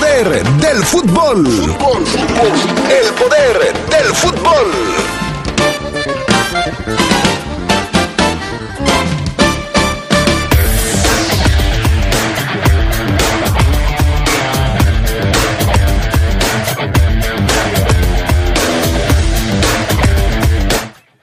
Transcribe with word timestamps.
poder 0.00 0.42
del 0.42 0.84
fútbol. 0.84 1.46
El 1.46 3.14
poder 3.14 3.74
del 3.90 4.14
fútbol. 4.14 4.72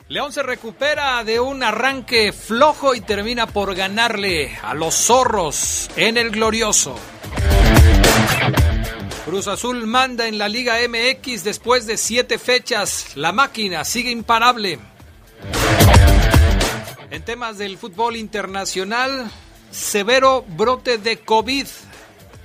León 0.08 0.32
se 0.32 0.44
recupera 0.44 1.24
de 1.24 1.40
un 1.40 1.64
arranque 1.64 2.32
flojo 2.32 2.94
y 2.94 3.02
termina 3.02 3.48
por 3.48 3.74
ganarle 3.74 4.56
a 4.62 4.76
los 4.76 4.94
zorros 4.94 5.90
en 5.96 6.18
el 6.18 6.30
glorioso. 6.30 6.96
Cruz 9.28 9.50
Azul 9.50 9.86
manda 9.88 10.30
en 10.30 10.38
la 10.38 10.48
Liga 10.48 10.78
MX 10.88 11.44
después 11.44 11.86
de 11.86 11.98
siete 11.98 12.40
fechas. 12.40 13.18
La 13.18 13.34
máquina 13.34 13.84
sigue 13.84 14.10
imparable. 14.10 14.80
En 17.12 17.22
temas 17.24 17.58
del 17.58 17.78
fútbol 17.78 18.16
internacional, 18.16 19.30
severo 19.70 20.46
brote 20.48 20.98
de 20.98 21.20
COVID 21.20 21.68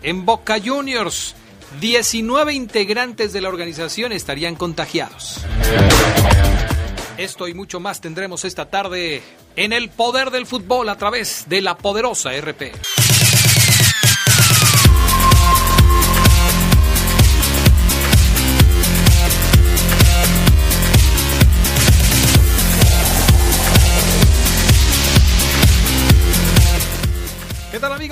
en 0.03 0.27
Boca 0.27 0.57
Juniors. 0.61 1.37
19 1.81 2.53
integrantes 2.53 3.33
de 3.33 3.43
la 3.43 3.49
organización 3.49 4.11
estarían 4.11 4.57
contagiados. 4.57 5.39
Esto 7.17 7.47
y 7.47 7.55
mucho 7.55 7.79
más 7.79 8.01
tendremos 8.01 8.45
esta 8.45 8.69
tarde 8.71 9.23
en 9.55 9.73
el 9.73 9.89
poder 9.89 10.33
del 10.33 10.47
fútbol 10.47 10.89
a 10.89 10.99
través 10.99 11.45
de 11.49 11.61
la 11.61 11.79
poderosa 11.79 12.33
RP. 12.33 12.73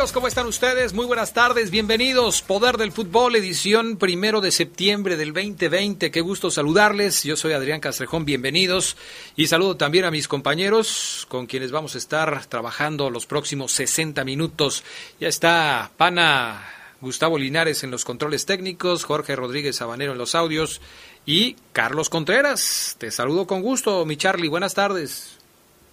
¿Cómo 0.00 0.28
están 0.28 0.46
ustedes? 0.46 0.94
Muy 0.94 1.04
buenas 1.04 1.34
tardes, 1.34 1.70
bienvenidos. 1.70 2.40
Poder 2.40 2.78
del 2.78 2.90
Fútbol, 2.90 3.36
edición 3.36 3.98
primero 3.98 4.40
de 4.40 4.50
septiembre 4.50 5.18
del 5.18 5.34
2020. 5.34 6.10
Qué 6.10 6.20
gusto 6.22 6.50
saludarles. 6.50 7.22
Yo 7.22 7.36
soy 7.36 7.52
Adrián 7.52 7.80
Castrejón, 7.80 8.24
bienvenidos. 8.24 8.96
Y 9.36 9.48
saludo 9.48 9.76
también 9.76 10.06
a 10.06 10.10
mis 10.10 10.26
compañeros 10.26 11.26
con 11.28 11.46
quienes 11.46 11.70
vamos 11.70 11.94
a 11.94 11.98
estar 11.98 12.46
trabajando 12.46 13.10
los 13.10 13.26
próximos 13.26 13.72
60 13.72 14.24
minutos. 14.24 14.84
Ya 15.20 15.28
está 15.28 15.90
Pana 15.98 16.66
Gustavo 17.02 17.36
Linares 17.36 17.84
en 17.84 17.90
los 17.90 18.06
controles 18.06 18.46
técnicos, 18.46 19.04
Jorge 19.04 19.36
Rodríguez 19.36 19.76
Sabanero 19.76 20.12
en 20.12 20.18
los 20.18 20.34
audios 20.34 20.80
y 21.26 21.56
Carlos 21.74 22.08
Contreras. 22.08 22.96
Te 22.98 23.10
saludo 23.10 23.46
con 23.46 23.60
gusto, 23.60 24.06
mi 24.06 24.16
Charlie. 24.16 24.48
Buenas 24.48 24.72
tardes. 24.72 25.39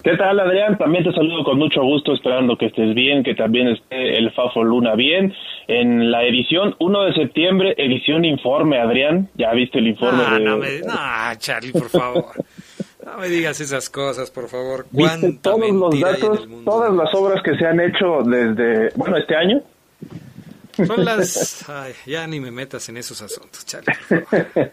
¿Qué 0.03 0.15
tal, 0.15 0.39
Adrián? 0.39 0.77
También 0.77 1.03
te 1.03 1.11
saludo 1.11 1.43
con 1.43 1.57
mucho 1.57 1.81
gusto, 1.81 2.13
esperando 2.13 2.57
que 2.57 2.67
estés 2.67 2.93
bien, 2.93 3.23
que 3.23 3.35
también 3.35 3.67
esté 3.69 4.17
el 4.17 4.31
Fafo 4.31 4.63
Luna 4.63 4.95
bien. 4.95 5.33
En 5.67 6.11
la 6.11 6.23
edición 6.23 6.75
1 6.79 7.03
de 7.03 7.13
septiembre, 7.13 7.75
edición 7.77 8.23
informe, 8.23 8.79
Adrián. 8.79 9.29
¿Ya 9.35 9.51
viste 9.51 9.79
el 9.79 9.87
informe? 9.87 10.23
Ah, 10.25 10.37
de... 10.37 10.45
no, 10.45 10.57
me... 10.57 10.79
no, 10.79 10.93
Charlie, 11.37 11.71
por 11.73 11.89
favor. 11.89 12.25
No 13.05 13.17
me 13.17 13.29
digas 13.29 13.59
esas 13.59 13.89
cosas, 13.89 14.31
por 14.31 14.47
favor. 14.47 14.85
¿Viste 14.91 15.39
todos 15.41 15.71
los 15.71 15.99
datos, 15.99 16.47
todas 16.63 16.93
las 16.93 17.13
obras 17.13 17.41
que 17.43 17.55
se 17.57 17.65
han 17.65 17.79
hecho 17.79 18.21
desde, 18.23 18.89
bueno, 18.95 19.17
este 19.17 19.35
año? 19.35 19.61
Son 20.85 21.03
las... 21.03 21.67
Ay, 21.69 21.93
ya 22.05 22.27
ni 22.27 22.39
me 22.39 22.51
metas 22.51 22.87
en 22.89 22.97
esos 22.97 23.21
asuntos, 23.21 23.65
Charlie. 23.65 23.93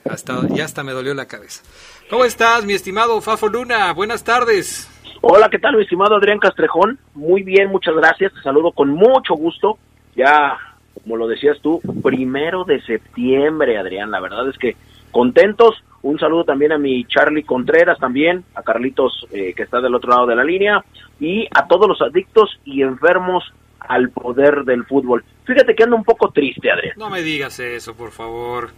Hasta, 0.09 0.47
ya 0.49 0.65
hasta 0.65 0.83
me 0.83 0.93
dolió 0.93 1.15
la 1.15 1.27
cabeza. 1.27 1.63
¿Cómo 2.11 2.25
estás, 2.25 2.65
mi 2.65 2.75
estimado 2.75 3.21
Fafo 3.21 3.49
Luna? 3.49 3.93
Buenas 3.93 4.23
tardes. 4.23 4.91
Hola, 5.27 5.49
¿qué 5.49 5.59
tal, 5.59 5.75
mi 5.77 5.83
estimado 5.83 6.17
Adrián 6.17 6.39
Castrejón? 6.39 6.99
Muy 7.15 7.43
bien, 7.43 7.69
muchas 7.71 7.95
gracias. 7.95 8.33
Te 8.35 8.43
saludo 8.43 8.73
con 8.73 8.91
mucho 8.91 9.33
gusto. 9.35 9.79
Ya, 10.15 10.59
como 11.03 11.17
lo 11.17 11.27
decías 11.27 11.57
tú, 11.63 11.81
primero 12.03 12.65
de 12.65 12.83
septiembre, 12.83 13.79
Adrián. 13.79 14.11
La 14.11 14.21
verdad 14.21 14.47
es 14.51 14.59
que 14.59 14.77
contentos. 15.11 15.83
Un 16.03 16.19
saludo 16.19 16.45
también 16.45 16.73
a 16.73 16.77
mi 16.79 17.07
Charlie 17.07 17.43
Contreras, 17.45 17.99
también, 17.99 18.45
a 18.55 18.63
Carlitos, 18.63 19.27
eh, 19.33 19.55
que 19.57 19.63
está 19.63 19.81
del 19.81 19.95
otro 19.95 20.11
lado 20.11 20.27
de 20.27 20.37
la 20.37 20.45
línea, 20.45 20.85
y 21.19 21.47
a 21.55 21.67
todos 21.67 21.89
los 21.89 22.03
adictos 22.03 22.61
y 22.67 22.83
enfermos 22.83 23.43
al 23.81 24.11
poder 24.11 24.65
del 24.65 24.85
fútbol. 24.85 25.25
Fíjate 25.47 25.75
que 25.75 25.85
ando 25.85 25.97
un 25.97 26.05
poco 26.05 26.29
triste, 26.29 26.71
Adrián. 26.71 26.93
No 26.99 27.09
me 27.09 27.23
digas 27.23 27.59
eso, 27.59 27.95
por 27.97 28.11
favor. 28.11 28.69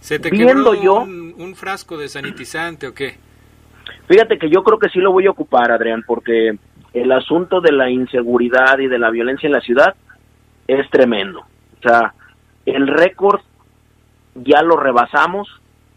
¿Se 0.00 0.18
te 0.18 0.30
Viendo 0.30 0.70
quebró 0.72 0.82
yo- 0.82 1.00
un, 1.02 1.34
un 1.36 1.54
frasco 1.54 1.98
de 1.98 2.08
sanitizante 2.08 2.86
o 2.86 2.94
qué? 2.94 3.18
Fíjate 4.08 4.38
que 4.38 4.50
yo 4.50 4.62
creo 4.62 4.78
que 4.78 4.88
sí 4.88 4.98
lo 4.98 5.12
voy 5.12 5.26
a 5.26 5.30
ocupar, 5.30 5.70
Adrián, 5.72 6.04
porque 6.06 6.58
el 6.92 7.12
asunto 7.12 7.60
de 7.60 7.72
la 7.72 7.90
inseguridad 7.90 8.78
y 8.78 8.86
de 8.86 8.98
la 8.98 9.10
violencia 9.10 9.46
en 9.46 9.52
la 9.52 9.60
ciudad 9.60 9.94
es 10.66 10.88
tremendo. 10.90 11.40
O 11.40 11.88
sea, 11.88 12.14
el 12.66 12.86
récord 12.86 13.40
ya 14.34 14.62
lo 14.62 14.76
rebasamos, 14.76 15.48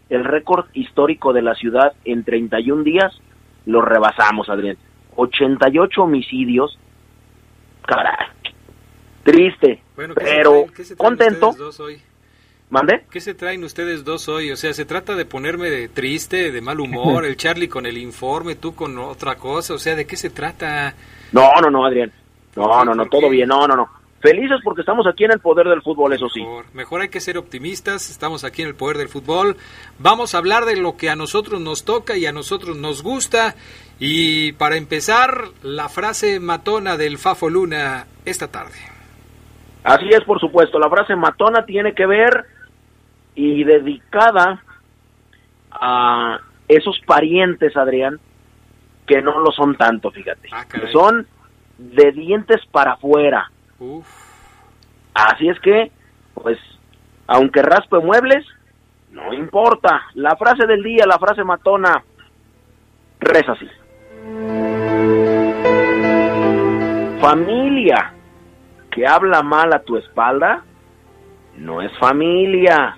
el 0.08 0.24
récord 0.24 0.66
histórico 0.74 1.32
de 1.32 1.42
la 1.42 1.54
ciudad 1.54 1.92
en 2.04 2.24
31 2.24 2.82
días 2.82 3.20
lo 3.66 3.82
rebasamos, 3.82 4.48
Adrián. 4.48 4.76
88 5.16 6.02
homicidios, 6.02 6.78
caray, 7.86 8.28
triste, 9.24 9.82
Bueno, 9.96 10.14
¿qué 10.14 10.20
se 10.20 10.94
pero 10.96 10.96
contento. 10.96 11.54
hoy? 11.80 12.00
¿Mande? 12.70 13.04
¿Qué 13.10 13.20
se 13.20 13.34
traen 13.34 13.64
ustedes 13.64 14.04
dos 14.04 14.28
hoy? 14.28 14.50
O 14.50 14.56
sea, 14.56 14.74
¿se 14.74 14.84
trata 14.84 15.14
de 15.14 15.24
ponerme 15.24 15.70
de 15.70 15.88
triste, 15.88 16.52
de 16.52 16.60
mal 16.60 16.80
humor, 16.80 17.24
el 17.26 17.36
Charlie 17.36 17.68
con 17.68 17.86
el 17.86 17.96
informe, 17.96 18.56
tú 18.56 18.74
con 18.74 18.98
otra 18.98 19.36
cosa? 19.36 19.74
O 19.74 19.78
sea, 19.78 19.94
¿de 19.96 20.06
qué 20.06 20.16
se 20.16 20.30
trata? 20.30 20.94
No, 21.32 21.50
no, 21.62 21.70
no, 21.70 21.86
Adrián. 21.86 22.12
No, 22.56 22.84
no, 22.84 22.94
no, 22.94 23.02
¿Por 23.04 23.10
todo 23.10 23.30
qué? 23.30 23.36
bien, 23.36 23.48
no, 23.48 23.66
no, 23.66 23.76
no. 23.76 23.88
Felices 24.20 24.58
porque 24.64 24.80
estamos 24.80 25.06
aquí 25.06 25.24
en 25.24 25.30
el 25.30 25.38
poder 25.38 25.68
del 25.68 25.80
fútbol, 25.80 26.12
eso 26.12 26.28
sí. 26.28 26.40
Mejor, 26.40 26.64
mejor 26.74 27.00
hay 27.02 27.08
que 27.08 27.20
ser 27.20 27.38
optimistas, 27.38 28.10
estamos 28.10 28.42
aquí 28.42 28.62
en 28.62 28.68
el 28.68 28.74
poder 28.74 28.98
del 28.98 29.08
fútbol. 29.08 29.56
Vamos 30.00 30.34
a 30.34 30.38
hablar 30.38 30.64
de 30.64 30.76
lo 30.76 30.96
que 30.96 31.08
a 31.08 31.14
nosotros 31.14 31.60
nos 31.60 31.84
toca 31.84 32.16
y 32.16 32.26
a 32.26 32.32
nosotros 32.32 32.76
nos 32.76 33.02
gusta. 33.04 33.54
Y 34.00 34.52
para 34.52 34.76
empezar, 34.76 35.44
la 35.62 35.88
frase 35.88 36.40
matona 36.40 36.96
del 36.96 37.16
Fafo 37.16 37.48
Luna 37.48 38.06
esta 38.24 38.48
tarde. 38.48 38.74
Así 39.84 40.08
es, 40.08 40.24
por 40.24 40.40
supuesto. 40.40 40.80
La 40.80 40.90
frase 40.90 41.14
matona 41.14 41.64
tiene 41.64 41.94
que 41.94 42.06
ver 42.06 42.44
y 43.38 43.62
dedicada 43.62 44.60
a 45.70 46.40
esos 46.66 46.98
parientes, 47.06 47.76
Adrián, 47.76 48.18
que 49.06 49.22
no 49.22 49.38
lo 49.38 49.52
son 49.52 49.76
tanto, 49.76 50.10
fíjate. 50.10 50.48
Ah, 50.50 50.64
que 50.64 50.88
son 50.88 51.24
de 51.78 52.10
dientes 52.10 52.60
para 52.72 52.94
afuera. 52.94 53.48
Uf, 53.78 54.04
Así 55.14 55.48
es 55.48 55.58
que, 55.60 55.92
pues, 56.34 56.58
aunque 57.28 57.62
raspe 57.62 58.00
muebles, 58.00 58.44
no 59.12 59.32
importa. 59.32 60.02
La 60.14 60.34
frase 60.34 60.66
del 60.66 60.82
día, 60.82 61.06
la 61.06 61.20
frase 61.20 61.44
matona, 61.44 62.02
reza 63.20 63.52
así. 63.52 63.68
Familia 67.20 68.14
que 68.90 69.06
habla 69.06 69.42
mal 69.44 69.72
a 69.72 69.82
tu 69.82 69.96
espalda, 69.96 70.64
no 71.56 71.82
es 71.82 71.96
familia, 71.98 72.96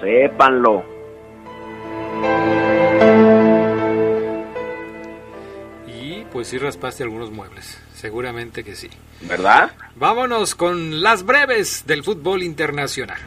sépanlo. 0.00 0.82
y 5.86 6.24
pues 6.32 6.48
sí 6.48 6.58
raspaste 6.58 7.02
algunos 7.02 7.30
muebles, 7.30 7.82
seguramente 7.92 8.64
que 8.64 8.74
sí. 8.74 8.88
¿Verdad? 9.22 9.70
Vámonos 9.96 10.54
con 10.54 11.02
las 11.02 11.24
breves 11.24 11.84
del 11.86 12.02
fútbol 12.02 12.42
internacional. 12.42 13.18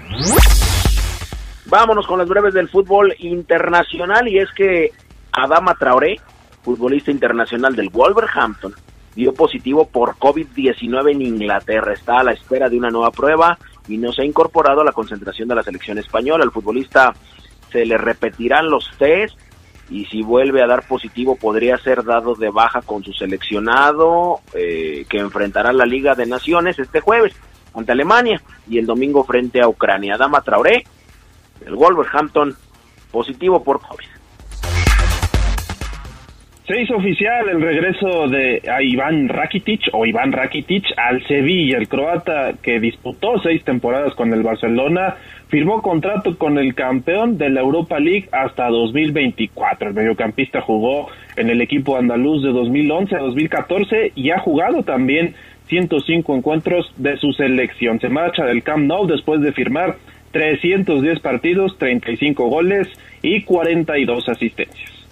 Vámonos 1.66 2.06
con 2.08 2.20
las 2.20 2.28
breves 2.28 2.54
del 2.54 2.70
fútbol 2.70 3.16
internacional 3.20 4.28
y 4.28 4.40
es 4.40 4.50
que 4.56 4.92
Adama 5.32 5.76
Traoré, 5.76 6.20
futbolista 6.64 7.12
internacional 7.12 7.76
del 7.76 7.90
Wolverhampton, 7.90 8.74
dio 9.16 9.34
positivo 9.34 9.88
por 9.88 10.16
COVID-19 10.16 11.12
en 11.12 11.22
Inglaterra. 11.22 11.94
Está 11.94 12.20
a 12.20 12.24
la 12.24 12.34
espera 12.34 12.70
de 12.70 12.78
una 12.78 12.90
nueva 12.90 13.12
prueba 13.12 13.58
y 13.88 13.98
no 13.98 14.12
se 14.12 14.22
ha 14.22 14.26
incorporado 14.26 14.82
a 14.82 14.86
la 14.86 14.92
concentración 14.92 15.48
de 15.48 15.56
la 15.56 15.64
selección 15.64 15.98
española. 15.98 16.44
Al 16.44 16.52
futbolista 16.52 17.14
se 17.72 17.86
le 17.86 17.98
repetirán 17.98 18.70
los 18.70 18.90
test 18.98 19.38
y 19.90 20.06
si 20.06 20.22
vuelve 20.22 20.64
a 20.64 20.68
dar 20.68 20.88
positivo 20.88 21.36
podría 21.36 21.78
ser 21.78 22.04
dado 22.04 22.36
de 22.36 22.50
baja 22.50 22.82
con 22.82 23.04
su 23.04 23.12
seleccionado 23.14 24.40
eh, 24.54 25.06
que 25.10 25.18
enfrentará 25.18 25.74
la 25.74 25.86
Liga 25.86 26.16
de 26.16 26.26
Naciones 26.26 26.80
este 26.80 27.02
jueves 27.02 27.36
ante 27.74 27.92
Alemania 27.92 28.42
y 28.68 28.78
el 28.78 28.86
domingo 28.86 29.24
frente 29.24 29.62
a 29.62 29.68
Ucrania. 29.68 30.16
Adama 30.16 30.42
Traoré 30.42 30.84
el 31.66 31.76
Wolverhampton 31.76 32.56
positivo 33.12 33.64
por 33.64 33.80
COVID. 33.80 34.08
Se 36.66 36.82
hizo 36.82 36.96
oficial 36.96 37.50
el 37.50 37.62
regreso 37.62 38.30
de 38.30 38.62
Iván 38.84 39.28
Rakitic 39.28 39.90
o 39.92 40.06
Iván 40.06 40.32
Rakitic 40.32 40.86
al 40.96 41.22
Sevilla. 41.28 41.78
El 41.78 41.90
croata 41.90 42.54
que 42.62 42.80
disputó 42.80 43.38
seis 43.44 43.66
temporadas 43.66 44.16
con 44.16 44.32
el 44.32 44.44
Barcelona 44.44 45.18
firmó 45.50 45.82
contrato 45.82 46.38
con 46.38 46.58
el 46.58 46.74
campeón 46.74 47.38
de 47.38 47.50
la 47.50 47.60
Europa 47.60 48.00
League 48.00 48.30
hasta 48.32 48.70
2024. 48.70 49.90
El 49.90 49.94
mediocampista 49.94 50.62
jugó 50.62 51.10
en 51.36 51.50
el 51.50 51.60
equipo 51.60 51.98
andaluz 51.98 52.42
de 52.44 52.54
2011 52.54 53.14
a 53.14 53.20
2014 53.20 54.14
y 54.16 54.30
ha 54.30 54.40
jugado 54.40 54.84
también 54.84 55.36
105 55.68 56.34
encuentros 56.34 56.94
de 56.96 57.18
su 57.18 57.34
selección. 57.34 58.00
Se 58.00 58.08
marcha 58.08 58.46
del 58.46 58.64
Camp 58.64 58.86
Nou 58.86 59.06
después 59.06 59.42
de 59.42 59.52
firmar 59.52 59.98
310 60.32 61.20
partidos, 61.20 61.78
35 61.78 62.48
goles 62.48 62.88
y 63.22 63.42
42 63.44 64.30
asistencias. 64.30 65.03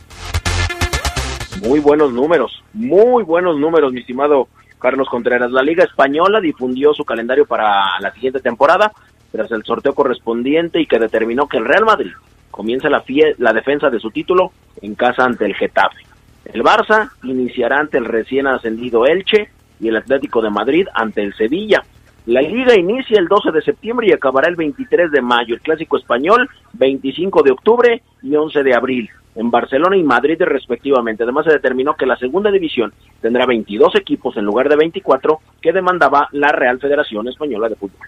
Muy 1.60 1.80
buenos 1.80 2.14
números, 2.14 2.64
muy 2.74 3.24
buenos 3.24 3.60
números, 3.60 3.92
mi 3.92 4.00
estimado 4.00 4.48
Carlos 4.80 5.08
Contreras. 5.10 5.52
La 5.52 5.62
Liga 5.62 5.84
Española 5.84 6.40
difundió 6.40 6.94
su 6.94 7.04
calendario 7.04 7.46
para 7.46 8.00
la 8.00 8.12
siguiente 8.14 8.40
temporada 8.40 8.92
tras 9.32 9.52
el 9.52 9.64
sorteo 9.64 9.94
correspondiente 9.94 10.80
y 10.82 10.86
que 10.86 10.98
determinó 10.98 11.48
que 11.48 11.58
el 11.58 11.66
Real 11.66 11.86
Madrid 11.86 12.12
comienza 12.50 12.90
la, 12.90 13.04
la 13.38 13.54
defensa 13.54 13.90
de 13.90 14.00
su 14.00 14.10
título 14.12 14.52
en 14.82 14.96
casa 14.96 15.24
ante 15.24 15.46
el 15.46 15.54
Getafe. 15.54 16.00
El 16.46 16.64
Barça 16.64 17.12
iniciará 17.24 17.80
ante 17.80 17.98
el 17.98 18.06
recién 18.06 18.48
ascendido 18.48 19.06
Elche 19.06 19.50
y 19.80 19.90
el 19.90 19.98
Atlético 19.98 20.42
de 20.42 20.50
Madrid 20.50 20.88
ante 20.94 21.22
el 21.22 21.36
Sevilla. 21.36 21.84
La 22.26 22.42
liga 22.42 22.76
inicia 22.76 23.20
el 23.20 23.28
12 23.28 23.52
de 23.52 23.62
septiembre 23.62 24.08
y 24.08 24.14
acabará 24.14 24.48
el 24.50 24.56
23 24.56 25.12
de 25.12 25.22
mayo. 25.22 25.56
El 25.56 25.62
clásico 25.62 25.98
español 25.98 26.50
25 26.74 27.44
de 27.44 27.52
octubre 27.52 28.02
y 28.24 28.36
11 28.36 28.64
de 28.64 28.74
abril 28.74 29.10
en 29.36 29.52
Barcelona 29.52 29.98
y 29.98 30.04
Madrid 30.04 30.42
respectivamente. 30.42 31.24
Además 31.24 31.46
se 31.46 31.54
determinó 31.54 31.96
que 31.96 32.06
la 32.06 32.18
segunda 32.18 32.52
división 32.52 32.94
tendrá 33.22 33.46
22 33.46 33.96
equipos 33.96 34.36
en 34.38 34.46
lugar 34.46 34.70
de 34.70 34.76
24 34.76 35.40
que 35.62 35.72
demandaba 35.72 36.28
la 36.32 36.50
Real 36.50 36.80
Federación 36.80 37.28
Española 37.28 37.70
de 37.70 37.76
Fútbol. 37.76 38.08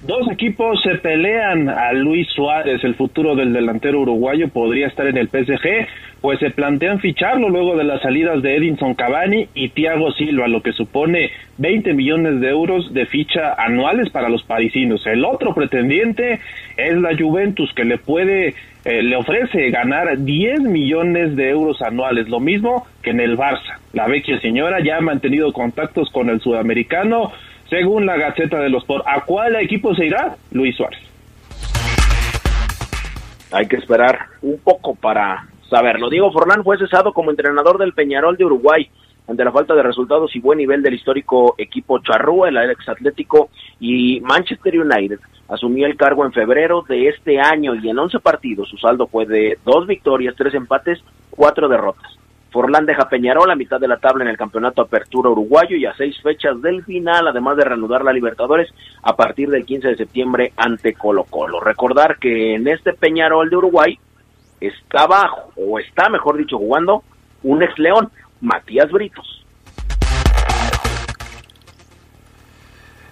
Dos 0.00 0.30
equipos 0.30 0.80
se 0.84 0.94
pelean 0.94 1.68
a 1.68 1.92
Luis 1.92 2.28
Suárez, 2.28 2.84
el 2.84 2.94
futuro 2.94 3.34
del 3.34 3.52
delantero 3.52 4.00
uruguayo 4.00 4.48
podría 4.48 4.86
estar 4.86 5.08
en 5.08 5.16
el 5.16 5.26
PSG, 5.28 5.88
pues 6.20 6.38
se 6.38 6.50
plantean 6.50 7.00
ficharlo 7.00 7.48
luego 7.48 7.76
de 7.76 7.82
las 7.82 8.00
salidas 8.00 8.40
de 8.40 8.56
Edinson 8.56 8.94
Cavani 8.94 9.48
y 9.54 9.70
Thiago 9.70 10.12
Silva, 10.12 10.46
lo 10.46 10.62
que 10.62 10.72
supone 10.72 11.32
20 11.56 11.94
millones 11.94 12.40
de 12.40 12.48
euros 12.48 12.94
de 12.94 13.06
ficha 13.06 13.54
anuales 13.54 14.08
para 14.10 14.28
los 14.28 14.44
parisinos. 14.44 15.04
El 15.04 15.24
otro 15.24 15.52
pretendiente 15.52 16.38
es 16.76 16.96
la 16.96 17.16
Juventus, 17.18 17.72
que 17.74 17.84
le 17.84 17.98
puede, 17.98 18.54
eh, 18.84 19.02
le 19.02 19.16
ofrece 19.16 19.70
ganar 19.70 20.16
10 20.16 20.60
millones 20.60 21.34
de 21.34 21.50
euros 21.50 21.82
anuales, 21.82 22.28
lo 22.28 22.38
mismo 22.38 22.86
que 23.02 23.10
en 23.10 23.18
el 23.18 23.36
Barça. 23.36 23.78
La 23.92 24.06
vecchia 24.06 24.38
señora 24.40 24.78
ya 24.80 24.98
ha 24.98 25.00
mantenido 25.00 25.52
contactos 25.52 26.08
con 26.10 26.30
el 26.30 26.40
sudamericano, 26.40 27.32
según 27.68 28.06
la 28.06 28.16
Gaceta 28.16 28.58
de 28.60 28.70
los 28.70 28.84
Por. 28.84 29.02
¿A 29.06 29.24
cuál 29.24 29.56
equipo 29.56 29.94
se 29.94 30.06
irá? 30.06 30.36
Luis 30.50 30.76
Suárez. 30.76 31.00
Hay 33.50 33.66
que 33.66 33.76
esperar 33.76 34.18
un 34.42 34.58
poco 34.58 34.94
para 34.94 35.46
saberlo. 35.70 36.10
Diego 36.10 36.32
Forlán 36.32 36.64
fue 36.64 36.78
cesado 36.78 37.12
como 37.12 37.30
entrenador 37.30 37.78
del 37.78 37.92
Peñarol 37.92 38.36
de 38.36 38.44
Uruguay 38.44 38.90
ante 39.26 39.44
la 39.44 39.52
falta 39.52 39.74
de 39.74 39.82
resultados 39.82 40.34
y 40.34 40.40
buen 40.40 40.58
nivel 40.58 40.82
del 40.82 40.94
histórico 40.94 41.54
equipo 41.58 41.98
Charrúa, 42.00 42.48
el 42.48 42.56
ex 42.70 42.88
Atlético 42.88 43.50
y 43.78 44.20
Manchester 44.20 44.80
United. 44.80 45.20
Asumió 45.48 45.86
el 45.86 45.96
cargo 45.96 46.24
en 46.24 46.32
febrero 46.32 46.84
de 46.88 47.08
este 47.08 47.38
año 47.38 47.74
y 47.74 47.88
en 47.88 47.98
11 47.98 48.20
partidos 48.20 48.68
su 48.68 48.76
saldo 48.78 49.06
fue 49.06 49.26
de 49.26 49.58
dos 49.64 49.86
victorias, 49.86 50.34
tres 50.36 50.54
empates, 50.54 51.02
cuatro 51.30 51.68
derrotas. 51.68 52.18
Forlán 52.58 52.86
deja 52.86 53.08
Peñarol 53.08 53.48
a 53.52 53.54
mitad 53.54 53.78
de 53.78 53.86
la 53.86 53.98
tabla 53.98 54.24
en 54.24 54.30
el 54.30 54.36
campeonato 54.36 54.82
Apertura 54.82 55.30
Uruguayo 55.30 55.76
y 55.76 55.86
a 55.86 55.94
seis 55.94 56.20
fechas 56.20 56.60
del 56.60 56.82
final, 56.82 57.28
además 57.28 57.56
de 57.56 57.62
reanudar 57.62 58.02
la 58.02 58.12
Libertadores 58.12 58.68
a 59.00 59.14
partir 59.14 59.48
del 59.48 59.64
15 59.64 59.86
de 59.86 59.96
septiembre 59.96 60.52
ante 60.56 60.94
Colo 60.94 61.22
Colo. 61.22 61.60
Recordar 61.60 62.18
que 62.18 62.56
en 62.56 62.66
este 62.66 62.94
Peñarol 62.94 63.48
de 63.48 63.56
Uruguay 63.58 64.00
estaba, 64.60 65.30
o 65.54 65.78
está 65.78 66.08
mejor 66.08 66.36
dicho, 66.36 66.58
jugando 66.58 67.04
un 67.44 67.62
ex 67.62 67.78
León, 67.78 68.10
Matías 68.40 68.90
Britos. 68.90 69.46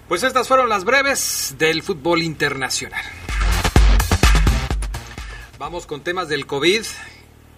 Pues 0.09 0.23
estas 0.23 0.45
fueron 0.45 0.67
las 0.67 0.83
breves 0.83 1.55
del 1.57 1.83
fútbol 1.83 2.21
internacional. 2.21 2.99
Vamos 5.57 5.87
con 5.87 6.01
temas 6.01 6.27
del 6.27 6.45
COVID 6.45 6.81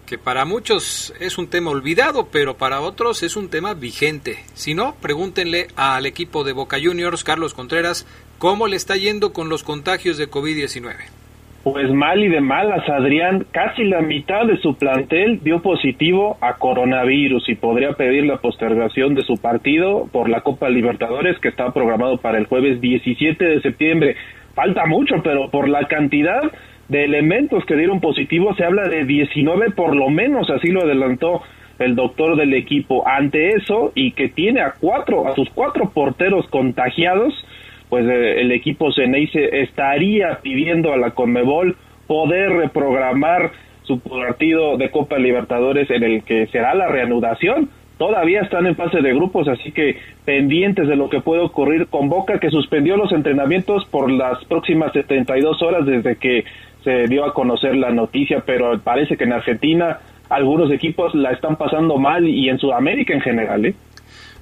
que 0.10 0.18
para 0.18 0.44
muchos 0.44 1.14
es 1.20 1.38
un 1.38 1.52
tema 1.52 1.70
olvidado, 1.70 2.30
pero 2.32 2.58
para 2.58 2.82
otros 2.82 3.22
es 3.22 3.38
un 3.38 3.48
tema 3.48 3.76
vigente. 3.76 4.38
Si 4.56 4.74
no, 4.74 4.96
pregúntenle 5.00 5.68
al 5.76 6.08
equipo 6.08 6.44
de 6.44 6.52
Boca 6.52 6.78
Juniors, 6.84 7.24
Carlos 7.24 7.54
Contreras, 7.54 8.08
cómo 8.40 8.68
le 8.68 8.76
está 8.76 8.98
yendo 8.98 9.34
con 9.34 9.50
los 9.50 9.64
contagios 9.64 10.18
de 10.18 10.28
COVID-19. 10.28 10.96
Pues 11.64 11.92
mal 11.94 12.24
y 12.24 12.28
de 12.28 12.42
malas, 12.42 12.90
Adrián. 12.90 13.46
Casi 13.52 13.84
la 13.84 14.02
mitad 14.02 14.48
de 14.48 14.58
su 14.58 14.76
plantel 14.76 15.42
dio 15.44 15.62
positivo 15.62 16.38
a 16.42 16.56
coronavirus 16.56 17.48
y 17.48 17.54
podría 17.54 17.94
pedir 17.94 18.26
la 18.26 18.38
postergación 18.38 19.14
de 19.14 19.22
su 19.22 19.38
partido 19.38 20.08
por 20.12 20.28
la 20.28 20.42
Copa 20.42 20.70
Libertadores 20.70 21.38
que 21.38 21.50
está 21.50 21.72
programado 21.72 22.18
para 22.18 22.40
el 22.40 22.48
jueves 22.48 22.82
17 22.82 23.46
de 23.46 23.62
septiembre. 23.62 24.16
Falta 24.56 24.88
mucho, 24.88 25.22
pero 25.22 25.52
por 25.52 25.70
la 25.70 25.88
cantidad 25.88 26.42
de 26.90 27.06
elementos 27.06 27.64
que 27.66 27.76
dieron 27.76 28.02
positivo, 28.02 28.54
se 28.56 28.66
habla 28.66 28.90
de 28.90 29.06
19 29.06 29.72
por 29.72 29.96
lo 29.96 30.10
menos, 30.10 30.50
así 30.50 30.70
lo 30.70 30.82
adelantó 30.82 31.42
el 31.78 31.96
doctor 31.96 32.36
del 32.36 32.54
equipo. 32.54 33.08
Ante 33.08 33.52
eso, 33.56 33.92
y 33.96 34.12
que 34.12 34.28
tiene 34.28 34.62
a 34.62 34.74
cuatro, 34.80 35.28
a 35.28 35.36
sus 35.36 35.50
cuatro 35.52 35.92
porteros 35.94 36.48
contagiados, 36.50 37.34
pues 37.90 38.06
eh, 38.06 38.42
el 38.42 38.52
equipo 38.52 38.92
Ceneice 38.92 39.62
estaría 39.62 40.40
pidiendo 40.42 40.94
a 40.94 40.98
la 40.98 41.12
Conmebol 41.12 41.78
poder 42.08 42.52
reprogramar 42.52 43.52
su 43.84 44.00
partido 44.00 44.78
de 44.78 44.92
Copa 44.92 45.18
Libertadores 45.18 45.90
en 45.90 46.04
el 46.04 46.24
que 46.24 46.48
será 46.48 46.76
la 46.76 46.88
reanudación. 46.88 47.70
Todavía 47.98 48.42
están 48.42 48.66
en 48.66 48.76
fase 48.76 49.02
de 49.02 49.14
grupos, 49.14 49.48
así 49.48 49.72
que 49.72 49.98
pendientes 50.24 50.88
de 50.88 50.96
lo 50.96 51.10
que 51.10 51.20
puede 51.20 51.42
ocurrir 51.42 51.88
con 51.88 52.08
Boca, 52.08 52.40
que 52.40 52.50
suspendió 52.50 52.96
los 52.96 53.12
entrenamientos 53.12 53.86
por 53.90 54.10
las 54.10 54.44
próximas 54.46 54.94
72 54.94 55.62
horas 55.62 55.86
desde 55.86 56.16
que 56.16 56.46
se 56.84 57.08
dio 57.08 57.26
a 57.26 57.34
conocer 57.34 57.76
la 57.76 57.92
noticia, 57.92 58.44
pero 58.46 58.80
parece 58.80 59.18
que 59.18 59.26
en 59.26 59.34
Argentina 59.34 60.00
algunos 60.30 60.72
equipos 60.72 61.14
la 61.16 61.32
están 61.32 61.58
pasando 61.58 61.98
mal 61.98 62.28
y 62.28 62.50
en 62.50 62.60
Sudamérica 62.60 63.14
en 63.14 63.22
general. 63.22 63.66
¿eh? 63.66 63.76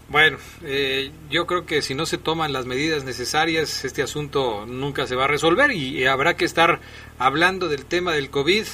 Bueno, 0.10 0.38
eh, 0.64 1.12
yo 1.30 1.46
creo 1.48 1.66
que 1.66 1.82
si 1.82 1.96
no 1.96 2.06
se 2.06 2.18
toman 2.18 2.54
las 2.54 2.66
medidas 2.66 3.04
necesarias, 3.06 3.84
este 3.84 4.02
asunto 4.02 4.66
nunca 4.66 5.08
se 5.08 5.16
va 5.16 5.26
a 5.26 5.28
resolver 5.28 5.72
y 5.72 6.06
habrá 6.06 6.36
que 6.36 6.46
estar 6.46 6.80
hablando 7.20 7.68
del 7.68 7.86
tema 7.86 8.14
del 8.14 8.30
COVID 8.30 8.66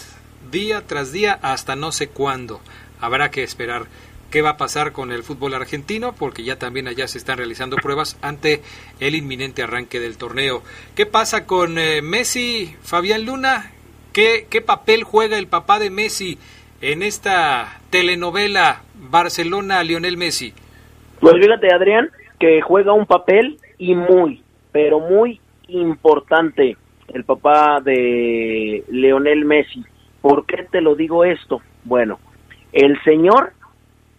día 0.52 0.82
tras 0.86 1.12
día 1.12 1.40
hasta 1.42 1.76
no 1.76 1.92
sé 1.92 2.08
cuándo. 2.08 2.60
Habrá 3.00 3.32
que 3.32 3.44
esperar 3.44 3.84
qué 4.34 4.42
va 4.42 4.50
a 4.50 4.58
pasar 4.58 4.94
con 4.94 5.12
el 5.12 5.22
fútbol 5.22 5.54
argentino, 5.54 6.16
porque 6.18 6.44
ya 6.44 6.58
también 6.58 6.88
allá 6.88 7.08
se 7.08 7.20
están 7.20 7.38
realizando 7.38 7.76
pruebas 7.76 8.18
ante 8.24 8.62
el 9.00 9.14
inminente 9.14 9.62
arranque 9.62 10.00
del 10.00 10.18
torneo. 10.18 10.64
¿Qué 10.96 11.06
pasa 11.06 11.46
con 11.46 11.78
eh, 11.78 12.02
Messi, 12.02 12.76
Fabián 12.82 13.28
Luna? 13.28 13.70
¿Qué, 14.12 14.48
¿Qué 14.50 14.62
papel 14.62 15.04
juega 15.04 15.38
el 15.38 15.46
papá 15.46 15.78
de 15.78 15.92
Messi 15.92 16.40
en 16.82 17.04
esta 17.04 17.80
telenovela 17.92 18.82
Barcelona-Lionel 18.96 20.18
Messi? 20.18 20.52
Pues 21.20 21.36
fíjate, 21.36 21.68
Adrián, 21.72 22.10
que 22.40 22.60
juega 22.62 22.92
un 22.92 23.06
papel 23.06 23.60
y 23.78 23.94
muy, 23.94 24.42
pero 24.72 25.00
muy 25.00 25.40
importante 25.68 26.76
el 27.10 27.24
papá 27.24 27.82
de 27.82 28.84
Leonel 28.90 29.46
Messi. 29.46 29.86
¿Por 30.22 30.48
qué 30.48 30.66
te 30.72 30.82
lo 30.82 30.96
digo 30.96 31.24
esto? 31.24 31.62
Bueno, 31.84 32.20
el 32.72 33.00
señor 33.04 33.54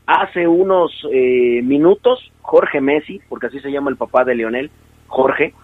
Hace 0.06 0.46
unos 0.46 0.92
eh, 1.11 1.61
minutos, 1.62 2.30
Jorge 2.42 2.80
Messi, 2.80 3.20
porque 3.28 3.46
así 3.46 3.61
se 3.61 3.73
llama 3.73 3.90
el 3.90 3.96
papá 3.96 4.25
de 4.25 4.34
Lionel, 4.34 4.70
Jorge, 5.06 5.54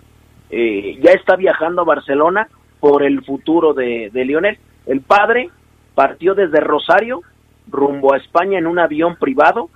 eh, 0.51 0.99
ya 1.03 1.13
está 1.13 1.37
viajando 1.37 1.83
a 1.83 1.85
Barcelona 1.85 2.49
por 2.81 3.03
el 3.03 3.23
futuro 3.25 3.75
de, 3.75 4.11
de 4.13 4.25
Lionel. 4.25 4.59
El 4.87 5.03
padre 5.03 5.51
partió 5.95 6.35
desde 6.35 6.61
Rosario 6.61 7.23
rumbo 7.69 8.15
a 8.15 8.17
España 8.17 8.59
en 8.59 8.67
un 8.67 8.79
avión 8.79 9.17
privado 9.17 9.69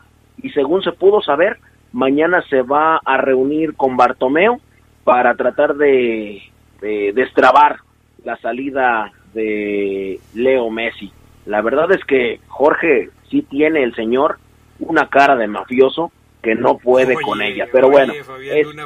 y 0.43 0.51
según 0.51 0.83
se 0.83 0.93
pudo 0.93 1.21
saber, 1.21 1.59
mañana 1.93 2.43
se 2.49 2.63
va 2.63 3.01
a 3.05 3.17
reunir 3.19 3.75
con 3.75 3.97
Bartomeo 3.97 4.61
para 5.05 5.35
tratar 5.35 5.77
de, 5.77 6.43
de 6.81 7.13
destrabar 7.15 7.77
la 8.25 8.37
salida 8.39 9.13
de 9.35 10.19
Leo 10.35 10.71
Messi. 10.71 11.13
La 11.47 11.61
verdad 11.61 11.93
es 11.93 12.03
que 12.05 12.41
Jorge 12.49 13.11
sí 13.29 13.43
tiene 13.43 13.83
el 13.83 13.95
señor 13.95 14.39
una 14.79 15.09
cara 15.09 15.37
de 15.37 15.47
mafioso 15.47 16.13
que 16.43 16.55
no 16.55 16.77
puede 16.77 17.15
con 17.15 17.41
ella. 17.41 17.67
Pero 17.73 17.91
bueno. 17.91 18.13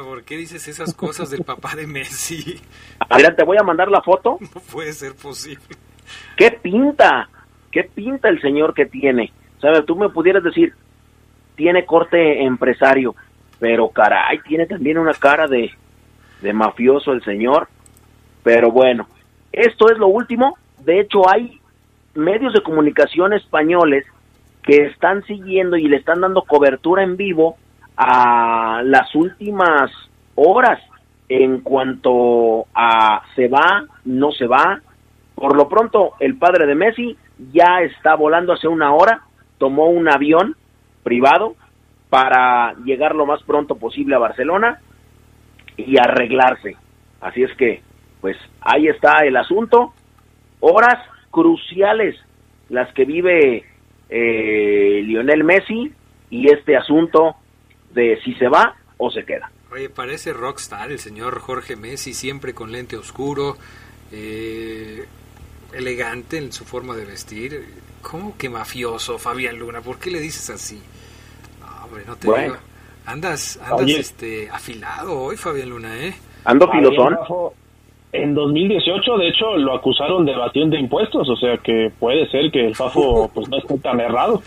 ¿por 0.03 0.23
qué 0.23 0.37
dices 0.37 0.67
esas 0.67 0.93
cosas 0.93 1.29
del 1.29 1.43
papá 1.43 1.75
de 1.75 1.87
Messi? 1.87 2.59
Mira, 3.15 3.35
te 3.35 3.43
voy 3.43 3.57
a 3.57 3.63
mandar 3.63 3.89
la 3.89 4.01
foto. 4.01 4.37
No 4.55 4.61
puede 4.71 4.93
ser 4.93 5.15
posible. 5.15 5.63
¿Qué 6.37 6.51
pinta? 6.51 7.29
¿qué 7.71 7.83
pinta 7.83 8.29
el 8.29 8.41
señor 8.41 8.73
que 8.73 8.85
tiene? 8.85 9.31
¿Sabes? 9.61 9.85
Tú 9.85 9.95
me 9.95 10.09
pudieras 10.09 10.43
decir, 10.43 10.73
tiene 11.55 11.85
corte 11.85 12.43
empresario, 12.43 13.15
pero 13.59 13.89
caray, 13.89 14.39
tiene 14.39 14.65
también 14.65 14.97
una 14.97 15.13
cara 15.13 15.47
de, 15.47 15.71
de 16.41 16.53
mafioso 16.53 17.11
el 17.11 17.23
señor. 17.23 17.67
Pero 18.43 18.71
bueno, 18.71 19.07
esto 19.51 19.91
es 19.91 19.97
lo 19.97 20.07
último. 20.07 20.57
De 20.79 21.01
hecho, 21.01 21.29
hay 21.29 21.59
medios 22.15 22.53
de 22.53 22.63
comunicación 22.63 23.33
españoles 23.33 24.05
que 24.69 24.85
están 24.85 25.23
siguiendo 25.23 25.77
y 25.77 25.87
le 25.87 25.97
están 25.97 26.21
dando 26.21 26.43
cobertura 26.43 27.01
en 27.01 27.17
vivo 27.17 27.57
a 27.97 28.83
las 28.83 29.15
últimas 29.15 29.89
horas 30.35 30.79
en 31.27 31.61
cuanto 31.61 32.67
a 32.75 33.23
se 33.35 33.47
va, 33.47 33.85
no 34.05 34.31
se 34.31 34.45
va. 34.45 34.79
Por 35.33 35.57
lo 35.57 35.67
pronto, 35.67 36.11
el 36.19 36.37
padre 36.37 36.67
de 36.67 36.75
Messi 36.75 37.17
ya 37.51 37.81
está 37.81 38.13
volando 38.13 38.53
hace 38.53 38.67
una 38.67 38.93
hora, 38.93 39.23
tomó 39.57 39.87
un 39.87 40.07
avión 40.07 40.55
privado 41.01 41.55
para 42.11 42.75
llegar 42.85 43.15
lo 43.15 43.25
más 43.25 43.41
pronto 43.41 43.75
posible 43.75 44.17
a 44.17 44.19
Barcelona 44.19 44.81
y 45.77 45.97
arreglarse. 45.97 46.77
Así 47.21 47.41
es 47.41 47.51
que, 47.57 47.81
pues 48.21 48.37
ahí 48.61 48.87
está 48.87 49.25
el 49.25 49.35
asunto. 49.35 49.93
Horas 50.59 50.99
cruciales 51.31 52.15
las 52.69 52.93
que 52.93 53.05
vive 53.05 53.65
eh, 54.09 55.01
Lionel 55.03 55.43
Messi 55.43 55.91
y 56.29 56.51
este 56.51 56.75
asunto 56.75 57.35
de 57.91 58.19
si 58.23 58.33
se 58.35 58.47
va 58.47 58.75
o 58.97 59.09
se 59.11 59.23
queda. 59.23 59.51
Oye, 59.71 59.89
parece 59.89 60.33
rockstar 60.33 60.91
el 60.91 60.99
señor 60.99 61.39
Jorge 61.39 61.75
Messi, 61.75 62.13
siempre 62.13 62.53
con 62.53 62.71
lente 62.71 62.97
oscuro, 62.97 63.57
eh, 64.11 65.05
elegante 65.73 66.37
en 66.37 66.51
su 66.51 66.65
forma 66.65 66.95
de 66.95 67.05
vestir. 67.05 67.65
¿Cómo 68.01 68.35
que 68.37 68.49
mafioso, 68.49 69.19
Fabián 69.19 69.59
Luna? 69.59 69.81
¿Por 69.81 69.99
qué 69.99 70.09
le 70.09 70.19
dices 70.19 70.49
así? 70.49 70.81
No, 71.59 71.85
hombre, 71.85 72.03
no 72.07 72.15
te 72.15 72.27
digo. 72.27 72.57
Andas, 73.05 73.59
andas 73.63 73.89
este, 73.89 74.49
afilado 74.49 75.19
hoy, 75.19 75.37
Fabián 75.37 75.69
Luna, 75.69 75.97
¿eh? 75.97 76.15
Ando 76.45 76.71
filosón. 76.71 77.17
En 78.11 78.33
2018, 78.33 79.17
de 79.17 79.27
hecho, 79.27 79.57
lo 79.57 79.75
acusaron 79.75 80.25
de 80.25 80.31
evasión 80.31 80.69
de 80.69 80.79
impuestos, 80.79 81.29
o 81.29 81.35
sea 81.35 81.57
que 81.57 81.91
puede 81.99 82.27
ser 82.29 82.51
que 82.51 82.65
el 82.65 82.75
Fafo 82.75 83.29
pues, 83.33 83.47
no 83.49 83.57
esté 83.57 83.77
tan 83.79 83.99
errado. 83.99 84.41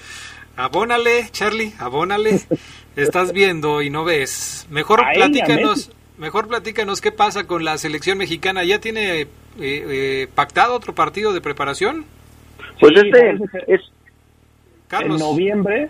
Abónale, 0.57 1.28
Charlie, 1.31 1.73
abónale. 1.78 2.40
Estás 2.97 3.33
viendo 3.33 3.81
y 3.81 3.88
no 3.88 4.04
ves. 4.04 4.66
Mejor 4.71 5.02
platícanos, 5.14 5.90
mejor 6.19 6.49
platícanos 6.49 7.00
qué 7.00 7.12
pasa 7.12 7.47
con 7.47 7.64
la 7.64 7.78
selección 7.78 8.19
mexicana. 8.19 8.64
¿Ya 8.64 8.78
tiene 8.78 9.23
eh, 9.23 9.26
eh, 9.61 10.28
pactado 10.35 10.75
otro 10.75 10.95
partido 10.95 11.33
de 11.33 11.40
preparación? 11.40 12.04
Pues 12.81 12.92
este 12.97 13.38
es... 13.69 13.81
En 14.90 15.16
noviembre, 15.16 15.88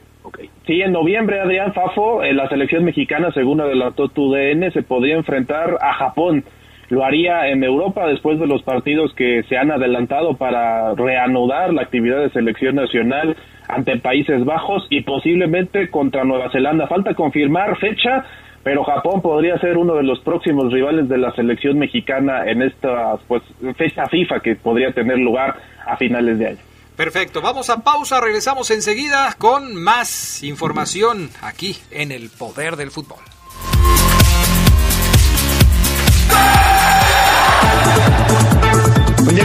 Sí, 0.67 0.81
en 0.81 0.93
noviembre, 0.93 1.41
Adrián 1.41 1.75
Fafo, 1.75 2.23
en 2.23 2.37
la 2.37 2.49
selección 2.49 2.85
mexicana, 2.85 3.33
según 3.33 3.61
adelantó 3.61 4.09
tu 4.09 4.33
DN, 4.33 4.71
se 4.71 4.83
podría 4.83 5.17
enfrentar 5.17 5.77
a 5.81 5.95
Japón. 5.95 6.45
Lo 6.93 7.07
haría 7.07 7.49
en 7.49 7.65
Europa 7.65 8.07
después 8.07 8.39
de 8.39 8.47
los 8.47 8.63
partidos 8.65 9.15
que 9.15 9.45
se 9.49 9.57
han 9.57 9.71
adelantado 9.71 10.37
para 10.37 10.95
reanudar 10.95 11.73
la 11.73 11.81
actividad 11.81 12.21
de 12.21 12.29
selección 12.29 12.75
nacional 12.75 13.35
ante 13.67 13.97
Países 13.97 14.45
Bajos 14.45 14.87
y 14.91 15.01
posiblemente 15.01 15.89
contra 15.89 16.23
Nueva 16.25 16.51
Zelanda. 16.53 16.87
Falta 16.89 17.15
confirmar 17.15 17.79
fecha, 17.79 18.27
pero 18.63 18.85
Japón 18.85 19.23
podría 19.23 19.57
ser 19.59 19.79
uno 19.79 19.95
de 19.95 20.03
los 20.03 20.21
próximos 20.21 20.71
rivales 20.71 21.09
de 21.09 21.17
la 21.17 21.33
selección 21.33 21.79
mexicana 21.79 22.45
en 22.45 22.61
esta 22.61 23.17
pues, 23.27 23.43
fecha 23.79 24.05
FIFA 24.11 24.41
que 24.41 24.57
podría 24.57 24.93
tener 24.93 25.17
lugar 25.17 25.57
a 25.87 25.97
finales 25.97 26.39
de 26.39 26.47
año. 26.49 26.61
Perfecto, 26.95 27.41
vamos 27.41 27.71
a 27.71 27.83
pausa, 27.83 28.21
regresamos 28.21 28.71
enseguida 28.71 29.35
con 29.39 29.83
más 29.83 30.43
información 30.43 31.31
aquí 31.41 31.75
en 31.91 32.13
el 32.13 32.29
Poder 32.29 32.77
del 32.77 32.91
Fútbol. 32.91 33.21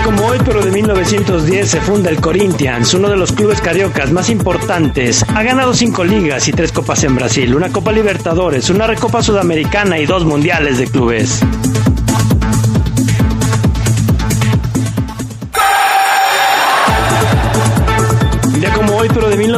Como 0.08 0.28
hoy, 0.28 0.38
pero 0.46 0.64
de 0.64 0.72
1910, 0.72 1.70
se 1.70 1.82
funda 1.82 2.10
el 2.10 2.22
Corinthians, 2.22 2.94
uno 2.94 3.10
de 3.10 3.18
los 3.18 3.34
clubes 3.34 3.60
cariocas 3.60 4.10
más 4.10 4.30
importantes. 4.30 5.26
Ha 5.36 5.44
ganado 5.44 5.74
cinco 5.74 6.06
ligas 6.06 6.48
y 6.48 6.54
tres 6.54 6.72
copas 6.72 7.04
en 7.04 7.14
Brasil, 7.14 7.54
una 7.54 7.74
Copa 7.74 7.92
Libertadores, 7.92 8.70
una 8.70 8.88
Recopa 8.88 9.22
Sudamericana 9.22 10.00
y 10.00 10.06
dos 10.06 10.24
Mundiales 10.24 10.78
de 10.78 10.88
Clubes. 10.88 11.42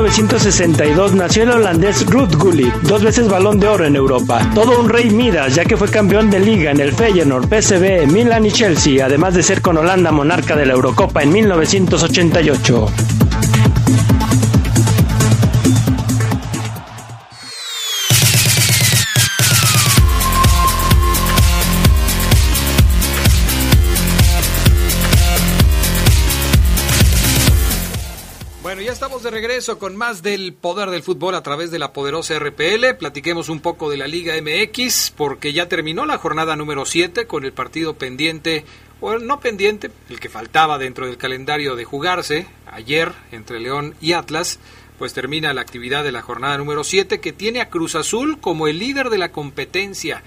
1962, 0.10 1.14
nació 1.14 1.44
el 1.44 1.52
holandés 1.52 2.04
Ruud 2.08 2.36
Gullit, 2.36 2.74
dos 2.82 3.04
veces 3.04 3.30
balón 3.30 3.60
de 3.60 3.68
oro 3.68 3.86
en 3.86 3.96
Europa. 3.96 4.50
Todo 4.56 4.80
un 4.80 4.90
rey 4.90 5.12
Midas, 5.12 5.54
ya 5.54 5.66
que 5.66 5.78
fue 5.78 5.88
campeón 5.88 6.32
de 6.32 6.40
liga 6.40 6.72
en 6.72 6.80
el 6.80 6.94
Feyenoord, 6.94 7.48
PSV, 7.48 8.08
Milan 8.08 8.46
y 8.48 8.52
Chelsea, 8.52 9.06
además 9.06 9.36
de 9.36 9.44
ser 9.44 9.62
con 9.62 9.78
Holanda 9.78 10.12
monarca 10.12 10.56
de 10.56 10.66
la 10.66 10.74
Eurocopa 10.74 11.22
en 11.22 11.32
1988. 11.32 13.19
Regreso 29.42 29.80
con 29.80 29.96
más 29.96 30.22
del 30.22 30.52
poder 30.52 30.90
del 30.90 31.02
fútbol 31.02 31.34
a 31.34 31.44
través 31.44 31.72
de 31.72 31.80
la 31.80 31.94
poderosa 31.94 32.38
RPL. 32.38 32.98
Platiquemos 33.00 33.48
un 33.48 33.62
poco 33.62 33.90
de 33.90 33.96
la 33.96 34.06
Liga 34.06 34.34
MX 34.36 35.14
porque 35.16 35.54
ya 35.54 35.70
terminó 35.70 36.06
la 36.06 36.18
jornada 36.18 36.58
número 36.58 36.86
7 36.86 37.26
con 37.26 37.46
el 37.46 37.54
partido 37.54 37.94
pendiente, 37.94 38.66
o 39.00 39.18
no 39.18 39.40
pendiente, 39.40 39.92
el 40.10 40.20
que 40.20 40.28
faltaba 40.28 40.78
dentro 40.78 41.06
del 41.06 41.16
calendario 41.16 41.78
de 41.78 41.86
jugarse 41.86 42.48
ayer 42.70 43.14
entre 43.32 43.62
León 43.62 43.96
y 44.02 44.12
Atlas. 44.12 44.60
Pues 44.98 45.14
termina 45.14 45.54
la 45.54 45.62
actividad 45.62 46.04
de 46.04 46.12
la 46.12 46.22
jornada 46.22 46.58
número 46.58 46.84
7 46.84 47.22
que 47.22 47.32
tiene 47.32 47.62
a 47.62 47.70
Cruz 47.70 47.96
Azul 47.96 48.42
como 48.42 48.68
el 48.68 48.78
líder 48.78 49.10
de 49.10 49.20
la 49.20 49.32
competencia. 49.32 50.22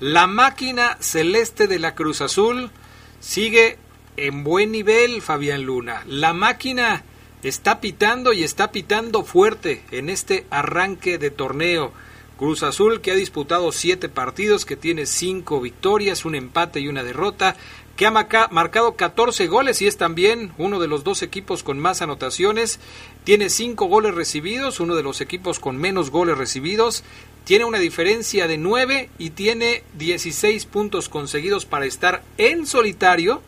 La 0.00 0.26
máquina 0.26 0.96
celeste 0.98 1.68
de 1.68 1.78
la 1.78 1.94
Cruz 1.94 2.20
Azul 2.20 2.72
sigue 3.20 3.78
en 4.16 4.42
buen 4.42 4.72
nivel, 4.72 5.22
Fabián 5.22 5.62
Luna. 5.62 6.02
La 6.08 6.32
máquina 6.32 7.04
está 7.42 7.80
pitando 7.80 8.32
y 8.32 8.44
está 8.44 8.72
pitando 8.72 9.24
fuerte 9.24 9.82
en 9.90 10.10
este 10.10 10.46
arranque 10.50 11.18
de 11.18 11.30
torneo. 11.30 11.92
Cruz 12.38 12.62
Azul 12.62 13.00
que 13.00 13.12
ha 13.12 13.14
disputado 13.14 13.72
siete 13.72 14.08
partidos, 14.08 14.66
que 14.66 14.76
tiene 14.76 15.06
cinco 15.06 15.60
victorias, 15.60 16.24
un 16.24 16.34
empate 16.34 16.80
y 16.80 16.88
una 16.88 17.02
derrota, 17.02 17.56
que 17.96 18.04
ha 18.04 18.10
marcado 18.10 18.94
14 18.94 19.46
goles 19.46 19.80
y 19.80 19.86
es 19.86 19.96
también 19.96 20.52
uno 20.58 20.78
de 20.78 20.86
los 20.86 21.02
dos 21.02 21.22
equipos 21.22 21.62
con 21.62 21.78
más 21.78 22.02
anotaciones, 22.02 22.78
tiene 23.24 23.48
cinco 23.48 23.86
goles 23.86 24.14
recibidos, 24.14 24.80
uno 24.80 24.94
de 24.94 25.02
los 25.02 25.22
equipos 25.22 25.58
con 25.58 25.78
menos 25.78 26.10
goles 26.10 26.36
recibidos, 26.36 27.04
tiene 27.44 27.64
una 27.64 27.78
diferencia 27.78 28.48
de 28.48 28.58
nueve 28.58 29.08
y 29.18 29.30
tiene 29.30 29.82
16 29.96 30.66
puntos 30.66 31.08
conseguidos 31.08 31.64
para 31.64 31.86
estar 31.86 32.22
en 32.36 32.66
solitario 32.66 33.40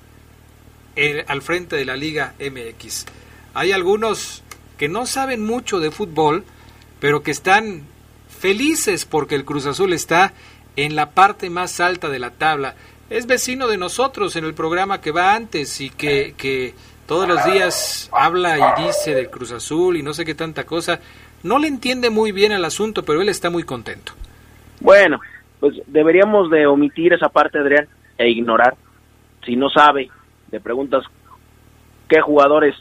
eh, 0.97 1.25
al 1.29 1.43
frente 1.43 1.77
de 1.77 1.85
la 1.85 1.97
Liga 1.97 2.35
MX. 2.41 3.05
Hay 3.55 3.73
algunos 3.73 4.43
que 4.77 4.89
no 4.89 5.07
saben 5.07 5.45
mucho 5.45 5.81
de 5.81 5.91
fútbol, 5.91 6.45
pero 7.01 7.23
que 7.23 7.31
están 7.31 7.83
felices 8.29 9.05
porque 9.05 9.35
el 9.35 9.45
Cruz 9.45 9.67
Azul 9.67 9.93
está 9.93 10.33
en 10.77 10.95
la 10.95 11.11
parte 11.11 11.51
más 11.51 11.81
alta 11.81 12.09
de 12.09 12.19
la 12.19 12.31
tabla. 12.31 12.75
Es 13.11 13.27
vecino 13.27 13.69
de 13.69 13.79
nosotros 13.79 14.37
en 14.37 14.45
el 14.45 14.55
programa 14.55 15.01
que 15.01 15.11
va 15.11 15.35
antes 15.35 15.81
y 15.81 15.91
que, 15.91 16.35
que 16.37 16.75
todos 17.07 17.27
los 17.27 17.45
días 17.45 18.09
habla 18.13 18.59
y 18.59 18.87
dice 18.87 19.15
del 19.15 19.31
Cruz 19.31 19.51
Azul 19.51 19.97
y 19.97 20.03
no 20.03 20.13
sé 20.13 20.25
qué 20.25 20.35
tanta 20.35 20.65
cosa. 20.65 21.01
No 21.43 21.59
le 21.59 21.69
entiende 21.69 22.11
muy 22.11 22.33
bien 22.33 22.53
el 22.53 22.65
asunto, 22.65 23.05
pero 23.05 23.23
él 23.23 23.29
está 23.29 23.51
muy 23.51 23.63
contento. 23.63 24.13
Bueno, 24.81 25.21
pues 25.59 25.75
deberíamos 25.87 26.51
de 26.51 26.67
omitir 26.67 27.13
esa 27.13 27.29
parte, 27.29 27.59
Adrián, 27.59 27.89
e 28.17 28.29
ignorar. 28.29 28.77
Si 29.45 29.57
no 29.57 29.71
sabe, 29.71 30.11
le 30.51 30.61
preguntas 30.61 31.05
qué 32.09 32.21
jugadores 32.21 32.75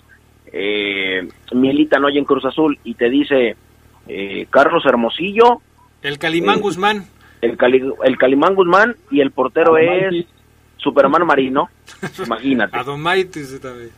eh, 0.51 1.27
militan 1.53 2.03
hoy 2.05 2.17
en 2.17 2.25
Cruz 2.25 2.45
Azul 2.45 2.77
y 2.83 2.93
te 2.93 3.09
dice 3.09 3.55
eh, 4.07 4.47
Carlos 4.49 4.85
Hermosillo. 4.85 5.61
El 6.01 6.17
Calimán 6.17 6.59
eh, 6.59 6.61
Guzmán. 6.61 7.05
El, 7.41 7.57
el 8.03 8.17
Calimán 8.17 8.55
Guzmán 8.55 8.95
y 9.11 9.21
el 9.21 9.31
portero 9.31 9.77
es 9.77 10.25
Superman 10.77 11.25
Marino. 11.25 11.69
Imagínate. 12.25 12.77
también. 13.59 13.91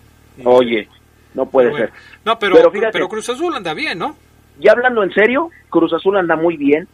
Oye, 0.43 0.87
no 1.33 1.45
puede 1.49 1.73
ser. 1.75 1.91
No, 2.25 2.39
pero, 2.39 2.71
pero, 2.91 3.07
Cruz 3.07 3.29
Azul 3.29 3.53
anda 3.53 3.73
bien, 3.73 3.99
¿no? 3.99 4.15
Ya 4.59 4.71
hablando 4.71 5.03
en 5.03 5.13
serio, 5.13 5.49
Cruz 5.69 5.93
Azul 5.93 6.17
anda 6.17 6.35
muy 6.35 6.57
bien. 6.57 6.87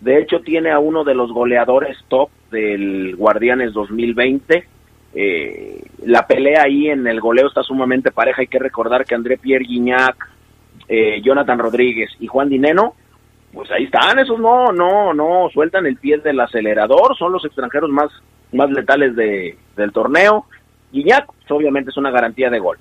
De 0.00 0.18
hecho, 0.18 0.40
tiene 0.40 0.72
a 0.72 0.80
uno 0.80 1.04
de 1.04 1.14
los 1.14 1.30
goleadores 1.30 1.96
top 2.08 2.30
del 2.50 3.14
Guardianes 3.16 3.72
2020, 3.72 4.66
eh, 5.14 5.82
la 6.04 6.26
pelea 6.26 6.62
ahí 6.62 6.88
en 6.88 7.06
el 7.06 7.20
goleo 7.20 7.48
está 7.48 7.62
sumamente 7.62 8.10
pareja. 8.10 8.42
Hay 8.42 8.48
que 8.48 8.58
recordar 8.58 9.04
que 9.04 9.14
André 9.14 9.38
Pierre 9.38 9.64
Guignac, 9.64 10.16
eh, 10.88 11.20
Jonathan 11.22 11.58
Rodríguez 11.58 12.10
y 12.20 12.26
Juan 12.26 12.48
Dineno, 12.48 12.94
pues 13.52 13.70
ahí 13.70 13.84
están, 13.84 14.18
esos 14.18 14.38
no, 14.38 14.72
no, 14.72 15.12
no 15.12 15.48
sueltan 15.52 15.86
el 15.86 15.96
pie 15.96 16.18
del 16.18 16.40
acelerador, 16.40 17.16
son 17.18 17.32
los 17.32 17.44
extranjeros 17.44 17.90
más, 17.90 18.10
más 18.52 18.70
letales 18.70 19.14
de, 19.14 19.58
del 19.76 19.92
torneo. 19.92 20.46
Guiñac, 20.90 21.26
pues, 21.26 21.50
obviamente 21.50 21.90
es 21.90 21.96
una 21.96 22.10
garantía 22.10 22.50
de 22.50 22.58
gol. 22.58 22.78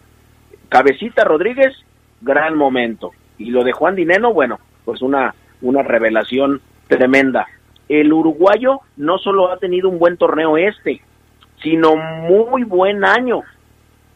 Cabecita 0.69 1.25
Rodríguez, 1.25 1.73
gran 2.21 2.55
momento. 2.55 3.11
Y 3.38 3.51
lo 3.51 3.63
de 3.63 3.73
Juan 3.73 3.95
Dineno, 3.95 4.33
bueno, 4.33 4.59
pues 4.85 5.01
una, 5.01 5.35
una 5.61 5.83
revelación 5.83 6.61
tremenda. 6.88 7.47
El 7.89 8.13
uruguayo 8.13 8.79
no 8.95 9.17
solo 9.17 9.51
ha 9.51 9.57
tenido 9.57 9.89
un 9.89 10.00
buen 10.00 10.15
torneo 10.15 10.57
este, 10.57 11.01
sino 11.61 11.95
muy 11.95 12.63
buen 12.63 13.03
año. 13.05 13.41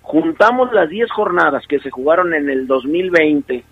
Juntamos 0.01 0.71
las 0.73 0.89
10 0.89 1.11
jornadas 1.11 1.65
que 1.67 1.79
se 1.79 1.89
jugaron 1.89 2.33
en 2.33 2.49
el 2.49 2.67
2020 2.67 3.63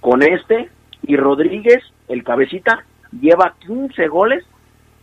con 0.00 0.22
este 0.22 0.68
y 1.06 1.16
Rodríguez, 1.16 1.82
el 2.08 2.24
cabecita, 2.24 2.84
lleva 3.20 3.54
15 3.66 4.06
goles 4.08 4.44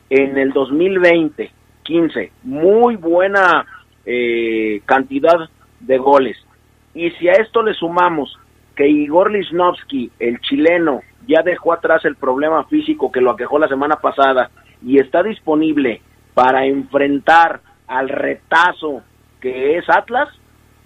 en 0.10 0.38
el 0.38 0.52
2020. 0.52 1.52
15. 1.84 2.32
Muy 2.44 2.96
buena 2.96 3.66
eh, 4.06 4.82
cantidad 4.86 5.50
de 5.80 5.98
goles. 5.98 6.38
Y 6.94 7.12
si 7.12 7.28
a 7.28 7.34
esto 7.34 7.64
le 7.64 7.74
sumamos 7.74 8.38
que 8.76 8.88
Igor 8.88 9.32
Lisnowski, 9.32 10.12
el 10.20 10.40
chileno, 10.42 11.02
ya 11.28 11.42
dejó 11.44 11.74
atrás 11.74 12.04
el 12.06 12.16
problema 12.16 12.64
físico 12.66 13.12
que 13.12 13.22
lo 13.22 13.32
aquejó 13.32 13.60
la 13.60 13.68
semana 13.68 13.98
pasada 13.98 14.50
y 14.84 15.00
está 15.00 15.24
disponible 15.24 16.02
para 16.34 16.66
enfrentar 16.66 17.62
al 17.92 18.08
retazo 18.08 19.04
que 19.42 19.78
es 19.78 19.90
Atlas, 19.90 20.30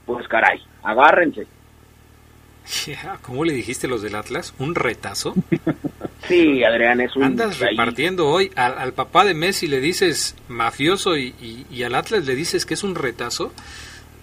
pues 0.05 0.27
caray, 0.27 0.59
agárrense. 0.83 1.45
¿Cómo 3.21 3.45
le 3.45 3.53
dijiste 3.53 3.87
los 3.87 4.01
del 4.01 4.15
Atlas? 4.15 4.53
¿Un 4.59 4.75
retazo? 4.75 5.33
Sí, 6.27 6.63
Adrián, 6.63 6.99
es 7.01 7.15
un... 7.15 7.21
Andas 7.21 7.59
repartiendo 7.59 8.27
hoy. 8.27 8.49
Al, 8.55 8.93
papá 8.93 9.25
de 9.25 9.35
Messi 9.35 9.67
le 9.67 9.79
dices 9.79 10.35
mafioso 10.47 11.15
y, 11.15 11.83
al 11.85 11.93
Atlas 11.93 12.25
le 12.25 12.33
dices 12.33 12.65
que 12.65 12.73
es 12.73 12.83
un 12.83 12.95
retazo. 12.95 13.53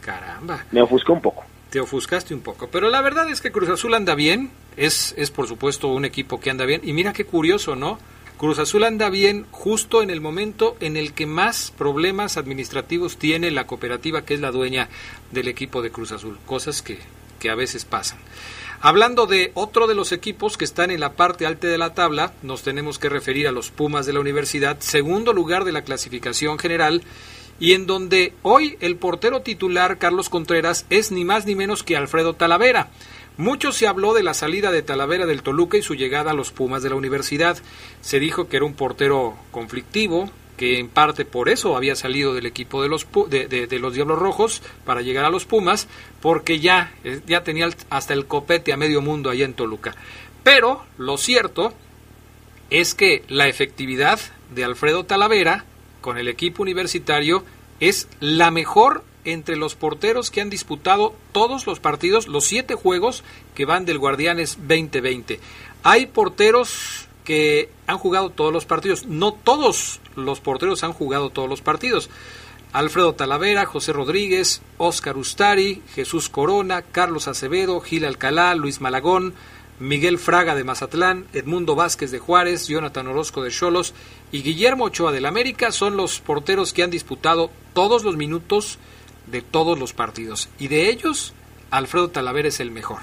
Caramba. 0.01 0.65
Me 0.73 0.83
ofusca 0.83 1.13
un 1.13 1.23
poco. 1.23 1.45
Te 1.71 1.79
ofuscaste 1.79 2.35
un 2.35 2.41
poco. 2.41 2.67
Pero 2.73 2.91
la 2.91 3.03
verdad 3.03 3.31
es 3.31 3.41
que 3.41 3.53
Cruz 3.53 3.69
Azul 3.69 3.95
anda 3.95 4.17
bien. 4.17 4.51
Es, 4.77 5.15
es 5.17 5.31
por 5.31 5.47
supuesto 5.47 5.95
un 5.95 6.05
equipo 6.05 6.41
que 6.41 6.51
anda 6.51 6.65
bien. 6.65 6.81
Y 6.83 6.93
mira 6.93 7.13
qué 7.13 7.25
curioso, 7.25 7.77
¿no? 7.77 8.01
Cruz 8.43 8.59
Azul 8.59 8.83
anda 8.83 9.09
bien 9.09 9.47
justo 9.53 10.03
en 10.03 10.11
el 10.11 10.21
momento 10.21 10.77
en 10.81 10.97
el 10.97 11.13
que 11.13 11.27
más 11.27 11.73
problemas 11.79 12.37
administrativos 12.37 13.17
tiene 13.17 13.53
la 13.53 13.69
cooperativa 13.69 14.25
que 14.25 14.35
es 14.35 14.41
la 14.41 14.51
dueña 14.51 14.89
del 15.31 15.47
equipo 15.47 15.81
de 15.81 15.93
Cruz 15.93 16.11
Azul. 16.11 16.41
Cosas 16.45 16.83
que, 16.83 16.99
que 17.39 17.51
a 17.51 17.55
veces 17.55 17.85
pasan. 17.85 18.19
Hablando 18.81 19.27
de 19.27 19.53
otro 19.55 19.87
de 19.87 19.95
los 19.95 20.11
equipos 20.11 20.57
que 20.57 20.65
están 20.65 20.91
en 20.91 20.99
la 20.99 21.13
parte 21.13 21.47
alta 21.47 21.69
de 21.69 21.79
la 21.79 21.95
tabla, 21.95 22.33
nos 22.43 22.65
tenemos 22.65 22.99
que 22.99 23.09
referir 23.09 23.47
a 23.47 23.53
los 23.53 23.71
Pumas 23.71 24.07
de 24.07 24.13
la 24.13 24.19
Universidad, 24.19 24.81
segundo 24.81 25.33
lugar 25.33 25.63
de 25.63 25.71
la 25.71 25.83
clasificación 25.83 26.59
general, 26.59 27.05
y 27.61 27.75
en 27.75 27.87
donde 27.87 28.33
hoy 28.43 28.77
el 28.81 28.97
portero 28.97 29.43
titular 29.43 29.99
Carlos 29.99 30.29
Contreras 30.29 30.85
es 30.91 31.13
ni 31.13 31.25
más 31.25 31.47
ni 31.47 31.55
menos 31.55 31.85
que 31.85 31.97
Alfredo 31.97 32.35
Talavera. 32.35 32.91
Mucho 33.39 33.73
se 33.73 33.87
habló 33.87 34.13
de 34.13 34.23
la 34.23 34.35
salida 34.35 34.71
de 34.71 34.83
Talavera 34.83 35.25
del 35.25 35.43
Toluca 35.43 35.79
y 35.79 35.83
su 35.83 35.95
llegada 35.95 36.33
a 36.33 36.35
los 36.35 36.53
Pumas 36.53 36.83
de 36.83 36.91
la 36.91 36.97
universidad. 36.97 37.59
Se 38.03 38.21
dijo 38.21 38.49
que 38.49 38.59
era 38.59 38.67
un 38.67 38.75
portero 38.75 39.37
conflictivo, 39.51 40.31
que 40.59 40.79
en 40.79 40.89
parte 40.89 41.25
por 41.25 41.49
eso 41.49 41.77
había 41.77 41.97
salido 41.97 42.35
del 42.35 42.45
equipo 42.45 42.83
de 42.83 42.89
los, 42.89 43.07
de, 43.31 43.79
los 43.81 43.95
Diablos 43.95 44.19
Rojos 44.19 44.63
para 44.85 45.01
llegar 45.01 45.25
a 45.25 45.31
los 45.31 45.47
Pumas, 45.47 45.89
porque 46.21 46.61
ya, 46.61 46.93
eh, 47.05 47.21
ya 47.27 47.43
tenía 47.43 47.71
hasta 47.89 48.13
el 48.13 48.27
copete 48.27 48.73
a 48.73 48.77
medio 48.77 49.01
mundo 49.01 49.31
allá 49.31 49.47
en 49.47 49.55
Toluca. 49.55 49.97
Pero 50.43 50.85
lo 50.99 51.17
cierto 51.17 51.73
es 52.69 52.95
que 52.95 53.25
la 53.29 53.49
efectividad 53.49 54.21
de 54.55 54.65
Alfredo 54.65 55.05
Talavera 55.05 55.65
con 56.03 56.19
el 56.19 56.29
equipo 56.29 56.63
universitario 56.63 57.45
es 57.81 58.09
la 58.21 58.51
mejor 58.51 59.05
entre 59.25 59.57
los 59.57 59.75
porteros 59.75 60.31
que 60.31 60.41
han 60.41 60.51
disputado 60.51 61.15
todos 61.33 61.67
los 61.67 61.81
partidos, 61.81 62.29
los 62.29 62.45
siete 62.45 62.75
juegos 62.75 63.25
que 63.55 63.65
van 63.65 63.85
del 63.85 63.99
Guardianes 63.99 64.57
2020. 64.67 65.41
Hay 65.83 66.07
porteros 66.07 67.09
que 67.25 67.71
han 67.87 67.99
jugado 67.99 68.31
todos 68.31 68.53
los 68.53 68.65
partidos. 68.65 69.07
No 69.07 69.33
todos 69.33 70.01
los 70.17 70.41
porteros 70.41 70.83
han 70.85 70.93
jugado 70.93 71.31
todos 71.31 71.49
los 71.49 71.63
partidos. 71.63 72.11
Alfredo 72.73 73.15
Talavera, 73.15 73.67
José 73.67 73.93
Rodríguez, 73.93 74.63
Óscar 74.79 75.17
Ustari, 75.19 75.83
Jesús 75.95 76.29
Corona, 76.29 76.83
Carlos 76.83 77.29
Acevedo, 77.29 77.81
Gil 77.81 78.05
Alcalá, 78.05 78.55
Luis 78.55 78.81
Malagón, 78.81 79.35
Miguel 79.79 80.19
Fraga 80.19 80.55
de 80.55 80.65
Mazatlán, 80.65 81.27
Edmundo 81.33 81.75
Vázquez 81.75 82.11
de 82.11 82.19
Juárez, 82.19 82.69
Jonathan 82.69 83.09
Orozco 83.09 83.43
de 83.43 83.51
Cholos 83.51 83.95
y 84.31 84.43
Guillermo 84.43 84.85
Ochoa 84.85 85.13
del 85.13 85.27
América 85.27 85.73
son 85.73 85.97
los 85.97 86.21
porteros 86.21 86.73
que 86.73 86.83
han 86.83 86.91
disputado 86.91 87.51
todos 87.75 88.05
los 88.05 88.17
minutos 88.17 88.79
de 89.33 89.43
todos 89.43 89.79
los 89.79 89.93
partidos. 89.93 90.49
Y 90.61 90.69
de 90.69 90.91
ellos, 90.91 91.35
Alfredo 91.71 92.11
Talavera 92.11 92.49
es 92.49 92.61
el 92.61 92.71
mejor. 92.71 93.01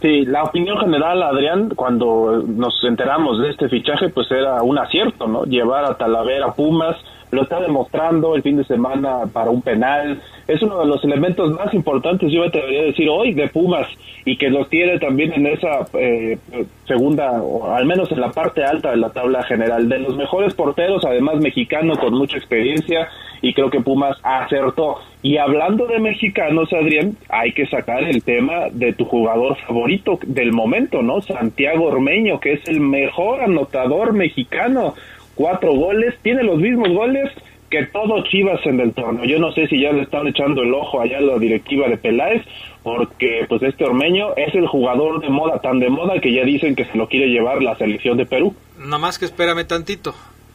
Sí, 0.00 0.24
la 0.24 0.44
opinión 0.44 0.78
general, 0.78 1.22
Adrián, 1.22 1.70
cuando 1.76 2.42
nos 2.46 2.72
enteramos 2.84 3.38
de 3.38 3.50
este 3.50 3.68
fichaje, 3.68 4.08
pues 4.08 4.30
era 4.30 4.62
un 4.62 4.78
acierto, 4.78 5.26
¿no? 5.26 5.44
Llevar 5.44 5.84
a 5.84 5.98
Talavera 5.98 6.46
a 6.46 6.54
Pumas, 6.54 6.96
lo 7.30 7.42
está 7.42 7.60
demostrando 7.60 8.34
el 8.34 8.42
fin 8.42 8.56
de 8.56 8.64
semana 8.64 9.26
para 9.30 9.50
un 9.50 9.60
penal. 9.60 10.22
Es 10.48 10.62
uno 10.62 10.80
de 10.80 10.86
los 10.86 11.04
elementos 11.04 11.52
más 11.52 11.74
importantes, 11.74 12.32
yo 12.32 12.40
me 12.40 12.46
atrevería 12.46 12.80
a 12.80 12.84
decir 12.84 13.08
hoy, 13.10 13.34
de 13.34 13.48
Pumas, 13.48 13.86
y 14.24 14.38
que 14.38 14.48
lo 14.48 14.64
tiene 14.66 14.98
también 14.98 15.34
en 15.34 15.46
esa 15.46 15.86
eh, 15.92 16.38
segunda, 16.86 17.32
o 17.42 17.70
al 17.70 17.84
menos 17.84 18.10
en 18.10 18.20
la 18.20 18.30
parte 18.30 18.64
alta 18.64 18.92
de 18.92 18.96
la 18.96 19.10
tabla 19.10 19.42
general. 19.42 19.86
De 19.86 19.98
los 19.98 20.16
mejores 20.16 20.54
porteros, 20.54 21.04
además 21.04 21.36
mexicano, 21.40 21.94
con 21.98 22.14
mucha 22.14 22.38
experiencia, 22.38 23.06
y 23.42 23.54
creo 23.54 23.70
que 23.70 23.80
Pumas 23.80 24.16
acertó. 24.22 24.96
Y 25.22 25.36
hablando 25.36 25.86
de 25.86 25.98
mexicanos, 25.98 26.72
Adrián, 26.72 27.16
hay 27.28 27.52
que 27.52 27.66
sacar 27.66 28.04
el 28.04 28.22
tema 28.22 28.68
de 28.72 28.92
tu 28.92 29.04
jugador 29.04 29.56
favorito 29.66 30.18
del 30.26 30.52
momento, 30.52 31.02
¿no? 31.02 31.20
Santiago 31.20 31.86
Ormeño, 31.86 32.40
que 32.40 32.54
es 32.54 32.68
el 32.68 32.80
mejor 32.80 33.42
anotador 33.42 34.12
mexicano 34.12 34.94
cuatro 35.34 35.72
goles, 35.74 36.14
tiene 36.22 36.42
los 36.42 36.58
mismos 36.58 36.90
goles 36.90 37.30
que 37.70 37.86
todos 37.86 38.28
Chivas 38.28 38.60
en 38.66 38.80
el 38.80 38.92
torneo. 38.92 39.24
Yo 39.24 39.38
no 39.38 39.52
sé 39.52 39.68
si 39.68 39.80
ya 39.80 39.92
le 39.92 40.02
están 40.02 40.26
echando 40.26 40.62
el 40.62 40.74
ojo 40.74 41.00
allá 41.00 41.18
a 41.18 41.22
la 41.22 41.38
directiva 41.38 41.88
de 41.88 41.96
Peláez, 41.96 42.42
porque 42.82 43.46
pues 43.48 43.62
este 43.62 43.84
Ormeño 43.84 44.34
es 44.36 44.54
el 44.54 44.66
jugador 44.66 45.20
de 45.20 45.30
moda, 45.30 45.60
tan 45.60 45.78
de 45.78 45.88
moda 45.88 46.20
que 46.20 46.32
ya 46.32 46.44
dicen 46.44 46.74
que 46.74 46.84
se 46.84 46.98
lo 46.98 47.08
quiere 47.08 47.28
llevar 47.28 47.62
la 47.62 47.76
selección 47.78 48.18
de 48.18 48.26
Perú. 48.26 48.54
Nada 48.78 48.98
más 48.98 49.18
que 49.18 49.24
espérame 49.24 49.64
tantito, 49.66 50.14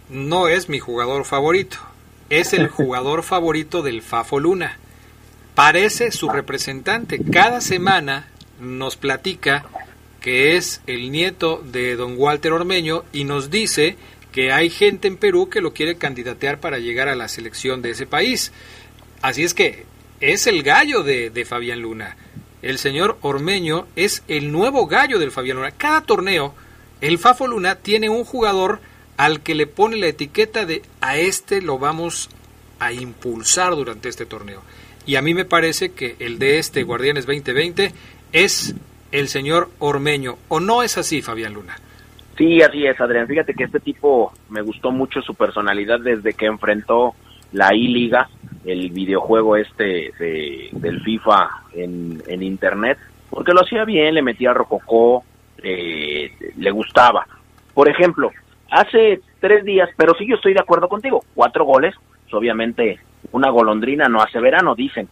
no 0.09 0.49
es 0.49 0.69
mi 0.69 0.79
jugador 0.79 1.23
favorito, 1.23 1.77
es 2.29 2.53
el 2.53 2.67
jugador 2.67 3.23
favorito 3.23 3.81
del 3.81 4.01
Fafo 4.01 4.39
Luna. 4.39 4.77
Parece 5.53 6.11
su 6.11 6.29
representante. 6.29 7.19
Cada 7.31 7.61
semana 7.61 8.27
nos 8.59 8.95
platica 8.95 9.65
que 10.21 10.57
es 10.57 10.81
el 10.87 11.11
nieto 11.11 11.61
de 11.63 11.95
don 11.95 12.15
Walter 12.17 12.51
Ormeño 12.51 13.03
y 13.13 13.25
nos 13.25 13.51
dice 13.51 13.95
que 14.31 14.51
hay 14.51 14.69
gente 14.69 15.07
en 15.07 15.17
Perú 15.17 15.49
que 15.49 15.61
lo 15.61 15.73
quiere 15.73 15.97
candidatear 15.97 16.59
para 16.59 16.79
llegar 16.79 17.07
a 17.07 17.15
la 17.15 17.27
selección 17.27 17.81
de 17.81 17.91
ese 17.91 18.05
país. 18.05 18.51
Así 19.21 19.43
es 19.43 19.53
que 19.53 19.85
es 20.19 20.47
el 20.47 20.63
gallo 20.63 21.03
de, 21.03 21.45
Fabián 21.47 21.79
Luna. 21.79 22.17
El 22.61 22.79
señor 22.79 23.17
Ormeño 23.21 23.87
es 23.95 24.23
el 24.27 24.51
nuevo 24.51 24.87
gallo 24.87 25.19
del 25.19 25.31
Fabián 25.31 25.57
Luna. 25.57 25.71
Cada 25.71 26.01
torneo, 26.01 26.55
el 27.01 27.19
Fafo 27.19 27.47
Luna 27.47 27.75
tiene 27.75 28.09
un 28.09 28.25
jugador 28.25 28.81
al 29.17 29.41
que 29.41 29.55
le 29.55 29.67
pone 29.67 29.97
la 29.97 30.07
etiqueta 30.07 30.65
de 30.65 30.81
a 31.01 31.17
este 31.17 31.61
lo 31.61 31.79
vamos 31.79 32.29
a 32.79 32.91
impulsar 32.91 33.75
durante 33.75 34.09
este 34.09 34.25
torneo. 34.25 34.61
Y 35.05 35.15
a 35.15 35.21
mí 35.21 35.33
me 35.33 35.45
parece 35.45 35.93
que 35.93 36.15
el 36.19 36.39
de 36.39 36.57
este 36.57 36.83
Guardianes 36.83 37.25
2020 37.25 37.91
es 38.33 38.75
el 39.11 39.27
señor 39.27 39.69
Ormeño. 39.79 40.37
¿O 40.47 40.59
no 40.59 40.83
es 40.83 40.97
así, 40.97 41.21
Fabián 41.21 41.53
Luna? 41.53 41.75
Sí, 42.37 42.61
así 42.61 42.85
es, 42.85 42.99
Adrián. 42.99 43.27
Fíjate 43.27 43.53
que 43.53 43.63
este 43.63 43.79
tipo 43.79 44.33
me 44.49 44.61
gustó 44.61 44.91
mucho 44.91 45.21
su 45.21 45.35
personalidad 45.35 45.99
desde 45.99 46.33
que 46.33 46.47
enfrentó 46.47 47.13
la 47.53 47.73
I-Liga, 47.73 48.27
el 48.65 48.89
videojuego 48.89 49.55
este 49.55 50.11
de, 50.19 50.69
del 50.71 51.01
FIFA 51.01 51.49
en, 51.73 52.21
en, 52.27 52.43
internet, 52.43 52.97
porque 53.29 53.53
lo 53.53 53.61
hacía 53.61 53.85
bien, 53.85 54.15
le 54.15 54.21
metía 54.21 54.53
rococó, 54.53 55.23
eh, 55.63 56.31
le 56.57 56.71
gustaba. 56.71 57.25
Por 57.73 57.87
ejemplo, 57.87 58.31
hace 58.69 59.21
tres 59.39 59.63
días, 59.63 59.89
pero 59.97 60.13
sí 60.17 60.27
yo 60.27 60.35
estoy 60.35 60.53
de 60.53 60.61
acuerdo 60.61 60.89
contigo, 60.89 61.23
cuatro 61.33 61.65
goles, 61.65 61.95
pues 62.23 62.33
obviamente 62.33 62.99
una 63.31 63.49
golondrina 63.49 64.07
no 64.07 64.21
hace 64.21 64.39
verano, 64.39 64.75
dicen. 64.75 65.07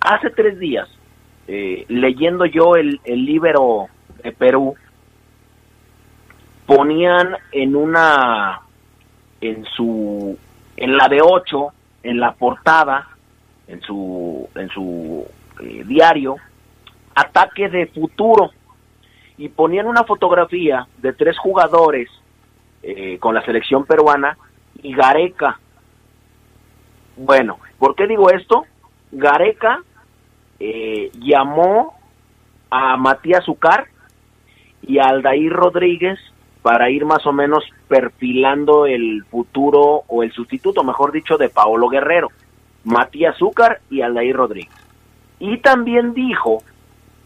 Hace 0.00 0.30
tres 0.30 0.58
días, 0.58 0.88
eh, 1.48 1.84
leyendo 1.88 2.46
yo 2.46 2.76
el, 2.76 3.00
el 3.04 3.24
libro 3.24 3.86
de 4.22 4.32
Perú, 4.32 4.76
ponían 6.66 7.36
en 7.50 7.74
una, 7.74 8.60
en 9.40 9.64
su, 9.64 10.38
en 10.76 10.96
la 10.96 11.08
de 11.08 11.20
8, 11.22 11.72
en 12.02 12.20
la 12.20 12.32
portada, 12.32 13.08
en 13.66 13.80
su, 13.82 14.48
en 14.54 14.68
su 14.68 15.26
eh, 15.60 15.82
diario, 15.86 16.36
ataque 17.14 17.68
de 17.68 17.86
futuro 17.86 18.50
y 19.36 19.48
ponían 19.48 19.86
una 19.86 20.04
fotografía 20.04 20.86
de 20.98 21.12
tres 21.12 21.38
jugadores 21.38 22.08
eh, 22.90 23.18
con 23.18 23.34
la 23.34 23.44
selección 23.44 23.84
peruana 23.84 24.38
y 24.82 24.94
Gareca. 24.94 25.60
Bueno, 27.18 27.58
¿por 27.78 27.94
qué 27.94 28.06
digo 28.06 28.30
esto? 28.30 28.64
Gareca 29.12 29.82
eh, 30.58 31.10
llamó 31.20 31.98
a 32.70 32.96
Matías 32.96 33.46
Ucar 33.46 33.88
y 34.80 34.98
a 34.98 35.02
Aldair 35.02 35.52
Rodríguez 35.52 36.18
para 36.62 36.88
ir 36.88 37.04
más 37.04 37.26
o 37.26 37.32
menos 37.32 37.62
perfilando 37.88 38.86
el 38.86 39.22
futuro 39.26 40.04
o 40.06 40.22
el 40.22 40.32
sustituto, 40.32 40.82
mejor 40.82 41.12
dicho, 41.12 41.36
de 41.36 41.50
Paolo 41.50 41.90
Guerrero, 41.90 42.28
Matías 42.84 43.36
Zúcar 43.36 43.82
y 43.90 44.00
Aldair 44.00 44.34
Rodríguez. 44.34 44.74
Y 45.40 45.58
también 45.58 46.14
dijo 46.14 46.62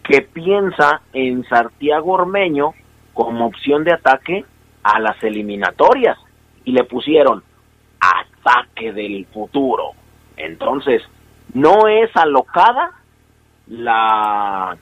que 0.02 0.22
piensa 0.22 1.02
en 1.12 1.44
Santiago 1.44 2.14
Ormeño 2.14 2.74
como 3.14 3.46
opción 3.46 3.84
de 3.84 3.92
ataque 3.92 4.44
a 4.82 4.98
las 5.00 5.22
eliminatorias 5.22 6.18
y 6.64 6.72
le 6.72 6.84
pusieron 6.84 7.42
ataque 8.00 8.92
del 8.92 9.26
futuro. 9.26 9.92
Entonces, 10.36 11.02
no 11.54 11.88
es 11.88 12.14
alocada 12.16 12.92
la 13.68 14.76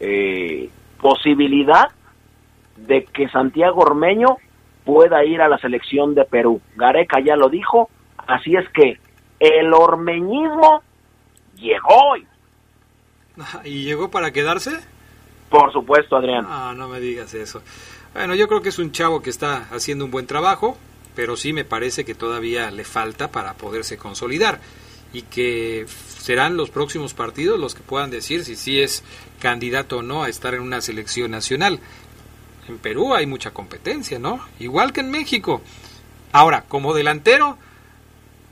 eh, 0.00 0.70
posibilidad 1.00 1.90
de 2.76 3.04
que 3.04 3.28
Santiago 3.28 3.82
Ormeño 3.82 4.38
pueda 4.84 5.24
ir 5.24 5.42
a 5.42 5.48
la 5.48 5.58
selección 5.58 6.14
de 6.14 6.24
Perú. 6.24 6.60
Gareca 6.76 7.20
ya 7.20 7.36
lo 7.36 7.48
dijo, 7.48 7.90
así 8.26 8.54
es 8.56 8.68
que 8.70 8.98
el 9.40 9.72
ormeñismo 9.72 10.82
llegó 11.56 12.10
hoy. 12.12 12.26
¿Y 13.64 13.84
llegó 13.84 14.10
para 14.10 14.32
quedarse? 14.32 14.78
Por 15.50 15.72
supuesto, 15.72 16.16
Adrián. 16.16 16.46
Ah, 16.48 16.74
no 16.76 16.88
me 16.88 17.00
digas 17.00 17.32
eso. 17.34 17.62
Bueno, 18.14 18.34
yo 18.34 18.48
creo 18.48 18.62
que 18.62 18.70
es 18.70 18.78
un 18.78 18.92
chavo 18.92 19.22
que 19.22 19.30
está 19.30 19.68
haciendo 19.70 20.04
un 20.04 20.10
buen 20.10 20.26
trabajo, 20.26 20.76
pero 21.14 21.36
sí 21.36 21.52
me 21.52 21.64
parece 21.64 22.04
que 22.04 22.14
todavía 22.14 22.70
le 22.70 22.84
falta 22.84 23.30
para 23.30 23.54
poderse 23.54 23.96
consolidar 23.96 24.60
y 25.12 25.22
que 25.22 25.86
serán 26.18 26.56
los 26.56 26.70
próximos 26.70 27.14
partidos 27.14 27.58
los 27.58 27.74
que 27.74 27.82
puedan 27.82 28.10
decir 28.10 28.44
si 28.44 28.56
sí 28.56 28.80
es 28.80 29.02
candidato 29.40 29.98
o 29.98 30.02
no 30.02 30.22
a 30.22 30.28
estar 30.28 30.54
en 30.54 30.62
una 30.62 30.80
selección 30.80 31.30
nacional. 31.30 31.80
En 32.68 32.78
Perú 32.78 33.14
hay 33.14 33.26
mucha 33.26 33.52
competencia, 33.52 34.18
¿no? 34.18 34.44
Igual 34.58 34.92
que 34.92 35.00
en 35.00 35.10
México. 35.10 35.62
Ahora, 36.32 36.64
como 36.68 36.92
delantero, 36.92 37.56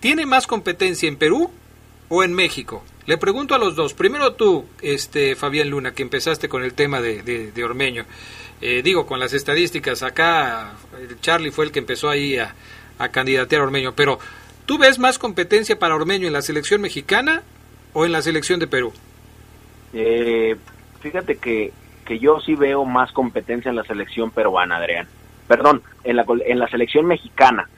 ¿tiene 0.00 0.24
más 0.24 0.46
competencia 0.46 1.08
en 1.08 1.16
Perú 1.16 1.50
o 2.08 2.24
en 2.24 2.32
México? 2.32 2.82
Le 3.04 3.18
pregunto 3.18 3.54
a 3.54 3.58
los 3.58 3.76
dos. 3.76 3.94
Primero 3.94 4.32
tú, 4.34 4.66
este 4.80 5.36
Fabián 5.36 5.70
Luna, 5.70 5.92
que 5.92 6.02
empezaste 6.02 6.48
con 6.48 6.64
el 6.64 6.74
tema 6.74 7.00
de, 7.00 7.22
de, 7.22 7.64
Ormeño. 7.64 8.04
Eh, 8.60 8.82
digo, 8.82 9.06
con 9.06 9.20
las 9.20 9.32
estadísticas, 9.32 10.02
acá 10.02 10.74
Charlie 11.20 11.50
fue 11.50 11.66
el 11.66 11.72
que 11.72 11.78
empezó 11.78 12.08
ahí 12.08 12.38
a, 12.38 12.54
a 12.98 13.08
candidatear 13.08 13.60
a 13.60 13.64
Ormeño, 13.64 13.92
pero 13.94 14.18
¿tú 14.64 14.78
ves 14.78 14.98
más 14.98 15.18
competencia 15.18 15.78
para 15.78 15.94
Ormeño 15.94 16.26
en 16.26 16.32
la 16.32 16.42
selección 16.42 16.80
mexicana 16.80 17.42
o 17.92 18.04
en 18.06 18.12
la 18.12 18.22
selección 18.22 18.58
de 18.58 18.66
Perú? 18.66 18.92
Eh, 19.92 20.56
fíjate 21.00 21.36
que 21.36 21.72
que 22.06 22.18
yo 22.18 22.40
sí 22.40 22.54
veo 22.54 22.86
más 22.86 23.12
competencia 23.12 23.68
en 23.68 23.76
la 23.76 23.84
selección 23.84 24.30
peruana, 24.30 24.76
Adrián. 24.76 25.06
Perdón, 25.46 25.82
en 26.04 26.16
la, 26.16 26.24
en 26.46 26.58
la 26.58 26.68
selección 26.68 27.04
mexicana. 27.04 27.68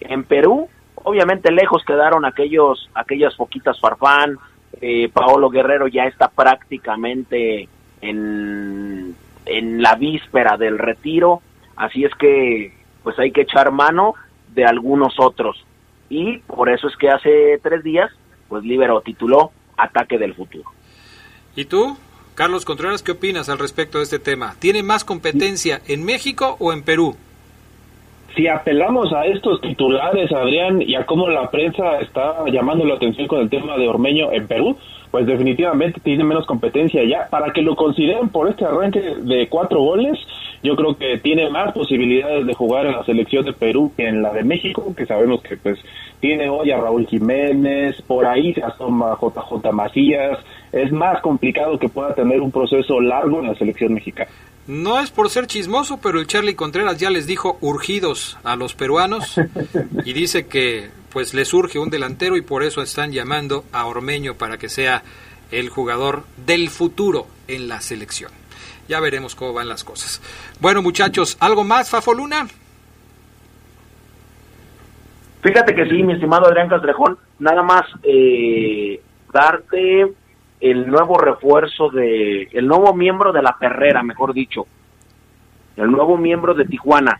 En 0.00 0.22
Perú, 0.22 0.68
obviamente 0.94 1.50
lejos 1.50 1.82
quedaron 1.84 2.24
aquellos, 2.24 2.88
aquellas 2.94 3.34
poquitas 3.34 3.80
Farfán, 3.80 4.36
eh, 4.80 5.08
Paolo 5.12 5.50
Guerrero 5.50 5.88
ya 5.88 6.04
está 6.04 6.28
prácticamente 6.28 7.68
en, 8.00 9.16
en 9.48 9.82
la 9.82 9.94
víspera 9.94 10.56
del 10.56 10.78
retiro, 10.78 11.42
así 11.76 12.04
es 12.04 12.14
que 12.14 12.72
pues 13.02 13.18
hay 13.18 13.32
que 13.32 13.42
echar 13.42 13.72
mano 13.72 14.14
de 14.54 14.64
algunos 14.64 15.14
otros. 15.18 15.64
Y 16.10 16.38
por 16.38 16.68
eso 16.68 16.88
es 16.88 16.96
que 16.96 17.10
hace 17.10 17.58
tres 17.62 17.82
días, 17.82 18.10
pues 18.48 18.64
Libero 18.64 19.00
tituló 19.00 19.52
Ataque 19.76 20.18
del 20.18 20.34
Futuro. 20.34 20.70
¿Y 21.54 21.64
tú? 21.64 21.96
Carlos 22.34 22.64
Contreras, 22.64 23.02
¿qué 23.02 23.12
opinas 23.12 23.48
al 23.48 23.58
respecto 23.58 23.98
de 23.98 24.04
este 24.04 24.18
tema? 24.18 24.54
¿Tiene 24.60 24.82
más 24.82 25.04
competencia 25.04 25.80
en 25.88 26.04
México 26.04 26.56
o 26.60 26.72
en 26.72 26.82
Perú? 26.82 27.16
Si 28.36 28.46
apelamos 28.46 29.12
a 29.12 29.24
estos 29.26 29.60
titulares, 29.60 30.30
Adrián, 30.32 30.80
y 30.80 30.94
a 30.94 31.04
cómo 31.04 31.28
la 31.28 31.50
prensa 31.50 31.98
está 31.98 32.44
llamando 32.52 32.84
la 32.84 32.94
atención 32.94 33.26
con 33.26 33.40
el 33.40 33.50
tema 33.50 33.76
de 33.76 33.88
Ormeño 33.88 34.30
en 34.30 34.46
Perú, 34.46 34.76
pues 35.10 35.26
definitivamente 35.26 36.00
tiene 36.00 36.24
menos 36.24 36.46
competencia 36.46 37.02
ya. 37.04 37.28
Para 37.28 37.52
que 37.52 37.62
lo 37.62 37.76
consideren 37.76 38.28
por 38.28 38.48
este 38.48 38.64
arranque 38.64 39.00
de 39.00 39.48
cuatro 39.48 39.80
goles, 39.80 40.18
yo 40.62 40.76
creo 40.76 40.96
que 40.96 41.18
tiene 41.18 41.48
más 41.50 41.72
posibilidades 41.72 42.46
de 42.46 42.54
jugar 42.54 42.86
en 42.86 42.92
la 42.92 43.04
selección 43.04 43.44
de 43.44 43.52
Perú 43.52 43.92
que 43.96 44.08
en 44.08 44.22
la 44.22 44.32
de 44.32 44.42
México, 44.42 44.94
que 44.96 45.06
sabemos 45.06 45.42
que 45.42 45.56
pues 45.56 45.78
tiene 46.20 46.48
hoy 46.48 46.70
a 46.70 46.78
Raúl 46.78 47.06
Jiménez, 47.06 48.00
por 48.02 48.26
ahí 48.26 48.52
se 48.54 48.62
asoma 48.62 49.16
JJ 49.20 49.72
Macías, 49.72 50.38
es 50.72 50.90
más 50.92 51.20
complicado 51.22 51.78
que 51.78 51.88
pueda 51.88 52.14
tener 52.14 52.40
un 52.40 52.50
proceso 52.50 53.00
largo 53.00 53.40
en 53.40 53.48
la 53.48 53.54
selección 53.54 53.94
mexicana. 53.94 54.30
No 54.66 55.00
es 55.00 55.10
por 55.10 55.30
ser 55.30 55.46
chismoso, 55.46 55.98
pero 56.02 56.20
el 56.20 56.26
Charlie 56.26 56.54
Contreras 56.54 56.98
ya 56.98 57.08
les 57.08 57.26
dijo 57.26 57.56
urgidos 57.62 58.36
a 58.44 58.54
los 58.54 58.74
peruanos 58.74 59.40
y 60.04 60.12
dice 60.12 60.46
que 60.46 60.90
pues 61.12 61.34
les 61.34 61.48
surge 61.48 61.78
un 61.78 61.90
delantero 61.90 62.36
y 62.36 62.42
por 62.42 62.62
eso 62.62 62.82
están 62.82 63.12
llamando 63.12 63.64
a 63.72 63.86
Ormeño 63.86 64.34
para 64.34 64.58
que 64.58 64.68
sea 64.68 65.02
el 65.50 65.68
jugador 65.68 66.24
del 66.46 66.68
futuro 66.68 67.26
en 67.46 67.68
la 67.68 67.80
selección. 67.80 68.30
Ya 68.88 69.00
veremos 69.00 69.34
cómo 69.34 69.52
van 69.52 69.68
las 69.68 69.84
cosas. 69.84 70.22
Bueno, 70.60 70.82
muchachos, 70.82 71.36
¿algo 71.40 71.64
más, 71.64 71.90
Fafoluna? 71.90 72.46
Fíjate 75.42 75.74
que 75.74 75.86
sí, 75.86 76.02
mi 76.02 76.14
estimado 76.14 76.46
Adrián 76.46 76.68
Castrejón, 76.68 77.18
nada 77.38 77.62
más 77.62 77.84
eh, 78.02 79.00
darte 79.32 80.12
el 80.60 80.88
nuevo 80.88 81.16
refuerzo 81.18 81.90
de, 81.90 82.44
el 82.52 82.66
nuevo 82.66 82.92
miembro 82.92 83.32
de 83.32 83.42
la 83.42 83.56
perrera, 83.58 84.02
mejor 84.02 84.32
dicho, 84.32 84.66
el 85.76 85.90
nuevo 85.90 86.16
miembro 86.16 86.54
de 86.54 86.64
Tijuana. 86.64 87.18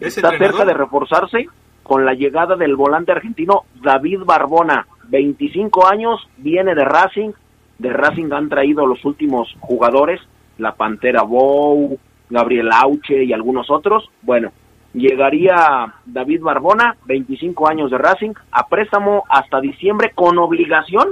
Está 0.00 0.36
cerca 0.36 0.64
de 0.64 0.74
reforzarse 0.74 1.48
con 1.88 2.04
la 2.04 2.12
llegada 2.12 2.54
del 2.54 2.76
volante 2.76 3.12
argentino 3.12 3.64
David 3.82 4.20
Barbona, 4.26 4.86
25 5.08 5.86
años, 5.86 6.28
viene 6.36 6.74
de 6.74 6.84
Racing, 6.84 7.30
de 7.78 7.90
Racing 7.94 8.30
han 8.30 8.50
traído 8.50 8.86
los 8.86 9.02
últimos 9.06 9.56
jugadores, 9.58 10.20
la 10.58 10.74
Pantera 10.74 11.22
Bow, 11.22 11.98
Gabriel 12.28 12.68
Auche 12.72 13.24
y 13.24 13.32
algunos 13.32 13.70
otros. 13.70 14.10
Bueno, 14.20 14.52
llegaría 14.92 15.94
David 16.04 16.42
Barbona, 16.42 16.94
25 17.06 17.66
años 17.66 17.90
de 17.90 17.96
Racing, 17.96 18.34
a 18.50 18.68
préstamo 18.68 19.24
hasta 19.30 19.58
diciembre 19.58 20.12
con 20.14 20.36
obligación 20.36 21.08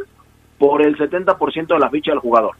por 0.58 0.82
el 0.82 0.98
70% 0.98 1.68
de 1.68 1.78
la 1.78 1.88
ficha 1.88 2.10
del 2.10 2.20
jugador. 2.20 2.54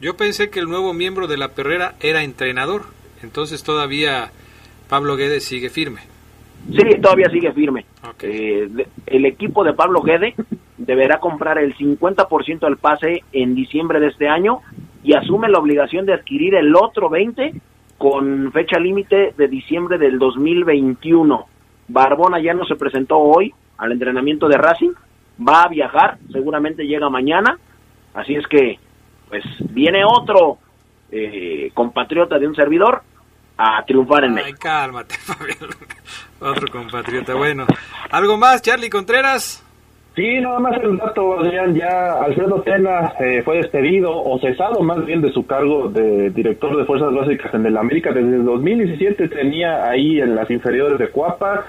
Yo 0.00 0.16
pensé 0.16 0.50
que 0.50 0.58
el 0.58 0.66
nuevo 0.66 0.92
miembro 0.92 1.28
de 1.28 1.36
la 1.36 1.50
Perrera 1.50 1.94
era 2.00 2.24
entrenador, 2.24 2.82
entonces 3.22 3.62
todavía 3.62 4.32
Pablo 4.88 5.14
Guedes 5.14 5.44
sigue 5.44 5.70
firme. 5.70 6.00
Sí, 6.70 7.00
todavía 7.00 7.28
sigue 7.30 7.52
firme. 7.52 7.84
Eh, 8.20 8.68
el 9.06 9.24
equipo 9.26 9.64
de 9.64 9.74
Pablo 9.74 10.00
Guede 10.02 10.34
deberá 10.78 11.18
comprar 11.18 11.58
el 11.58 11.76
50% 11.76 12.60
del 12.60 12.76
pase 12.76 13.22
en 13.32 13.54
diciembre 13.54 14.00
de 14.00 14.08
este 14.08 14.28
año 14.28 14.60
y 15.02 15.14
asume 15.14 15.48
la 15.48 15.58
obligación 15.58 16.06
de 16.06 16.14
adquirir 16.14 16.54
el 16.54 16.74
otro 16.76 17.08
20 17.08 17.54
con 17.98 18.50
fecha 18.52 18.78
límite 18.78 19.34
de 19.36 19.48
diciembre 19.48 19.98
del 19.98 20.18
2021. 20.18 21.46
Barbona 21.88 22.40
ya 22.40 22.54
no 22.54 22.64
se 22.64 22.76
presentó 22.76 23.18
hoy 23.18 23.52
al 23.78 23.92
entrenamiento 23.92 24.48
de 24.48 24.56
Racing, 24.56 24.92
va 25.46 25.62
a 25.62 25.68
viajar, 25.68 26.18
seguramente 26.30 26.86
llega 26.86 27.08
mañana, 27.10 27.58
así 28.14 28.34
es 28.34 28.46
que 28.46 28.78
pues 29.28 29.44
viene 29.70 30.04
otro 30.04 30.58
eh, 31.10 31.70
compatriota 31.74 32.38
de 32.38 32.46
un 32.46 32.54
servidor 32.54 33.02
a 33.56 33.84
triunfar 33.84 34.24
en 34.24 34.38
Ay, 34.38 34.52
cálmate, 34.54 35.14
Fabián. 35.18 35.70
Otro 36.42 36.66
compatriota. 36.70 37.34
Bueno, 37.34 37.66
¿algo 38.10 38.36
más, 38.36 38.62
Charlie 38.62 38.90
Contreras? 38.90 39.64
Sí, 40.14 40.40
nada 40.40 40.58
más 40.58 40.76
el 40.82 40.98
dato, 40.98 41.38
Adrián. 41.38 41.74
Ya 41.74 42.20
Alfredo 42.22 42.60
Tena 42.62 43.12
eh, 43.18 43.42
fue 43.44 43.58
despedido 43.58 44.10
o 44.12 44.38
cesado 44.40 44.82
más 44.82 45.06
bien 45.06 45.22
de 45.22 45.32
su 45.32 45.46
cargo 45.46 45.88
de 45.88 46.30
director 46.30 46.76
de 46.76 46.84
Fuerzas 46.84 47.14
Básicas 47.14 47.54
en 47.54 47.64
el 47.64 47.76
América. 47.76 48.12
Desde 48.12 48.36
el 48.36 48.44
2017 48.44 49.28
tenía 49.28 49.88
ahí 49.88 50.20
en 50.20 50.34
las 50.34 50.50
inferiores 50.50 50.98
de 50.98 51.08
Cuapa. 51.08 51.64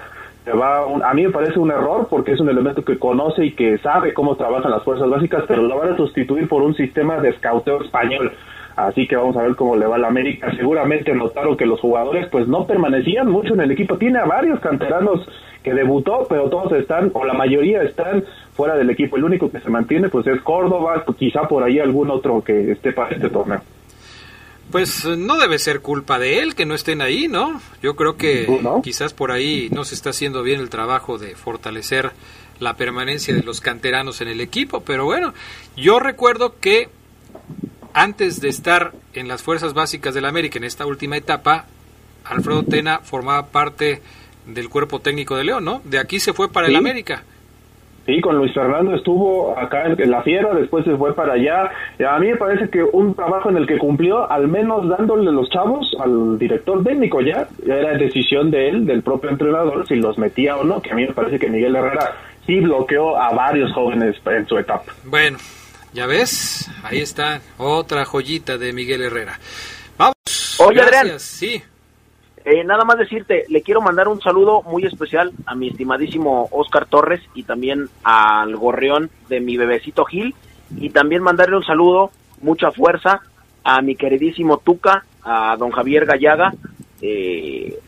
Va 0.46 0.82
a 1.08 1.14
mí 1.14 1.22
me 1.22 1.30
parece 1.30 1.58
un 1.58 1.70
error 1.70 2.06
porque 2.10 2.32
es 2.32 2.40
un 2.40 2.50
elemento 2.50 2.84
que 2.84 2.98
conoce 2.98 3.46
y 3.46 3.52
que 3.52 3.78
sabe 3.78 4.12
cómo 4.12 4.36
trabajan 4.36 4.72
las 4.72 4.82
fuerzas 4.82 5.08
básicas, 5.08 5.44
pero 5.48 5.62
lo 5.62 5.78
van 5.78 5.94
a 5.94 5.96
sustituir 5.96 6.46
por 6.46 6.62
un 6.62 6.74
sistema 6.74 7.16
de 7.20 7.30
escauteo 7.30 7.82
español. 7.82 8.30
Así 8.76 9.06
que 9.06 9.16
vamos 9.16 9.36
a 9.36 9.42
ver 9.42 9.54
cómo 9.54 9.76
le 9.76 9.86
va 9.86 9.96
a 9.96 9.98
la 9.98 10.08
América. 10.08 10.50
Seguramente 10.56 11.14
notaron 11.14 11.56
que 11.56 11.66
los 11.66 11.80
jugadores 11.80 12.28
pues 12.30 12.48
no 12.48 12.66
permanecían 12.66 13.30
mucho 13.30 13.54
en 13.54 13.60
el 13.60 13.70
equipo. 13.70 13.96
Tiene 13.96 14.18
a 14.18 14.24
varios 14.24 14.58
canteranos 14.60 15.26
que 15.62 15.72
debutó, 15.72 16.26
pero 16.28 16.50
todos 16.50 16.72
están, 16.72 17.10
o 17.14 17.24
la 17.24 17.34
mayoría 17.34 17.82
están 17.82 18.24
fuera 18.52 18.76
del 18.76 18.90
equipo. 18.90 19.16
El 19.16 19.24
único 19.24 19.50
que 19.50 19.60
se 19.60 19.70
mantiene 19.70 20.08
pues 20.08 20.26
es 20.26 20.40
Córdoba, 20.42 21.04
quizá 21.16 21.42
por 21.48 21.62
ahí 21.62 21.78
algún 21.78 22.10
otro 22.10 22.42
que 22.42 22.72
esté 22.72 22.92
para 22.92 23.14
este 23.14 23.30
torneo. 23.30 23.62
Pues 24.70 25.04
no 25.06 25.36
debe 25.36 25.58
ser 25.58 25.80
culpa 25.80 26.18
de 26.18 26.40
él 26.40 26.54
que 26.54 26.66
no 26.66 26.74
estén 26.74 27.00
ahí, 27.00 27.28
¿no? 27.28 27.60
Yo 27.80 27.94
creo 27.94 28.16
que 28.16 28.46
quizás 28.82 29.14
por 29.14 29.30
ahí 29.30 29.68
no 29.70 29.84
se 29.84 29.94
está 29.94 30.10
haciendo 30.10 30.42
bien 30.42 30.58
el 30.58 30.68
trabajo 30.68 31.16
de 31.16 31.36
fortalecer 31.36 32.10
la 32.60 32.74
permanencia 32.74 33.34
de 33.34 33.42
los 33.42 33.60
canteranos 33.60 34.20
en 34.20 34.28
el 34.28 34.40
equipo, 34.40 34.80
pero 34.80 35.04
bueno, 35.04 35.32
yo 35.76 36.00
recuerdo 36.00 36.54
que 36.60 36.88
antes 37.94 38.40
de 38.40 38.48
estar 38.48 38.92
en 39.14 39.28
las 39.28 39.42
fuerzas 39.42 39.72
básicas 39.72 40.14
del 40.14 40.26
América 40.26 40.58
en 40.58 40.64
esta 40.64 40.84
última 40.84 41.16
etapa, 41.16 41.66
Alfredo 42.24 42.64
Tena 42.64 42.98
formaba 42.98 43.46
parte 43.46 44.02
del 44.46 44.68
cuerpo 44.68 44.98
técnico 44.98 45.36
de 45.36 45.44
León, 45.44 45.64
¿no? 45.64 45.80
De 45.84 45.98
aquí 45.98 46.18
se 46.18 46.32
fue 46.32 46.52
para 46.52 46.66
el 46.66 46.76
América. 46.76 47.22
Sí, 48.06 48.20
con 48.20 48.36
Luis 48.36 48.52
Fernando 48.52 48.94
estuvo 48.94 49.58
acá 49.58 49.86
en 49.86 50.10
la 50.10 50.22
Fiera, 50.22 50.52
después 50.52 50.84
se 50.84 50.94
fue 50.94 51.14
para 51.14 51.34
allá. 51.34 51.70
A 52.06 52.18
mí 52.18 52.26
me 52.26 52.36
parece 52.36 52.68
que 52.68 52.82
un 52.82 53.14
trabajo 53.14 53.48
en 53.48 53.56
el 53.56 53.66
que 53.66 53.78
cumplió, 53.78 54.30
al 54.30 54.46
menos 54.46 54.86
dándole 54.88 55.32
los 55.32 55.48
chavos 55.48 55.90
al 55.98 56.38
director 56.38 56.84
técnico 56.84 57.22
ya, 57.22 57.48
era 57.64 57.96
decisión 57.96 58.50
de 58.50 58.68
él, 58.68 58.84
del 58.84 59.02
propio 59.02 59.30
entrenador, 59.30 59.86
si 59.86 59.96
los 59.96 60.18
metía 60.18 60.58
o 60.58 60.64
no, 60.64 60.82
que 60.82 60.92
a 60.92 60.94
mí 60.94 61.06
me 61.06 61.14
parece 61.14 61.38
que 61.38 61.48
Miguel 61.48 61.76
Herrera 61.76 62.12
sí 62.44 62.60
bloqueó 62.60 63.16
a 63.16 63.32
varios 63.32 63.72
jóvenes 63.72 64.16
en 64.26 64.46
su 64.46 64.58
etapa. 64.58 64.92
Bueno, 65.04 65.38
ya 65.94 66.06
ves, 66.06 66.68
ahí 66.82 67.00
está 67.00 67.40
otra 67.56 68.04
joyita 68.04 68.58
de 68.58 68.72
Miguel 68.72 69.02
Herrera. 69.02 69.38
Vamos. 69.96 70.14
Oye, 70.58 70.82
Adrián. 70.82 71.20
Sí. 71.20 71.62
Eh, 72.44 72.64
nada 72.64 72.84
más 72.84 72.98
decirte, 72.98 73.44
le 73.48 73.62
quiero 73.62 73.80
mandar 73.80 74.08
un 74.08 74.20
saludo 74.20 74.60
muy 74.62 74.84
especial 74.84 75.32
a 75.46 75.54
mi 75.54 75.68
estimadísimo 75.68 76.48
Oscar 76.50 76.86
Torres 76.86 77.22
y 77.34 77.44
también 77.44 77.88
al 78.02 78.56
gorrión 78.56 79.08
de 79.28 79.40
mi 79.40 79.56
bebecito 79.56 80.04
Gil 80.04 80.34
y 80.76 80.90
también 80.90 81.22
mandarle 81.22 81.56
un 81.56 81.64
saludo, 81.64 82.10
mucha 82.42 82.70
fuerza 82.72 83.20
a 83.62 83.80
mi 83.80 83.94
queridísimo 83.94 84.58
Tuca, 84.58 85.06
a 85.22 85.56
don 85.56 85.70
Javier 85.70 86.04
Gallaga. 86.04 86.52
Eh, 87.00 87.78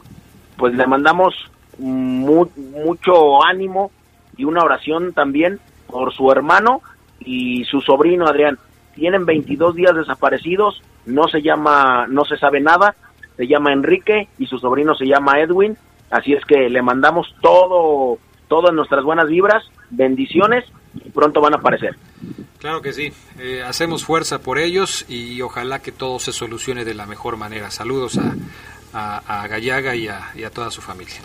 pues 0.57 0.75
le 0.75 0.87
mandamos 0.87 1.35
mucho 1.79 3.45
ánimo 3.45 3.91
y 4.37 4.45
una 4.45 4.63
oración 4.63 5.13
también 5.13 5.59
por 5.89 6.15
su 6.15 6.31
hermano 6.31 6.83
y 7.21 7.65
su 7.65 7.81
sobrino 7.81 8.27
Adrián. 8.27 8.59
Tienen 8.95 9.27
22 9.27 9.75
días 9.75 9.95
desaparecidos, 9.95 10.83
no 11.05 11.29
se 11.29 11.43
llama, 11.43 12.07
no 12.09 12.25
se 12.25 12.37
sabe 12.39 12.61
nada 12.61 12.95
se 13.37 13.47
llama 13.47 13.73
Enrique 13.73 14.29
y 14.39 14.47
su 14.47 14.59
sobrino 14.59 14.95
se 14.95 15.07
llama 15.07 15.41
Edwin. 15.41 15.77
Así 16.11 16.33
es 16.33 16.45
que 16.45 16.71
le 16.71 16.83
mandamos 16.83 17.35
todo, 17.41 18.19
todas 18.49 18.75
nuestras 18.75 19.05
buenas 19.05 19.29
vibras, 19.29 19.65
bendiciones 19.91 20.65
y 20.95 21.11
pronto 21.11 21.41
van 21.41 21.55
a 21.55 21.57
aparecer. 21.59 21.97
Claro 22.59 22.81
que 22.81 22.93
sí, 22.93 23.13
eh, 23.39 23.63
hacemos 23.63 24.05
fuerza 24.05 24.41
por 24.41 24.59
ellos 24.59 25.05
y 25.09 25.41
ojalá 25.43 25.81
que 25.81 25.93
todo 25.93 26.19
se 26.19 26.33
solucione 26.33 26.85
de 26.85 26.95
la 26.95 27.07
mejor 27.07 27.37
manera. 27.37 27.71
Saludos 27.71 28.19
a, 28.93 29.19
a, 29.19 29.47
Gallaga 29.47 29.95
y 29.95 30.09
a, 30.09 30.31
y 30.35 30.45
a 30.45 30.51
toda 30.51 30.71
su 30.71 30.81
familia. 30.81 31.17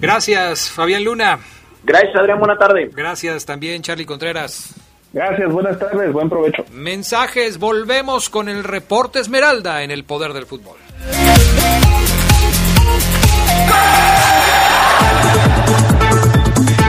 Gracias, 0.00 0.70
Fabián 0.70 1.04
Luna. 1.04 1.38
Gracias, 1.84 2.16
Adrián. 2.16 2.38
Buena 2.38 2.56
tarde. 2.56 2.90
Gracias 2.92 3.46
también, 3.46 3.82
Charlie 3.82 4.06
Contreras. 4.06 4.74
Gracias, 5.14 5.52
buenas 5.52 5.78
tardes, 5.78 6.12
buen 6.12 6.28
provecho. 6.28 6.64
Mensajes, 6.72 7.58
volvemos 7.58 8.28
con 8.28 8.48
el 8.48 8.64
reporte 8.64 9.20
Esmeralda 9.20 9.84
en 9.84 9.92
el 9.92 10.02
poder 10.02 10.32
del 10.32 10.44
fútbol. 10.44 10.76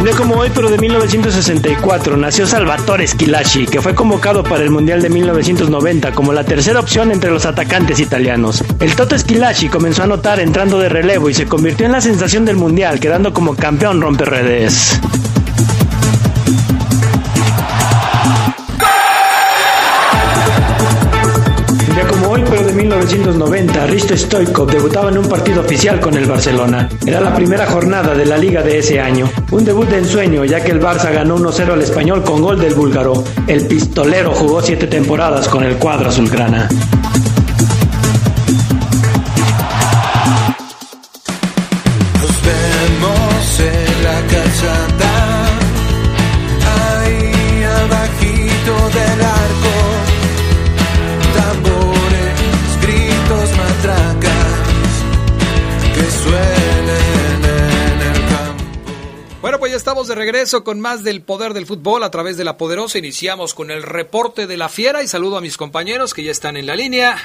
No 0.03 0.11
como 0.17 0.35
hoy, 0.37 0.51
pero 0.55 0.71
de 0.71 0.77
1964, 0.79 2.17
nació 2.17 2.47
Salvatore 2.47 3.07
Schillaci, 3.07 3.67
que 3.67 3.79
fue 3.79 3.93
convocado 3.93 4.43
para 4.43 4.63
el 4.63 4.71
Mundial 4.71 5.03
de 5.03 5.09
1990 5.09 6.11
como 6.13 6.33
la 6.33 6.43
tercera 6.43 6.79
opción 6.79 7.11
entre 7.11 7.29
los 7.29 7.45
atacantes 7.45 7.99
italianos. 7.99 8.63
El 8.79 8.95
Toto 8.95 9.15
Schillaci 9.15 9.69
comenzó 9.69 10.01
a 10.01 10.05
anotar 10.05 10.39
entrando 10.39 10.79
de 10.79 10.89
relevo 10.89 11.29
y 11.29 11.35
se 11.35 11.45
convirtió 11.45 11.85
en 11.85 11.91
la 11.91 12.01
sensación 12.01 12.43
del 12.43 12.55
Mundial, 12.55 12.99
quedando 12.99 13.33
como 13.33 13.55
campeón 13.55 14.01
romperredes. 14.01 14.99
Pero 22.55 22.67
de 22.67 22.73
1990, 22.73 23.87
Risto 23.87 24.15
Stoikov 24.15 24.71
debutaba 24.71 25.09
en 25.09 25.17
un 25.17 25.27
partido 25.27 25.59
oficial 25.59 25.99
con 25.99 26.15
el 26.15 26.25
Barcelona. 26.25 26.87
Era 27.05 27.19
la 27.19 27.35
primera 27.35 27.65
jornada 27.65 28.15
de 28.15 28.25
la 28.25 28.37
liga 28.37 28.61
de 28.61 28.77
ese 28.77 29.01
año. 29.01 29.29
Un 29.51 29.65
debut 29.65 29.89
de 29.89 29.97
ensueño, 29.97 30.45
ya 30.45 30.63
que 30.63 30.71
el 30.71 30.79
Barça 30.79 31.11
ganó 31.11 31.37
1-0 31.37 31.73
al 31.73 31.81
español 31.81 32.23
con 32.23 32.41
gol 32.41 32.57
del 32.57 32.73
búlgaro. 32.73 33.25
El 33.47 33.67
pistolero 33.67 34.31
jugó 34.31 34.61
siete 34.61 34.87
temporadas 34.87 35.49
con 35.49 35.65
el 35.65 35.75
cuadro 35.75 36.07
azulgrana. 36.07 36.69
Regreso 60.25 60.63
con 60.63 60.81
más 60.81 61.03
del 61.03 61.21
poder 61.21 61.53
del 61.53 61.67
fútbol 61.67 62.01
a 62.01 62.09
través 62.09 62.35
de 62.35 62.43
la 62.43 62.57
poderosa. 62.57 62.97
Iniciamos 62.97 63.53
con 63.53 63.69
el 63.69 63.83
reporte 63.83 64.47
de 64.47 64.57
la 64.57 64.69
fiera 64.69 65.03
y 65.03 65.07
saludo 65.07 65.37
a 65.37 65.41
mis 65.41 65.55
compañeros 65.55 66.15
que 66.15 66.23
ya 66.23 66.31
están 66.31 66.57
en 66.57 66.65
la 66.65 66.75
línea. 66.75 67.15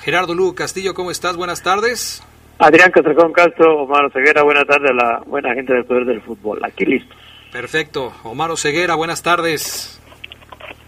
Gerardo 0.00 0.34
Lugo 0.34 0.56
Castillo, 0.56 0.92
¿cómo 0.92 1.12
estás? 1.12 1.36
Buenas 1.36 1.62
tardes. 1.62 2.20
Adrián 2.58 2.90
Castrejón 2.90 3.32
Castro, 3.32 3.84
Omar 3.84 4.10
Ceguera, 4.12 4.42
buenas 4.42 4.66
tardes 4.66 4.90
a 4.90 4.94
la 4.94 5.22
buena 5.24 5.54
gente 5.54 5.72
del 5.72 5.84
poder 5.84 6.04
del 6.04 6.20
fútbol. 6.20 6.58
Aquí 6.64 6.84
listo. 6.84 7.14
Perfecto. 7.52 8.12
Omar 8.24 8.50
Ceguera, 8.56 8.96
buenas 8.96 9.22
tardes. 9.22 10.02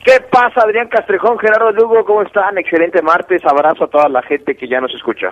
¿Qué 0.04 0.18
pasa, 0.28 0.62
Adrián 0.62 0.88
Castrejón, 0.88 1.38
Gerardo 1.38 1.70
Lugo? 1.70 2.04
¿Cómo 2.04 2.22
están? 2.22 2.58
Excelente 2.58 3.00
martes. 3.00 3.42
Abrazo 3.44 3.84
a 3.84 3.88
toda 3.90 4.08
la 4.08 4.22
gente 4.22 4.56
que 4.56 4.66
ya 4.66 4.80
nos 4.80 4.92
escucha. 4.92 5.30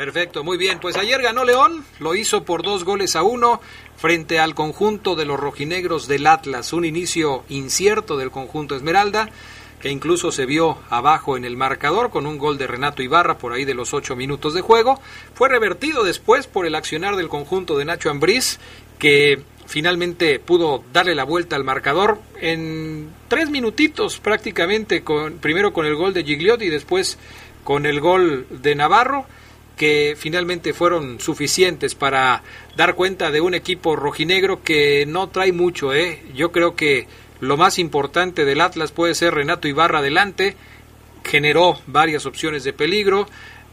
Perfecto, 0.00 0.44
muy 0.44 0.56
bien. 0.56 0.80
Pues 0.80 0.96
ayer 0.96 1.20
ganó 1.20 1.44
León, 1.44 1.84
lo 1.98 2.14
hizo 2.14 2.42
por 2.42 2.62
dos 2.62 2.84
goles 2.84 3.16
a 3.16 3.22
uno 3.22 3.60
frente 3.98 4.38
al 4.38 4.54
conjunto 4.54 5.14
de 5.14 5.26
los 5.26 5.38
rojinegros 5.38 6.08
del 6.08 6.26
Atlas. 6.26 6.72
Un 6.72 6.86
inicio 6.86 7.44
incierto 7.50 8.16
del 8.16 8.30
conjunto 8.30 8.74
Esmeralda, 8.74 9.28
que 9.78 9.90
incluso 9.90 10.32
se 10.32 10.46
vio 10.46 10.78
abajo 10.88 11.36
en 11.36 11.44
el 11.44 11.58
marcador 11.58 12.08
con 12.08 12.26
un 12.26 12.38
gol 12.38 12.56
de 12.56 12.66
Renato 12.66 13.02
Ibarra 13.02 13.36
por 13.36 13.52
ahí 13.52 13.66
de 13.66 13.74
los 13.74 13.92
ocho 13.92 14.16
minutos 14.16 14.54
de 14.54 14.62
juego. 14.62 14.98
Fue 15.34 15.50
revertido 15.50 16.02
después 16.02 16.46
por 16.46 16.64
el 16.64 16.76
accionar 16.76 17.16
del 17.16 17.28
conjunto 17.28 17.76
de 17.76 17.84
Nacho 17.84 18.08
Ambriz, 18.08 18.58
que 18.98 19.42
finalmente 19.66 20.38
pudo 20.38 20.82
darle 20.94 21.14
la 21.14 21.24
vuelta 21.24 21.56
al 21.56 21.64
marcador 21.64 22.22
en 22.40 23.10
tres 23.28 23.50
minutitos 23.50 24.18
prácticamente, 24.18 25.04
con, 25.04 25.34
primero 25.40 25.74
con 25.74 25.84
el 25.84 25.94
gol 25.94 26.14
de 26.14 26.24
Gigliotti 26.24 26.64
y 26.64 26.70
después 26.70 27.18
con 27.64 27.84
el 27.84 28.00
gol 28.00 28.46
de 28.48 28.74
Navarro 28.74 29.26
que 29.80 30.14
finalmente 30.14 30.74
fueron 30.74 31.20
suficientes 31.20 31.94
para 31.94 32.42
dar 32.76 32.94
cuenta 32.96 33.30
de 33.30 33.40
un 33.40 33.54
equipo 33.54 33.96
rojinegro 33.96 34.62
que 34.62 35.06
no 35.06 35.30
trae 35.30 35.54
mucho. 35.54 35.94
¿eh? 35.94 36.22
Yo 36.34 36.52
creo 36.52 36.76
que 36.76 37.06
lo 37.40 37.56
más 37.56 37.78
importante 37.78 38.44
del 38.44 38.60
Atlas 38.60 38.92
puede 38.92 39.14
ser 39.14 39.32
Renato 39.32 39.68
Ibarra 39.68 40.00
adelante, 40.00 40.54
generó 41.24 41.78
varias 41.86 42.26
opciones 42.26 42.62
de 42.62 42.74
peligro, 42.74 43.26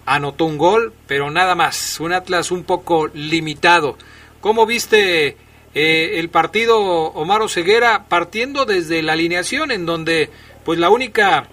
anotó 0.06 0.46
un 0.46 0.58
gol, 0.58 0.93
pero 1.08 1.30
nada 1.30 1.56
más, 1.56 2.00
un 2.00 2.13
Atlas 2.13 2.52
un 2.52 2.63
poco 2.63 3.10
limitado. 3.13 3.98
¿Cómo 4.39 4.65
viste 4.65 5.36
eh, 5.74 6.20
el 6.20 6.30
partido 6.30 6.80
Omar 6.80 7.50
Ceguera 7.50 8.06
partiendo 8.08 8.63
desde 8.63 9.04
la 9.04 9.12
alineación 9.12 9.72
en 9.72 9.86
donde 9.86 10.30
pues 10.63 10.80
la 10.80 10.89
única 10.89 11.50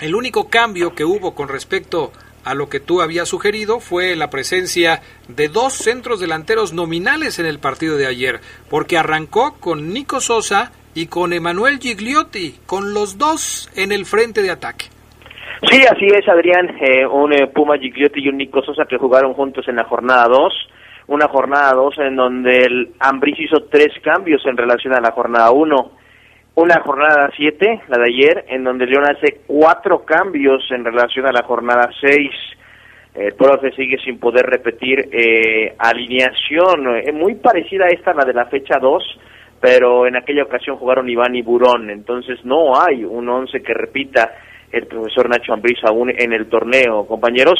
el 0.00 0.14
único 0.14 0.48
cambio 0.48 0.94
que 0.94 1.04
hubo 1.04 1.34
con 1.34 1.48
respecto 1.48 2.10
a 2.14 2.25
lo 2.54 2.68
que 2.68 2.80
tú 2.80 3.00
habías 3.02 3.28
sugerido 3.28 3.80
fue 3.80 4.16
la 4.16 4.30
presencia 4.30 5.00
de 5.28 5.48
dos 5.48 5.72
centros 5.74 6.20
delanteros 6.20 6.72
nominales 6.72 7.38
en 7.38 7.46
el 7.46 7.58
partido 7.58 7.96
de 7.96 8.06
ayer, 8.06 8.40
porque 8.70 8.98
arrancó 8.98 9.56
con 9.58 9.92
Nico 9.92 10.20
Sosa 10.20 10.72
y 10.94 11.06
con 11.08 11.32
Emanuel 11.32 11.78
Gigliotti, 11.78 12.54
con 12.66 12.94
los 12.94 13.18
dos 13.18 13.70
en 13.76 13.92
el 13.92 14.06
frente 14.06 14.42
de 14.42 14.50
ataque. 14.50 14.86
Sí, 15.70 15.82
así 15.90 16.06
es, 16.06 16.28
Adrián, 16.28 16.76
eh, 16.80 17.06
un 17.06 17.32
eh, 17.32 17.46
Puma 17.48 17.78
Gigliotti 17.78 18.20
y 18.20 18.28
un 18.28 18.38
Nico 18.38 18.62
Sosa 18.62 18.84
que 18.84 18.98
jugaron 18.98 19.34
juntos 19.34 19.66
en 19.68 19.76
la 19.76 19.84
jornada 19.84 20.28
2, 20.28 20.52
una 21.08 21.28
jornada 21.28 21.72
2 21.72 21.98
en 21.98 22.16
donde 22.16 22.58
el 22.58 22.90
Ambris 22.98 23.40
hizo 23.40 23.64
tres 23.70 23.92
cambios 24.02 24.44
en 24.46 24.56
relación 24.56 24.94
a 24.94 25.00
la 25.00 25.12
jornada 25.12 25.50
1 25.50 25.90
una 26.56 26.80
jornada 26.80 27.30
7, 27.36 27.82
la 27.88 27.98
de 27.98 28.04
ayer, 28.06 28.44
en 28.48 28.64
donde 28.64 28.86
León 28.86 29.04
hace 29.04 29.40
cuatro 29.46 30.04
cambios 30.04 30.66
en 30.70 30.84
relación 30.84 31.26
a 31.26 31.32
la 31.32 31.42
jornada 31.42 31.90
6. 32.00 32.30
El 33.14 33.34
profe 33.34 33.72
sigue 33.72 33.98
sin 33.98 34.18
poder 34.18 34.46
repetir 34.46 35.08
eh, 35.12 35.74
alineación 35.78 36.96
eh, 36.96 37.12
muy 37.12 37.34
parecida 37.34 37.84
a 37.84 37.88
esta, 37.88 38.14
la 38.14 38.24
de 38.24 38.32
la 38.32 38.46
fecha 38.46 38.78
2, 38.78 39.20
pero 39.60 40.06
en 40.06 40.16
aquella 40.16 40.44
ocasión 40.44 40.76
jugaron 40.76 41.08
Iván 41.08 41.36
y 41.36 41.42
Burón, 41.42 41.90
entonces 41.90 42.42
no 42.44 42.80
hay 42.80 43.04
un 43.04 43.28
once 43.28 43.62
que 43.62 43.74
repita 43.74 44.32
el 44.72 44.86
profesor 44.86 45.28
Nacho 45.28 45.52
Ambriz 45.52 45.78
aún 45.84 46.10
en 46.10 46.32
el 46.32 46.48
torneo, 46.48 47.06
compañeros. 47.06 47.58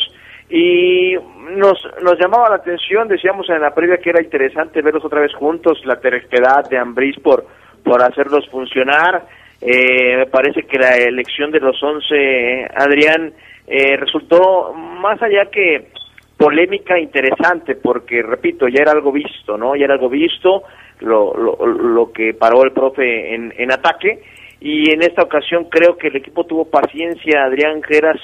Y 0.49 1.15
nos, 1.57 1.79
nos 2.03 2.19
llamaba 2.19 2.49
la 2.49 2.57
atención, 2.57 3.09
decíamos 3.09 3.49
en 3.51 3.61
la 3.61 3.75
previa 3.75 3.99
que 3.99 4.11
era 4.11 4.23
interesante 4.23 4.81
verlos 4.81 5.05
otra 5.05 5.21
vez 5.21 5.35
juntos, 5.35 5.81
la 5.85 5.97
terquedad 5.97 6.69
de 6.71 6.79
Ambriz 6.79 7.17
por, 7.21 7.45
por 7.83 8.03
hacerlos 8.03 8.49
funcionar. 8.49 9.27
Eh, 9.61 10.17
me 10.19 10.27
parece 10.27 10.63
que 10.65 10.79
la 10.79 10.97
elección 10.97 11.51
de 11.51 11.61
los 11.61 11.83
11, 11.83 12.69
Adrián, 12.75 13.33
eh, 13.67 13.97
resultó 13.97 14.73
más 14.75 15.21
allá 15.23 15.47
que 15.51 15.89
polémica 16.37 16.99
interesante, 16.99 17.75
porque 17.75 18.23
repito, 18.23 18.69
ya 18.69 18.83
era 18.83 18.93
algo 18.93 19.11
visto, 19.11 19.57
¿no? 19.57 19.75
Ya 19.75 19.87
era 19.87 19.95
algo 19.95 20.11
visto 20.11 20.65
lo, 21.01 21.35
lo, 21.37 21.67
lo 21.67 22.13
que 22.13 22.35
paró 22.35 22.63
el 22.63 22.73
profe 22.73 23.35
en, 23.35 23.53
en 23.57 23.73
ataque. 23.73 24.23
Y 24.61 24.91
en 24.91 25.03
esta 25.03 25.23
ocasión 25.23 25.65
creo 25.71 25.97
que 25.97 26.09
el 26.09 26.17
equipo 26.17 26.45
tuvo 26.45 26.67
paciencia, 26.67 27.45
Adrián 27.45 27.83
Geras 27.83 28.21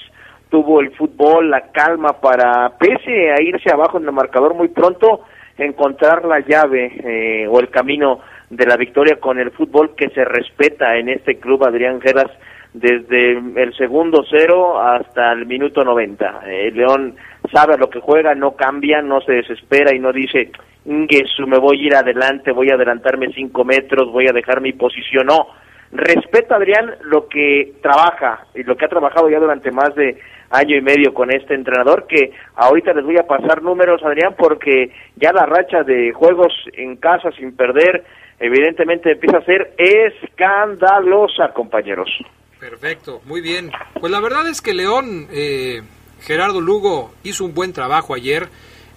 tuvo 0.53 0.81
el 0.81 0.91
fútbol, 0.93 1.51
la 1.51 1.73
calma 1.73 2.21
para, 2.21 2.77
pese 2.79 3.31
a 3.31 3.41
irse 3.41 3.71
abajo 3.73 3.99
en 3.99 4.05
el 4.05 4.13
marcador 4.13 4.55
muy 4.55 4.69
pronto, 4.69 5.23
encontrar 5.57 6.25
la 6.25 6.41
llave 6.41 6.93
eh, 7.05 7.47
o 7.49 7.59
el 7.59 7.71
camino 7.71 8.21
de 8.53 8.67
la 8.67 8.77
victoria 8.77 9.17
con 9.17 9.39
el 9.39 9.51
fútbol 9.51 9.95
que 9.97 10.11
se 10.11 10.27
respeta 10.27 10.97
en 10.99 11.09
este 11.09 11.39
club 11.39 11.65
Adrián 11.65 12.03
Geras 12.03 12.31
desde 12.75 13.33
el 13.33 13.75
segundo 13.79 14.25
cero 14.29 14.79
hasta 14.79 15.33
el 15.33 15.47
minuto 15.47 15.83
90. 15.83 16.43
El 16.47 16.75
León 16.75 17.17
sabe 17.51 17.79
lo 17.79 17.89
que 17.89 18.01
juega, 18.01 18.35
no 18.35 18.53
cambia, 18.53 19.01
no 19.01 19.23
se 19.23 19.33
desespera 19.33 19.97
y 19.97 19.99
no 19.99 20.13
dice, 20.13 20.51
Ingesu, 20.85 21.47
me 21.47 21.59
voy 21.59 21.81
a 21.81 21.87
ir 21.87 21.95
adelante, 21.95 22.53
voy 22.53 22.69
a 22.69 22.75
adelantarme 22.75 23.33
cinco 23.35 23.65
metros, 23.65 24.13
voy 24.13 24.29
a 24.29 24.33
dejar 24.33 24.61
mi 24.61 24.75
posición. 24.75 25.29
No, 25.29 25.47
respeta 25.91 26.57
Adrián 26.57 26.91
lo 27.05 27.29
que 27.29 27.73
trabaja 27.81 28.47
y 28.55 28.65
lo 28.65 28.77
que 28.77 28.85
ha 28.85 28.91
trabajado 28.91 29.31
ya 29.31 29.41
durante 29.41 29.71
más 29.71 29.95
de 29.95 30.19
año 30.51 30.77
y 30.77 30.83
medio 30.83 31.15
con 31.15 31.33
este 31.33 31.55
entrenador 31.55 32.07
que 32.07 32.33
ahorita 32.57 32.93
les 32.93 33.05
voy 33.05 33.17
a 33.17 33.27
pasar 33.27 33.63
números 33.63 34.03
Adrián 34.05 34.35
porque 34.37 34.91
ya 35.17 35.33
la 35.33 35.47
racha 35.47 35.83
de 35.83 36.13
juegos 36.13 36.53
en 36.75 36.97
casa 36.97 37.31
sin 37.33 37.57
perder 37.57 38.05
evidentemente 38.43 39.13
empieza 39.13 39.39
a 39.39 39.45
ser 39.45 39.75
escandalosa 39.79 41.53
compañeros. 41.55 42.11
Perfecto, 42.59 43.23
muy 43.25 43.41
bien. 43.41 43.71
Pues 44.01 44.13
la 44.13 44.21
verdad 44.21 44.47
es 44.49 44.61
que 44.61 44.75
León, 44.75 45.29
eh, 45.33 45.83
Gerardo 46.21 46.61
Lugo 46.61 47.13
hizo 47.23 47.45
un 47.45 47.55
buen 47.55 47.73
trabajo 47.73 48.15
ayer. 48.15 48.49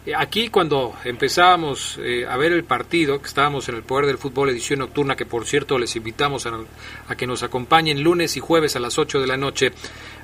Eh, 0.05 0.13
aquí 0.15 0.49
cuando 0.49 0.93
empezábamos 1.03 1.97
eh, 1.99 2.27
a 2.27 2.37
ver 2.37 2.53
el 2.53 2.63
partido, 2.63 3.19
que 3.19 3.27
estábamos 3.27 3.67
en 3.69 3.75
el 3.75 3.83
Poder 3.83 4.05
del 4.05 4.19
Fútbol 4.19 4.49
edición 4.49 4.79
nocturna, 4.79 5.15
que 5.15 5.25
por 5.25 5.45
cierto 5.45 5.79
les 5.79 5.95
invitamos 5.95 6.45
a, 6.45 6.59
a 7.07 7.15
que 7.15 7.25
nos 7.25 7.41
acompañen 7.41 8.03
lunes 8.03 8.37
y 8.37 8.39
jueves 8.39 8.75
a 8.75 8.79
las 8.79 8.99
8 8.99 9.19
de 9.19 9.27
la 9.27 9.37
noche, 9.37 9.71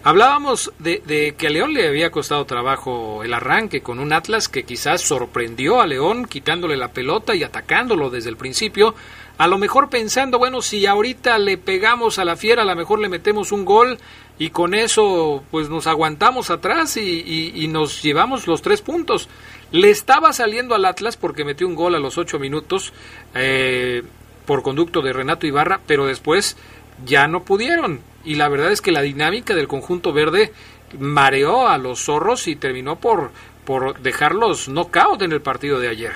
hablábamos 0.03 0.71
de, 0.77 1.01
de, 1.05 1.33
que 1.35 1.47
a 1.47 1.49
León 1.49 1.73
le 1.73 1.87
había 1.87 2.11
costado 2.11 2.45
trabajo 2.45 3.23
el 3.23 3.33
arranque 3.33 3.81
con 3.81 3.99
un 3.99 4.13
Atlas 4.13 4.49
que 4.49 4.63
quizás 4.63 5.01
sorprendió 5.01 5.81
a 5.81 5.87
León 5.87 6.25
quitándole 6.25 6.77
la 6.77 6.89
pelota 6.89 7.33
y 7.33 7.43
atacándolo 7.43 8.11
desde 8.11 8.29
el 8.29 8.37
principio, 8.37 8.93
a 9.39 9.47
lo 9.47 9.57
mejor 9.57 9.89
pensando, 9.89 10.37
bueno, 10.37 10.61
si 10.61 10.85
ahorita 10.85 11.39
le 11.39 11.57
pegamos 11.57 12.19
a 12.19 12.25
la 12.25 12.35
fiera, 12.35 12.61
a 12.61 12.65
lo 12.65 12.75
mejor 12.75 12.99
le 12.99 13.09
metemos 13.09 13.51
un 13.51 13.65
gol 13.65 13.97
y 14.37 14.51
con 14.51 14.75
eso 14.75 15.43
pues 15.49 15.69
nos 15.69 15.87
aguantamos 15.87 16.51
atrás 16.51 16.97
y, 16.97 17.01
y, 17.01 17.63
y 17.63 17.67
nos 17.67 18.03
llevamos 18.03 18.45
los 18.45 18.61
tres 18.61 18.83
puntos. 18.83 19.27
Le 19.71 19.89
estaba 19.89 20.33
saliendo 20.33 20.75
al 20.75 20.85
Atlas 20.85 21.17
porque 21.17 21.45
metió 21.45 21.67
un 21.67 21.75
gol 21.75 21.95
a 21.95 21.99
los 21.99 22.17
ocho 22.17 22.39
minutos 22.39 22.93
eh, 23.35 24.03
por 24.45 24.63
conducto 24.63 25.01
de 25.01 25.13
Renato 25.13 25.47
Ibarra, 25.47 25.79
pero 25.87 26.05
después 26.05 26.57
ya 27.05 27.27
no 27.27 27.43
pudieron. 27.43 28.01
Y 28.25 28.35
la 28.35 28.49
verdad 28.49 28.71
es 28.71 28.81
que 28.81 28.91
la 28.91 29.01
dinámica 29.01 29.55
del 29.55 29.67
conjunto 29.67 30.13
verde 30.13 30.51
mareó 30.99 31.67
a 31.67 31.77
los 31.77 32.03
zorros 32.03 32.47
y 32.47 32.55
terminó 32.55 32.99
por, 32.99 33.31
por 33.65 33.99
dejarlos 34.01 34.67
knockout 34.67 35.21
en 35.21 35.31
el 35.31 35.41
partido 35.41 35.79
de 35.79 35.87
ayer. 35.87 36.11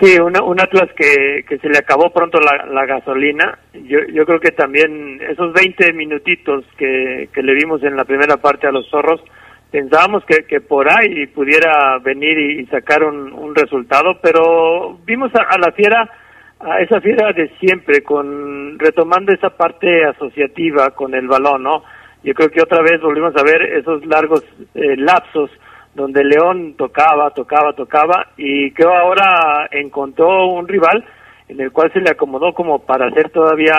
Sí, 0.00 0.18
una, 0.18 0.42
un 0.42 0.58
Atlas 0.58 0.88
que, 0.96 1.44
que 1.46 1.58
se 1.58 1.68
le 1.68 1.78
acabó 1.78 2.10
pronto 2.10 2.38
la, 2.40 2.64
la 2.66 2.86
gasolina. 2.86 3.58
Yo, 3.74 3.98
yo 4.12 4.24
creo 4.24 4.40
que 4.40 4.50
también 4.50 5.20
esos 5.20 5.52
20 5.52 5.92
minutitos 5.92 6.64
que, 6.78 7.28
que 7.32 7.42
le 7.42 7.54
vimos 7.54 7.82
en 7.82 7.96
la 7.96 8.04
primera 8.04 8.38
parte 8.38 8.66
a 8.66 8.72
los 8.72 8.88
zorros, 8.88 9.20
pensábamos 9.70 10.24
que, 10.24 10.44
que 10.46 10.60
por 10.60 10.86
ahí 10.90 11.26
pudiera 11.28 11.98
venir 11.98 12.38
y, 12.38 12.60
y 12.60 12.66
sacar 12.66 13.04
un, 13.04 13.54
resultado, 13.54 14.18
pero 14.22 14.98
vimos 15.04 15.32
a, 15.34 15.42
a, 15.42 15.58
la 15.58 15.72
fiera, 15.72 16.08
a 16.60 16.80
esa 16.80 17.00
fiera 17.00 17.32
de 17.32 17.48
siempre, 17.58 18.02
con 18.02 18.78
retomando 18.78 19.32
esa 19.32 19.50
parte 19.50 20.04
asociativa 20.04 20.90
con 20.90 21.14
el 21.14 21.26
balón, 21.26 21.64
¿no? 21.64 21.82
Yo 22.22 22.34
creo 22.34 22.50
que 22.50 22.62
otra 22.62 22.82
vez 22.82 23.00
volvimos 23.00 23.34
a 23.36 23.42
ver 23.42 23.62
esos 23.78 24.04
largos 24.06 24.44
eh, 24.74 24.96
lapsos 24.96 25.50
donde 25.94 26.22
León 26.22 26.74
tocaba, 26.76 27.30
tocaba, 27.30 27.72
tocaba 27.72 28.28
y 28.36 28.70
que 28.72 28.84
ahora 28.84 29.68
encontró 29.70 30.46
un 30.46 30.68
rival 30.68 31.04
en 31.48 31.60
el 31.60 31.72
cual 31.72 31.92
se 31.92 32.00
le 32.00 32.10
acomodó 32.10 32.52
como 32.52 32.80
para 32.80 33.10
ser 33.10 33.30
todavía 33.30 33.74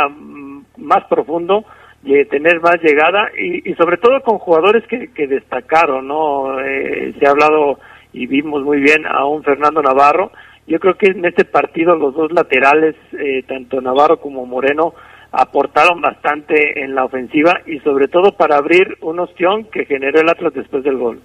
más 0.78 1.06
profundo 1.06 1.66
y 2.04 2.26
tener 2.26 2.60
más 2.62 2.82
llegada 2.82 3.30
y, 3.38 3.74
sobre 3.76 3.98
todo 3.98 4.22
con 4.22 4.40
jugadores 4.40 4.84
que, 4.88 5.10
que 5.14 5.28
destacaron, 5.28 6.08
¿no? 6.08 6.60
Eh, 6.60 7.14
se 7.20 7.28
ha 7.28 7.32
hablado 7.32 7.80
y 8.14 8.26
vimos 8.26 8.64
muy 8.64 8.80
bien 8.80 9.06
a 9.06 9.26
un 9.26 9.44
Fernando 9.44 9.82
Navarro. 9.82 10.32
Yo 10.68 10.80
creo 10.80 10.96
que 10.98 11.08
en 11.08 11.26
este 11.26 11.46
partido 11.46 11.96
los 11.96 12.14
dos 12.16 12.32
laterales, 12.32 12.96
eh, 13.14 13.44
tanto 13.48 13.82
Navarro 13.82 14.20
como 14.20 14.46
Moreno, 14.46 14.94
aportaron 15.32 16.02
bastante 16.02 16.84
en 16.84 16.94
la 16.94 17.06
ofensiva 17.06 17.62
y 17.66 17.80
sobre 17.80 18.08
todo 18.08 18.34
para 18.34 18.58
abrir 18.58 18.98
un 19.02 19.20
ostión 19.20 19.66
que 19.66 19.86
generó 19.86 20.22
el 20.22 20.30
Atlas 20.30 20.54
después 20.54 20.84
del 20.84 20.98
gol. 20.98 21.22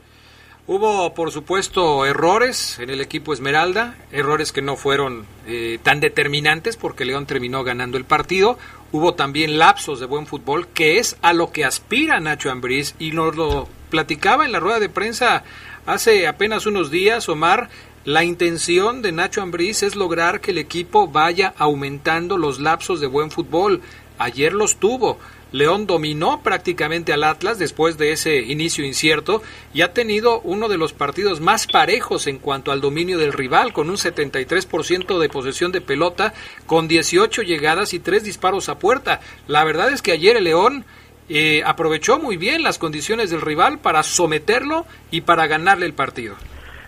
Hubo, 0.68 1.14
por 1.14 1.30
supuesto, 1.30 2.04
errores 2.06 2.80
en 2.80 2.90
el 2.90 3.00
equipo 3.00 3.32
Esmeralda, 3.32 3.94
errores 4.10 4.50
que 4.50 4.62
no 4.62 4.74
fueron 4.74 5.24
eh, 5.46 5.78
tan 5.80 6.00
determinantes 6.00 6.76
porque 6.76 7.04
León 7.04 7.24
terminó 7.24 7.62
ganando 7.62 7.96
el 7.96 8.04
partido. 8.04 8.58
Hubo 8.92 9.14
también 9.14 9.58
lapsos 9.58 10.00
de 10.00 10.06
buen 10.06 10.26
fútbol, 10.26 10.68
que 10.68 10.98
es 10.98 11.16
a 11.20 11.32
lo 11.32 11.50
que 11.50 11.64
aspira 11.64 12.20
Nacho 12.20 12.50
Ambriz 12.50 12.94
y 12.98 13.10
nos 13.10 13.36
lo 13.36 13.68
platicaba 13.90 14.44
en 14.44 14.52
la 14.52 14.60
rueda 14.60 14.78
de 14.78 14.88
prensa 14.88 15.42
hace 15.86 16.26
apenas 16.26 16.66
unos 16.66 16.90
días, 16.90 17.28
Omar. 17.28 17.68
La 18.04 18.22
intención 18.22 19.02
de 19.02 19.10
Nacho 19.10 19.42
Ambriz 19.42 19.82
es 19.82 19.96
lograr 19.96 20.40
que 20.40 20.52
el 20.52 20.58
equipo 20.58 21.08
vaya 21.08 21.52
aumentando 21.58 22.38
los 22.38 22.60
lapsos 22.60 23.00
de 23.00 23.08
buen 23.08 23.32
fútbol. 23.32 23.82
Ayer 24.18 24.52
los 24.52 24.76
tuvo. 24.76 25.18
León 25.52 25.86
dominó 25.86 26.42
prácticamente 26.42 27.12
al 27.12 27.24
Atlas 27.24 27.58
después 27.58 27.96
de 27.98 28.12
ese 28.12 28.38
inicio 28.38 28.84
incierto 28.84 29.42
y 29.72 29.82
ha 29.82 29.92
tenido 29.92 30.40
uno 30.40 30.68
de 30.68 30.76
los 30.76 30.92
partidos 30.92 31.40
más 31.40 31.66
parejos 31.66 32.26
en 32.26 32.38
cuanto 32.38 32.72
al 32.72 32.80
dominio 32.80 33.18
del 33.18 33.32
rival, 33.32 33.72
con 33.72 33.88
un 33.88 33.96
73% 33.96 35.18
de 35.18 35.28
posesión 35.28 35.72
de 35.72 35.80
pelota, 35.80 36.34
con 36.66 36.88
18 36.88 37.42
llegadas 37.42 37.94
y 37.94 38.00
3 38.00 38.24
disparos 38.24 38.68
a 38.68 38.78
puerta. 38.78 39.20
La 39.46 39.64
verdad 39.64 39.92
es 39.92 40.02
que 40.02 40.12
ayer 40.12 40.36
el 40.36 40.44
León 40.44 40.84
eh, 41.28 41.62
aprovechó 41.64 42.18
muy 42.18 42.36
bien 42.36 42.62
las 42.62 42.78
condiciones 42.78 43.30
del 43.30 43.40
rival 43.40 43.78
para 43.78 44.02
someterlo 44.02 44.86
y 45.10 45.22
para 45.22 45.46
ganarle 45.46 45.86
el 45.86 45.94
partido. 45.94 46.36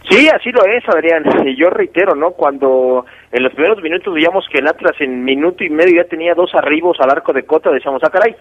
Sí, 0.09 0.29
así 0.29 0.51
lo 0.53 0.65
es, 0.65 0.89
Adrián. 0.89 1.25
Y 1.47 1.57
yo 1.57 1.69
reitero, 1.69 2.15
¿no? 2.15 2.31
Cuando 2.31 3.05
en 3.31 3.43
los 3.43 3.53
primeros 3.53 3.83
minutos 3.83 4.15
veíamos 4.15 4.47
que 4.51 4.59
el 4.59 4.69
Atlas 4.69 4.95
en 5.01 5.25
minuto 5.25 5.65
y 5.65 5.71
medio 5.71 6.03
ya 6.03 6.09
tenía 6.09 6.35
dos 6.35 6.55
arribos 6.55 6.99
al 7.01 7.11
arco 7.11 7.33
de 7.33 7.45
Cota, 7.45 7.71
decíamos, 7.71 8.03
ah, 8.05 8.11
caray, 8.11 8.35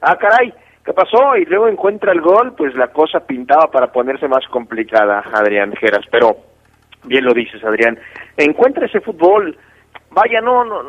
ah, 0.00 0.16
caray, 0.16 0.52
¿qué 0.84 0.92
pasó? 0.92 1.36
Y 1.36 1.44
luego 1.44 1.68
encuentra 1.68 2.12
el 2.12 2.20
gol, 2.20 2.54
pues 2.56 2.74
la 2.74 2.88
cosa 2.88 3.26
pintaba 3.26 3.70
para 3.70 3.92
ponerse 3.92 4.28
más 4.28 4.46
complicada, 4.48 5.22
Adrián 5.32 5.74
Geras. 5.76 6.06
Pero, 6.10 6.36
bien 7.04 7.24
lo 7.24 7.34
dices, 7.34 7.62
Adrián, 7.64 7.98
encuentra 8.36 8.86
ese 8.86 9.00
fútbol, 9.00 9.56
vaya, 10.10 10.40
no, 10.40 10.64
no 10.64 10.82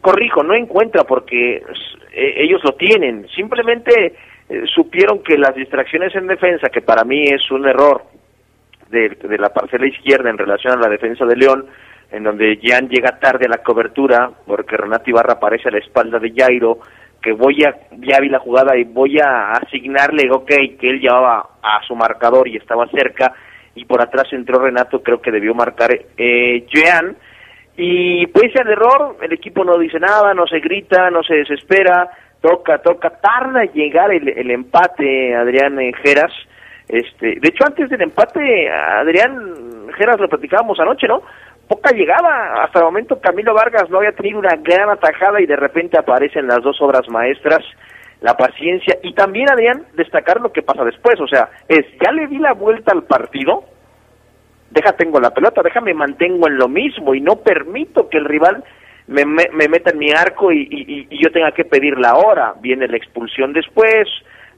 corrijo, 0.00 0.42
no 0.42 0.54
encuentra 0.54 1.04
porque 1.04 1.62
eh, 2.12 2.34
ellos 2.36 2.62
lo 2.62 2.72
tienen, 2.72 3.26
simplemente 3.34 4.14
eh, 4.48 4.62
supieron 4.66 5.22
que 5.22 5.38
las 5.38 5.54
distracciones 5.54 6.14
en 6.14 6.26
defensa, 6.26 6.68
que 6.68 6.82
para 6.82 7.04
mí 7.04 7.24
es 7.24 7.50
un 7.50 7.66
error, 7.66 8.02
de, 8.90 9.10
de, 9.10 9.38
la 9.38 9.50
parcela 9.50 9.86
izquierda 9.86 10.30
en 10.30 10.38
relación 10.38 10.74
a 10.74 10.82
la 10.82 10.88
defensa 10.88 11.24
de 11.24 11.36
León, 11.36 11.66
en 12.10 12.22
donde 12.22 12.58
Jan 12.62 12.88
llega 12.88 13.18
tarde 13.18 13.46
a 13.46 13.48
la 13.48 13.62
cobertura, 13.62 14.30
porque 14.46 14.76
Renato 14.76 15.10
Ibarra 15.10 15.34
aparece 15.34 15.68
a 15.68 15.72
la 15.72 15.78
espalda 15.78 16.18
de 16.18 16.32
Jairo, 16.34 16.78
que 17.20 17.32
voy 17.32 17.64
a, 17.64 17.74
ya 17.98 18.20
vi 18.20 18.28
la 18.28 18.38
jugada 18.38 18.76
y 18.76 18.84
voy 18.84 19.18
a 19.18 19.52
asignarle, 19.52 20.30
ok, 20.30 20.48
que 20.78 20.90
él 20.90 21.00
llevaba 21.00 21.48
a 21.62 21.80
su 21.86 21.96
marcador 21.96 22.46
y 22.48 22.56
estaba 22.56 22.86
cerca, 22.88 23.32
y 23.74 23.84
por 23.86 24.02
atrás 24.02 24.26
entró 24.32 24.60
Renato, 24.60 25.02
creo 25.02 25.20
que 25.20 25.32
debió 25.32 25.54
marcar 25.54 25.90
eh, 26.16 26.66
Jean, 26.72 27.16
y 27.76 28.26
pese 28.28 28.60
al 28.60 28.70
error, 28.70 29.16
el 29.22 29.32
equipo 29.32 29.64
no 29.64 29.78
dice 29.78 29.98
nada, 29.98 30.34
no 30.34 30.46
se 30.46 30.60
grita, 30.60 31.10
no 31.10 31.22
se 31.22 31.34
desespera, 31.34 32.08
toca, 32.40 32.78
toca, 32.78 33.10
tarda 33.18 33.64
en 33.64 33.72
llegar 33.72 34.12
el, 34.12 34.28
el 34.28 34.50
empate, 34.50 35.34
Adrián 35.34 35.78
Geras, 36.02 36.32
Este, 36.88 37.38
de 37.40 37.48
hecho, 37.48 37.64
antes 37.64 37.88
del 37.88 38.02
empate, 38.02 38.70
Adrián 38.70 39.88
Geras 39.96 40.20
lo 40.20 40.28
platicábamos 40.28 40.78
anoche, 40.80 41.06
¿no? 41.06 41.22
Poca 41.68 41.92
llegada. 41.92 42.62
Hasta 42.62 42.80
el 42.80 42.84
momento 42.84 43.20
Camilo 43.20 43.54
Vargas 43.54 43.88
no 43.88 43.98
había 43.98 44.12
tenido 44.12 44.38
una 44.38 44.56
gran 44.56 44.90
atajada 44.90 45.40
y 45.40 45.46
de 45.46 45.56
repente 45.56 45.98
aparecen 45.98 46.46
las 46.46 46.62
dos 46.62 46.80
obras 46.80 47.08
maestras, 47.08 47.64
la 48.20 48.36
paciencia 48.36 48.98
y 49.02 49.14
también, 49.14 49.50
Adrián, 49.50 49.84
destacar 49.94 50.40
lo 50.40 50.52
que 50.52 50.62
pasa 50.62 50.84
después. 50.84 51.18
O 51.20 51.26
sea, 51.26 51.48
es, 51.68 51.86
ya 52.04 52.12
le 52.12 52.26
di 52.26 52.38
la 52.38 52.52
vuelta 52.52 52.92
al 52.92 53.04
partido, 53.04 53.64
deja 54.70 54.92
tengo 54.92 55.20
la 55.20 55.30
pelota, 55.30 55.62
déjame 55.62 55.94
mantengo 55.94 56.48
en 56.48 56.58
lo 56.58 56.68
mismo 56.68 57.14
y 57.14 57.20
no 57.20 57.36
permito 57.36 58.08
que 58.10 58.18
el 58.18 58.26
rival 58.26 58.62
me, 59.06 59.24
me, 59.24 59.68
meta 59.68 59.90
en 59.90 59.98
mi 59.98 60.10
arco 60.10 60.52
y, 60.52 60.68
y, 60.70 61.06
y 61.08 61.22
yo 61.22 61.30
tenga 61.32 61.52
que 61.52 61.64
pedir 61.64 61.98
la 61.98 62.16
hora. 62.16 62.54
Viene 62.60 62.88
la 62.88 62.96
expulsión 62.96 63.54
después, 63.54 64.06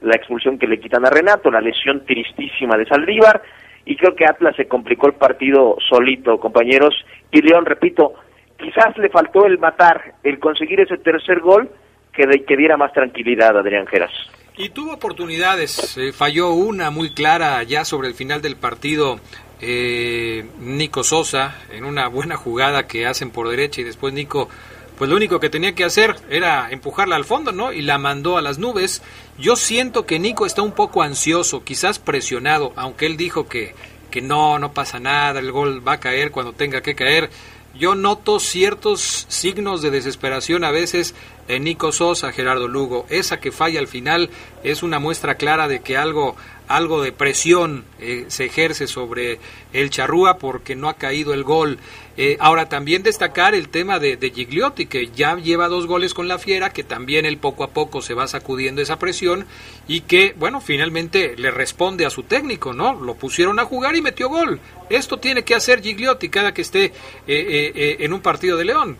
la 0.01 0.15
expulsión 0.15 0.57
que 0.57 0.67
le 0.67 0.79
quitan 0.79 1.05
a 1.05 1.09
Renato, 1.09 1.51
la 1.51 1.61
lesión 1.61 2.05
tristísima 2.05 2.77
de 2.77 2.85
Saldívar, 2.85 3.41
y 3.85 3.95
creo 3.95 4.15
que 4.15 4.25
Atlas 4.25 4.55
se 4.55 4.67
complicó 4.67 5.07
el 5.07 5.13
partido 5.13 5.77
solito, 5.89 6.39
compañeros. 6.39 6.93
Y 7.31 7.41
León, 7.41 7.65
repito, 7.65 8.13
quizás 8.57 8.97
le 8.97 9.09
faltó 9.09 9.45
el 9.45 9.59
matar, 9.59 10.15
el 10.23 10.39
conseguir 10.39 10.81
ese 10.81 10.97
tercer 10.97 11.39
gol 11.39 11.69
que, 12.11 12.27
de, 12.27 12.43
que 12.43 12.57
diera 12.57 12.75
más 12.75 12.91
tranquilidad 12.91 13.57
Adrián 13.57 13.87
Geras. 13.87 14.11
Y 14.57 14.69
tuvo 14.69 14.93
oportunidades, 14.93 15.97
eh, 15.97 16.11
falló 16.11 16.51
una 16.51 16.89
muy 16.89 17.13
clara 17.13 17.61
ya 17.63 17.85
sobre 17.85 18.07
el 18.07 18.15
final 18.15 18.41
del 18.41 18.55
partido. 18.55 19.19
Eh, 19.61 20.45
Nico 20.59 21.03
Sosa 21.03 21.55
en 21.71 21.83
una 21.83 22.07
buena 22.09 22.35
jugada 22.35 22.87
que 22.87 23.07
hacen 23.07 23.31
por 23.31 23.49
derecha 23.49 23.81
y 23.81 23.85
después 23.85 24.13
Nico 24.13 24.49
pues 24.97 25.09
lo 25.09 25.15
único 25.15 25.39
que 25.39 25.49
tenía 25.49 25.75
que 25.75 25.83
hacer 25.83 26.15
era 26.29 26.71
empujarla 26.71 27.15
al 27.15 27.25
fondo, 27.25 27.51
¿no? 27.51 27.71
Y 27.71 27.81
la 27.81 27.97
mandó 27.99 28.37
a 28.37 28.41
las 28.41 28.57
nubes. 28.57 29.03
Yo 29.37 29.55
siento 29.55 30.05
que 30.05 30.17
Nico 30.17 30.45
está 30.45 30.63
un 30.63 30.71
poco 30.71 31.03
ansioso, 31.03 31.63
quizás 31.63 31.99
presionado, 31.99 32.73
aunque 32.75 33.05
él 33.05 33.15
dijo 33.15 33.47
que, 33.47 33.75
que 34.09 34.21
no, 34.21 34.57
no 34.57 34.73
pasa 34.73 34.99
nada, 34.99 35.39
el 35.39 35.51
gol 35.51 35.87
va 35.87 35.93
a 35.93 35.99
caer 35.99 36.31
cuando 36.31 36.53
tenga 36.53 36.81
que 36.81 36.95
caer. 36.95 37.29
Yo 37.75 37.93
noto 37.93 38.39
ciertos 38.39 39.27
signos 39.29 39.83
de 39.83 39.91
desesperación 39.91 40.63
a 40.63 40.71
veces 40.71 41.13
en 41.47 41.65
Nico 41.65 41.91
Sosa, 41.91 42.31
Gerardo 42.31 42.67
Lugo. 42.67 43.05
Esa 43.09 43.39
que 43.39 43.51
falla 43.51 43.79
al 43.79 43.87
final 43.87 44.31
es 44.63 44.81
una 44.81 44.97
muestra 44.97 45.35
clara 45.35 45.67
de 45.67 45.81
que 45.81 45.95
algo, 45.95 46.35
algo 46.67 47.01
de 47.01 47.11
presión 47.11 47.85
eh, 47.99 48.25
se 48.27 48.45
ejerce 48.45 48.87
sobre 48.87 49.39
el 49.73 49.89
Charrúa 49.89 50.37
porque 50.37 50.75
no 50.75 50.89
ha 50.89 50.95
caído 50.95 51.33
el 51.33 51.43
gol. 51.43 51.79
Eh, 52.19 52.35
ahora 52.39 52.67
también 52.67 53.03
destacar 53.03 53.53
el 53.53 53.69
tema 53.69 53.99
de, 53.99 54.17
Gigliotti, 54.17 54.87
que 54.87 55.07
ya 55.07 55.35
lleva 55.35 55.67
dos 55.67 55.85
goles 55.85 56.15
con 56.15 56.27
la 56.27 56.39
Fiera, 56.39 56.71
que 56.71 56.83
también 56.83 57.25
él 57.25 57.37
poco 57.37 57.63
a 57.63 57.69
poco 57.69 58.01
se 58.01 58.15
va 58.15 58.27
sacudiendo 58.27 58.81
esa 58.81 58.97
presión 58.97 59.45
y 59.87 60.01
que, 60.01 60.33
bueno, 60.35 60.59
finalmente 60.59 61.35
le 61.37 61.51
responde 61.51 62.07
a 62.07 62.09
su 62.09 62.23
técnico, 62.23 62.73
¿no? 62.73 62.99
Lo 62.99 63.13
pusieron 63.13 63.59
a 63.59 63.65
jugar 63.65 63.95
y 63.95 64.01
metió 64.01 64.29
gol. 64.29 64.59
Esto 64.89 65.17
tiene 65.17 65.43
que 65.43 65.53
hacer 65.53 65.81
Gigliotti 65.81 66.29
cada 66.29 66.55
que 66.55 66.63
esté 66.63 66.85
eh, 66.85 66.91
eh, 67.27 67.97
en 67.99 68.11
un 68.11 68.21
partido 68.21 68.57
de 68.57 68.65
León. 68.65 68.97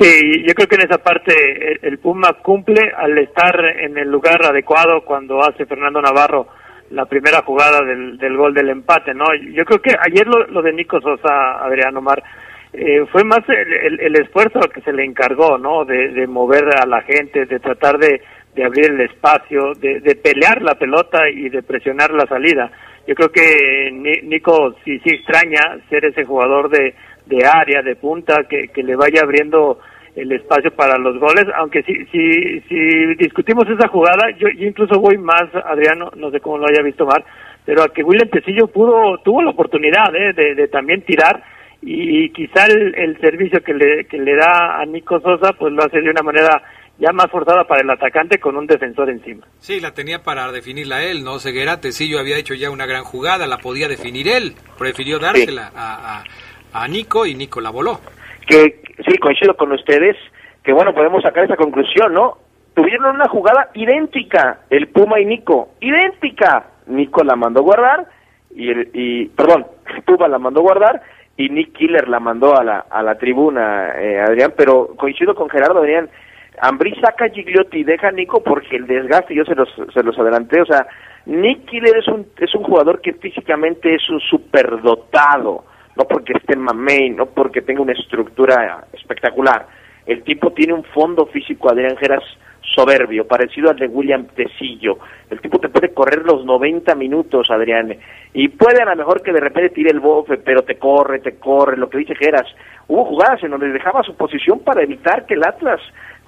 Sí, 0.00 0.44
yo 0.46 0.54
creo 0.54 0.68
que 0.68 0.76
en 0.76 0.82
esa 0.82 0.98
parte 0.98 1.32
el, 1.72 1.80
el 1.82 1.98
Puma 1.98 2.34
cumple 2.34 2.92
al 2.96 3.18
estar 3.18 3.60
en 3.80 3.98
el 3.98 4.08
lugar 4.08 4.46
adecuado 4.46 5.04
cuando 5.04 5.42
hace 5.42 5.66
Fernando 5.66 6.00
Navarro 6.00 6.46
la 6.90 7.06
primera 7.06 7.42
jugada 7.42 7.84
del, 7.84 8.18
del 8.18 8.36
gol 8.36 8.52
del 8.52 8.68
empate, 8.68 9.14
¿no? 9.14 9.24
Yo 9.52 9.64
creo 9.64 9.80
que 9.80 9.94
ayer 10.00 10.26
lo, 10.26 10.46
lo 10.48 10.62
de 10.62 10.72
Nico 10.72 11.00
Sosa, 11.00 11.64
Adrián 11.64 11.96
Omar, 11.96 12.22
eh, 12.72 13.04
fue 13.10 13.24
más 13.24 13.40
el, 13.48 13.72
el, 13.72 14.00
el, 14.00 14.20
esfuerzo 14.20 14.60
que 14.72 14.80
se 14.82 14.92
le 14.92 15.04
encargó, 15.04 15.58
¿no? 15.58 15.84
De, 15.84 16.08
de 16.10 16.26
mover 16.26 16.64
a 16.80 16.86
la 16.86 17.02
gente, 17.02 17.46
de 17.46 17.58
tratar 17.58 17.98
de, 17.98 18.20
de 18.54 18.64
abrir 18.64 18.90
el 18.90 19.00
espacio, 19.00 19.72
de, 19.74 20.00
de, 20.00 20.14
pelear 20.16 20.62
la 20.62 20.74
pelota 20.74 21.28
y 21.28 21.48
de 21.48 21.62
presionar 21.62 22.12
la 22.12 22.26
salida. 22.26 22.70
Yo 23.06 23.14
creo 23.14 23.30
que 23.30 23.90
Nico 24.22 24.74
sí, 24.84 24.98
sí 25.00 25.10
extraña 25.14 25.78
ser 25.88 26.04
ese 26.04 26.24
jugador 26.24 26.70
de, 26.70 26.94
de 27.26 27.44
área, 27.44 27.82
de 27.82 27.96
punta, 27.96 28.44
que, 28.48 28.68
que 28.68 28.82
le 28.82 28.94
vaya 28.94 29.22
abriendo 29.22 29.80
el 30.20 30.32
espacio 30.32 30.70
para 30.72 30.98
los 30.98 31.18
goles, 31.18 31.46
aunque 31.56 31.82
si, 31.82 31.94
si, 32.06 32.60
si 32.68 33.14
discutimos 33.16 33.64
esa 33.68 33.88
jugada, 33.88 34.30
yo, 34.38 34.48
yo 34.56 34.66
incluso 34.66 35.00
voy 35.00 35.16
más, 35.18 35.44
Adriano, 35.64 36.10
no 36.16 36.30
sé 36.30 36.40
cómo 36.40 36.58
lo 36.58 36.66
haya 36.66 36.82
visto 36.82 37.06
mal, 37.06 37.24
pero 37.64 37.82
a 37.82 37.88
que 37.88 38.02
William 38.02 38.28
Tecillo 38.28 38.66
pudo, 38.66 39.18
tuvo 39.24 39.42
la 39.42 39.50
oportunidad 39.50 40.14
¿eh? 40.14 40.32
de, 40.34 40.54
de, 40.54 40.68
también 40.68 41.02
tirar 41.02 41.42
y, 41.82 42.24
y 42.24 42.30
quizá 42.30 42.66
el, 42.66 42.94
el, 42.94 43.18
servicio 43.20 43.62
que 43.62 43.72
le, 43.72 44.04
que 44.06 44.18
le 44.18 44.36
da 44.36 44.80
a 44.80 44.84
Nico 44.84 45.20
Sosa, 45.20 45.52
pues 45.58 45.72
lo 45.72 45.84
hace 45.84 46.00
de 46.00 46.10
una 46.10 46.22
manera 46.22 46.62
ya 46.98 47.12
más 47.12 47.30
forzada 47.30 47.64
para 47.64 47.80
el 47.80 47.88
atacante 47.88 48.38
con 48.38 48.56
un 48.56 48.66
defensor 48.66 49.08
encima. 49.08 49.46
Sí, 49.58 49.80
la 49.80 49.94
tenía 49.94 50.22
para 50.22 50.52
definirla 50.52 51.02
él, 51.02 51.24
¿no? 51.24 51.38
Ceguera, 51.38 51.80
Tecillo 51.80 52.18
había 52.18 52.36
hecho 52.36 52.52
ya 52.52 52.70
una 52.70 52.84
gran 52.84 53.04
jugada, 53.04 53.46
la 53.46 53.56
podía 53.56 53.88
definir 53.88 54.28
él, 54.28 54.54
prefirió 54.78 55.18
dársela 55.18 55.68
sí. 55.70 55.74
a, 55.76 56.24
a, 56.72 56.84
a 56.84 56.88
Nico 56.88 57.24
y 57.24 57.34
Nico 57.34 57.62
la 57.62 57.70
voló 57.70 58.00
que 58.50 58.82
sí, 59.06 59.18
coincido 59.18 59.56
con 59.56 59.70
ustedes, 59.72 60.16
que 60.64 60.72
bueno, 60.72 60.92
podemos 60.92 61.22
sacar 61.22 61.44
esa 61.44 61.56
conclusión, 61.56 62.12
¿no? 62.12 62.38
Tuvieron 62.74 63.14
una 63.14 63.28
jugada 63.28 63.70
idéntica, 63.74 64.60
el 64.70 64.88
Puma 64.88 65.20
y 65.20 65.24
Nico, 65.24 65.70
idéntica. 65.80 66.66
Nico 66.86 67.22
la 67.22 67.36
mandó 67.36 67.62
guardar 67.62 68.06
y, 68.54 68.70
el, 68.70 68.90
y 68.92 69.26
perdón, 69.28 69.66
Puma 70.06 70.28
la 70.28 70.38
mandó 70.38 70.62
guardar 70.62 71.00
y 71.36 71.48
Nick 71.48 71.72
Killer 71.72 72.08
la 72.08 72.20
mandó 72.20 72.58
a 72.58 72.64
la, 72.64 72.86
a 72.90 73.02
la 73.02 73.16
tribuna, 73.16 73.94
eh, 73.96 74.20
Adrián, 74.20 74.52
pero 74.56 74.88
coincido 74.96 75.34
con 75.34 75.48
Gerardo, 75.48 75.78
Adrián, 75.78 76.10
Ambrí 76.60 76.94
saca 77.00 77.26
a 77.26 77.30
Gigliotti 77.30 77.78
y 77.78 77.84
deja 77.84 78.08
a 78.08 78.12
Nico 78.12 78.42
porque 78.42 78.76
el 78.76 78.86
desgaste, 78.86 79.34
yo 79.34 79.44
se 79.44 79.54
los, 79.54 79.68
se 79.94 80.02
los 80.02 80.18
adelanté, 80.18 80.60
o 80.60 80.66
sea, 80.66 80.86
Nick 81.24 81.66
Killer 81.66 81.96
es 81.96 82.08
un, 82.08 82.26
es 82.38 82.54
un 82.54 82.64
jugador 82.64 83.00
que 83.00 83.14
físicamente 83.14 83.94
es 83.94 84.10
un 84.10 84.20
superdotado, 84.20 85.64
no 86.00 86.06
porque 86.06 86.32
esté 86.32 86.54
en 86.54 86.60
mamey, 86.60 87.10
no 87.10 87.26
porque 87.26 87.60
tenga 87.60 87.82
una 87.82 87.92
estructura 87.92 88.86
espectacular. 88.94 89.66
El 90.06 90.22
tipo 90.22 90.50
tiene 90.52 90.72
un 90.72 90.82
fondo 90.84 91.26
físico, 91.26 91.70
Adrián 91.70 91.98
Geras, 91.98 92.24
soberbio, 92.74 93.26
parecido 93.26 93.68
al 93.68 93.76
de 93.76 93.86
William 93.86 94.26
Tecillo. 94.34 94.98
El 95.28 95.42
tipo 95.42 95.58
te 95.58 95.68
puede 95.68 95.92
correr 95.92 96.24
los 96.24 96.46
90 96.46 96.94
minutos, 96.94 97.50
Adrián, 97.50 97.94
y 98.32 98.48
puede 98.48 98.80
a 98.80 98.86
lo 98.86 98.96
mejor 98.96 99.20
que 99.20 99.30
de 99.30 99.40
repente 99.40 99.74
tire 99.74 99.90
el 99.90 100.00
bofe, 100.00 100.38
pero 100.38 100.62
te 100.62 100.78
corre, 100.78 101.18
te 101.18 101.36
corre, 101.38 101.76
lo 101.76 101.90
que 101.90 101.98
dice 101.98 102.14
Geras. 102.14 102.46
Hubo 102.88 103.04
jugadas 103.04 103.42
en 103.42 103.50
donde 103.50 103.68
dejaba 103.68 104.02
su 104.02 104.14
posición 104.16 104.60
para 104.60 104.82
evitar 104.82 105.26
que 105.26 105.34
el 105.34 105.44
Atlas 105.44 105.80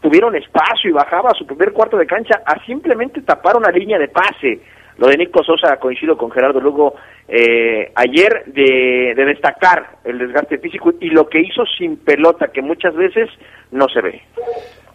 tuviera 0.02 0.26
un 0.26 0.36
espacio 0.36 0.90
y 0.90 0.92
bajaba 0.92 1.30
a 1.30 1.34
su 1.34 1.46
primer 1.46 1.72
cuarto 1.72 1.96
de 1.96 2.06
cancha 2.06 2.42
a 2.44 2.62
simplemente 2.66 3.22
tapar 3.22 3.56
una 3.56 3.70
línea 3.70 3.98
de 3.98 4.08
pase. 4.08 4.60
Lo 4.98 5.08
de 5.08 5.16
Nico 5.16 5.42
Sosa 5.42 5.76
coincido 5.78 6.16
con 6.16 6.30
Gerardo 6.30 6.60
Lugo 6.60 6.94
eh, 7.28 7.92
ayer 7.94 8.44
de, 8.46 9.14
de, 9.16 9.24
destacar 9.24 9.98
el 10.04 10.18
desgaste 10.18 10.58
físico 10.58 10.92
y 11.00 11.10
lo 11.10 11.28
que 11.28 11.40
hizo 11.40 11.64
sin 11.78 11.96
pelota, 11.96 12.48
que 12.48 12.62
muchas 12.62 12.94
veces 12.94 13.30
no 13.70 13.88
se 13.88 14.00
ve. 14.00 14.22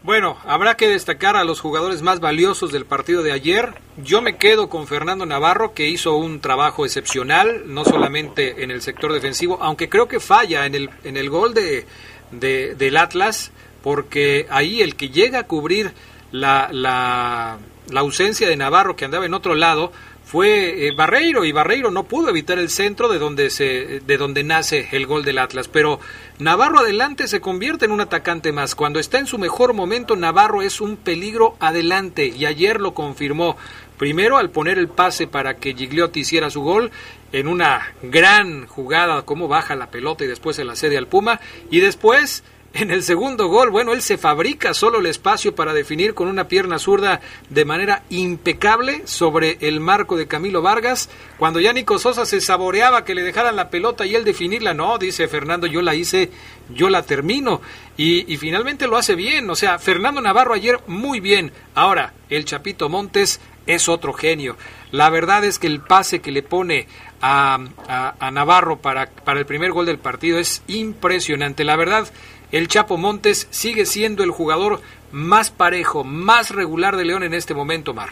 Bueno, 0.03 0.37
habrá 0.45 0.75
que 0.75 0.87
destacar 0.87 1.35
a 1.35 1.43
los 1.43 1.59
jugadores 1.59 2.01
más 2.01 2.19
valiosos 2.19 2.71
del 2.71 2.85
partido 2.85 3.23
de 3.23 3.33
ayer. 3.33 3.73
Yo 3.97 4.21
me 4.21 4.37
quedo 4.37 4.69
con 4.69 4.87
Fernando 4.87 5.25
Navarro, 5.25 5.73
que 5.73 5.89
hizo 5.89 6.15
un 6.15 6.39
trabajo 6.39 6.85
excepcional, 6.85 7.63
no 7.65 7.83
solamente 7.83 8.63
en 8.63 8.71
el 8.71 8.81
sector 8.81 9.11
defensivo, 9.11 9.57
aunque 9.61 9.89
creo 9.89 10.07
que 10.07 10.19
falla 10.19 10.65
en 10.65 10.75
el, 10.75 10.89
en 11.03 11.17
el 11.17 11.29
gol 11.29 11.53
de, 11.53 11.85
de 12.31 12.75
del 12.75 12.95
Atlas, 12.95 13.51
porque 13.83 14.45
ahí 14.49 14.81
el 14.81 14.95
que 14.95 15.09
llega 15.09 15.39
a 15.39 15.47
cubrir 15.47 15.91
la, 16.31 16.69
la 16.71 17.57
la 17.89 18.01
ausencia 18.01 18.47
de 18.47 18.57
Navarro 18.57 18.95
que 18.95 19.05
andaba 19.05 19.25
en 19.25 19.33
otro 19.33 19.55
lado 19.55 19.91
fue 20.27 20.87
eh, 20.87 20.91
Barreiro 20.91 21.45
y 21.45 21.53
Barreiro 21.53 21.89
no 21.89 22.03
pudo 22.03 22.27
evitar 22.27 22.59
el 22.59 22.69
centro 22.69 23.07
de 23.07 23.17
donde 23.17 23.49
se 23.49 24.01
de 24.01 24.17
donde 24.17 24.43
nace 24.43 24.89
el 24.91 25.05
gol 25.05 25.23
del 25.23 25.37
Atlas, 25.37 25.69
pero 25.69 26.01
Navarro 26.37 26.79
adelante 26.79 27.29
se 27.29 27.39
convierte 27.39 27.85
en 27.85 27.91
un 27.91 28.01
atacante 28.01 28.51
más. 28.51 28.75
Cuando 28.75 28.99
está 28.99 29.19
en 29.19 29.27
su 29.27 29.37
mejor 29.37 29.73
momento 29.73 30.17
Navarro 30.17 30.61
es 30.61 30.81
un 30.81 30.97
peligro 30.97 31.55
adelante 31.61 32.27
y 32.27 32.45
ayer 32.45 32.81
lo 32.81 32.93
confirmó. 32.93 33.55
Primero 33.97 34.35
al 34.35 34.49
poner 34.49 34.77
el 34.77 34.89
pase 34.89 35.27
para 35.27 35.55
que 35.57 35.73
Gigliotti 35.73 36.19
hiciera 36.19 36.49
su 36.49 36.61
gol 36.61 36.91
en 37.31 37.47
una 37.47 37.93
gran 38.03 38.67
jugada 38.67 39.21
como 39.21 39.47
baja 39.47 39.77
la 39.77 39.89
pelota 39.89 40.25
y 40.25 40.27
después 40.27 40.57
se 40.57 40.65
la 40.65 40.75
cede 40.75 40.97
al 40.97 41.07
Puma 41.07 41.39
y 41.71 41.79
después 41.79 42.43
en 42.73 42.91
el 42.91 43.01
segundo 43.01 43.47
gol, 43.47 43.69
bueno, 43.69 43.93
él 43.93 44.01
se 44.01 44.17
fabrica 44.17 44.73
solo 44.73 44.99
el 44.99 45.07
espacio 45.07 45.55
para 45.55 45.73
definir 45.73 46.13
con 46.13 46.27
una 46.27 46.47
pierna 46.47 46.77
zurda 46.77 47.21
de 47.49 47.65
manera 47.65 48.03
impecable 48.09 49.01
sobre 49.05 49.57
el 49.61 49.79
marco 49.79 50.15
de 50.15 50.27
Camilo 50.27 50.61
Vargas. 50.61 51.09
Cuando 51.39 51.59
ya 51.59 51.73
Nico 51.73 51.97
Sosa 51.97 52.25
se 52.25 52.41
saboreaba 52.41 53.03
que 53.03 53.15
le 53.15 53.23
dejaran 53.23 53.55
la 53.55 53.69
pelota 53.69 54.05
y 54.05 54.15
él 54.15 54.23
definirla, 54.23 54.73
no, 54.73 54.97
dice 54.97 55.27
Fernando, 55.27 55.65
yo 55.65 55.81
la 55.81 55.95
hice, 55.95 56.29
yo 56.69 56.89
la 56.89 57.03
termino. 57.03 57.61
Y, 57.95 58.37
finalmente 58.37 58.85
lo 58.85 58.97
hace 58.97 59.15
bien. 59.15 59.49
O 59.49 59.55
sea, 59.55 59.79
Fernando 59.79 60.21
Navarro 60.21 60.53
ayer 60.53 60.79
muy 60.85 61.19
bien. 61.19 61.51
Ahora, 61.73 62.13
el 62.29 62.45
Chapito 62.45 62.89
Montes 62.89 63.39
es 63.65 63.89
otro 63.89 64.13
genio. 64.13 64.55
La 64.91 65.09
verdad 65.09 65.43
es 65.43 65.57
que 65.57 65.67
el 65.67 65.81
pase 65.81 66.21
que 66.21 66.31
le 66.31 66.43
pone 66.43 66.87
a, 67.21 67.57
a, 67.87 68.15
a 68.19 68.31
Navarro 68.31 68.79
para, 68.79 69.09
para 69.09 69.39
el 69.39 69.47
primer 69.47 69.71
gol 69.71 69.87
del 69.87 69.97
partido 69.97 70.37
es 70.37 70.61
impresionante. 70.67 71.63
La 71.63 71.75
verdad, 71.75 72.07
el 72.51 72.67
Chapo 72.67 72.97
Montes 72.97 73.47
sigue 73.51 73.85
siendo 73.85 74.23
el 74.23 74.31
jugador 74.31 74.79
más 75.11 75.51
parejo, 75.51 76.03
más 76.03 76.53
regular 76.55 76.95
de 76.95 77.05
León 77.05 77.23
en 77.23 77.33
este 77.33 77.53
momento, 77.53 77.93
Mar. 77.93 78.09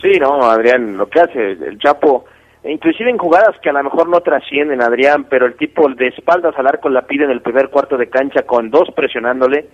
Sí, 0.00 0.18
no, 0.18 0.42
Adrián, 0.42 0.96
lo 0.96 1.08
que 1.08 1.20
hace 1.20 1.52
el 1.52 1.78
Chapo, 1.78 2.24
inclusive 2.64 3.10
en 3.10 3.18
jugadas 3.18 3.56
que 3.62 3.70
a 3.70 3.72
lo 3.72 3.84
mejor 3.84 4.08
no 4.08 4.20
trascienden, 4.20 4.82
Adrián, 4.82 5.26
pero 5.30 5.46
el 5.46 5.54
tipo 5.54 5.88
de 5.88 6.08
espaldas 6.08 6.54
al 6.58 6.66
arco 6.66 6.88
la 6.88 7.02
pide 7.02 7.24
en 7.24 7.30
el 7.30 7.40
primer 7.40 7.68
cuarto 7.68 7.96
de 7.96 8.08
cancha 8.08 8.42
con 8.42 8.70
dos 8.70 8.88
presionándole 8.94 9.66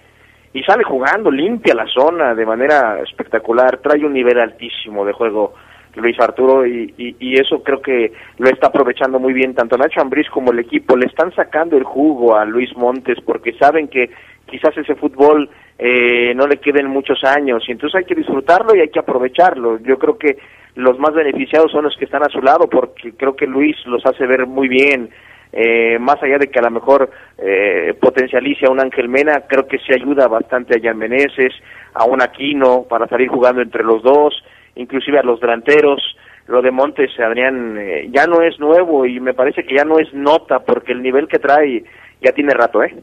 y 0.52 0.62
sale 0.62 0.84
jugando, 0.84 1.30
limpia 1.30 1.74
la 1.74 1.86
zona 1.86 2.34
de 2.34 2.46
manera 2.46 3.00
espectacular, 3.00 3.78
trae 3.78 4.04
un 4.04 4.12
nivel 4.12 4.38
altísimo 4.38 5.04
de 5.04 5.12
juego 5.12 5.54
Luis 5.98 6.18
Arturo 6.20 6.66
y, 6.66 6.94
y, 6.96 7.38
eso 7.38 7.62
creo 7.62 7.80
que 7.80 8.12
lo 8.38 8.48
está 8.48 8.68
aprovechando 8.68 9.18
muy 9.18 9.32
bien 9.32 9.54
tanto 9.54 9.76
Nacho 9.76 10.00
Ambriz 10.00 10.28
como 10.30 10.52
el 10.52 10.58
equipo, 10.60 10.96
le 10.96 11.06
están 11.06 11.34
sacando 11.34 11.76
el 11.76 11.84
jugo 11.84 12.36
a 12.36 12.44
Luis 12.44 12.76
Montes 12.76 13.18
porque 13.24 13.52
saben 13.54 13.88
que 13.88 14.10
quizás 14.46 14.76
ese 14.76 14.94
fútbol 14.94 15.48
eh, 15.78 16.34
no 16.34 16.46
le 16.46 16.56
queden 16.56 16.88
muchos 16.88 17.22
años 17.24 17.62
y 17.68 17.72
entonces 17.72 17.98
hay 17.98 18.04
que 18.04 18.14
disfrutarlo 18.14 18.74
y 18.74 18.80
hay 18.80 18.88
que 18.88 18.98
aprovecharlo. 18.98 19.78
Yo 19.80 19.98
creo 19.98 20.18
que 20.18 20.38
los 20.74 20.98
más 20.98 21.14
beneficiados 21.14 21.70
son 21.70 21.84
los 21.84 21.96
que 21.96 22.06
están 22.06 22.22
a 22.22 22.30
su 22.32 22.40
lado 22.40 22.68
porque 22.68 23.12
creo 23.12 23.36
que 23.36 23.46
Luis 23.46 23.76
los 23.86 24.04
hace 24.04 24.26
ver 24.26 24.46
muy 24.46 24.68
bien. 24.68 25.10
Eh, 25.50 25.98
más 25.98 26.22
allá 26.22 26.36
de 26.38 26.48
que 26.48 26.58
a 26.58 26.62
lo 26.62 26.70
mejor 26.70 27.10
eh, 27.38 27.94
potencialice 27.98 28.66
a 28.66 28.70
un 28.70 28.80
Ángel 28.80 29.08
Mena, 29.08 29.44
creo 29.48 29.66
que 29.66 29.78
se 29.78 29.94
ayuda 29.94 30.28
bastante 30.28 30.76
a 30.76 30.82
Jan 30.82 30.98
Meneses, 30.98 31.54
a 31.94 32.04
un 32.04 32.20
Aquino 32.20 32.84
para 32.88 33.08
salir 33.08 33.28
jugando 33.28 33.62
entre 33.62 33.82
los 33.82 34.02
dos, 34.02 34.34
inclusive 34.78 35.18
a 35.18 35.22
los 35.22 35.40
delanteros. 35.40 36.00
Lo 36.46 36.62
de 36.62 36.70
Montes, 36.70 37.10
Adrián, 37.20 37.76
eh, 37.78 38.08
ya 38.10 38.26
no 38.26 38.40
es 38.40 38.58
nuevo 38.58 39.04
y 39.04 39.20
me 39.20 39.34
parece 39.34 39.64
que 39.64 39.74
ya 39.74 39.84
no 39.84 39.98
es 39.98 40.12
nota 40.14 40.60
porque 40.60 40.92
el 40.92 41.02
nivel 41.02 41.28
que 41.28 41.38
trae 41.38 41.84
ya 42.22 42.32
tiene 42.32 42.54
rato, 42.54 42.82
¿eh? 42.82 42.96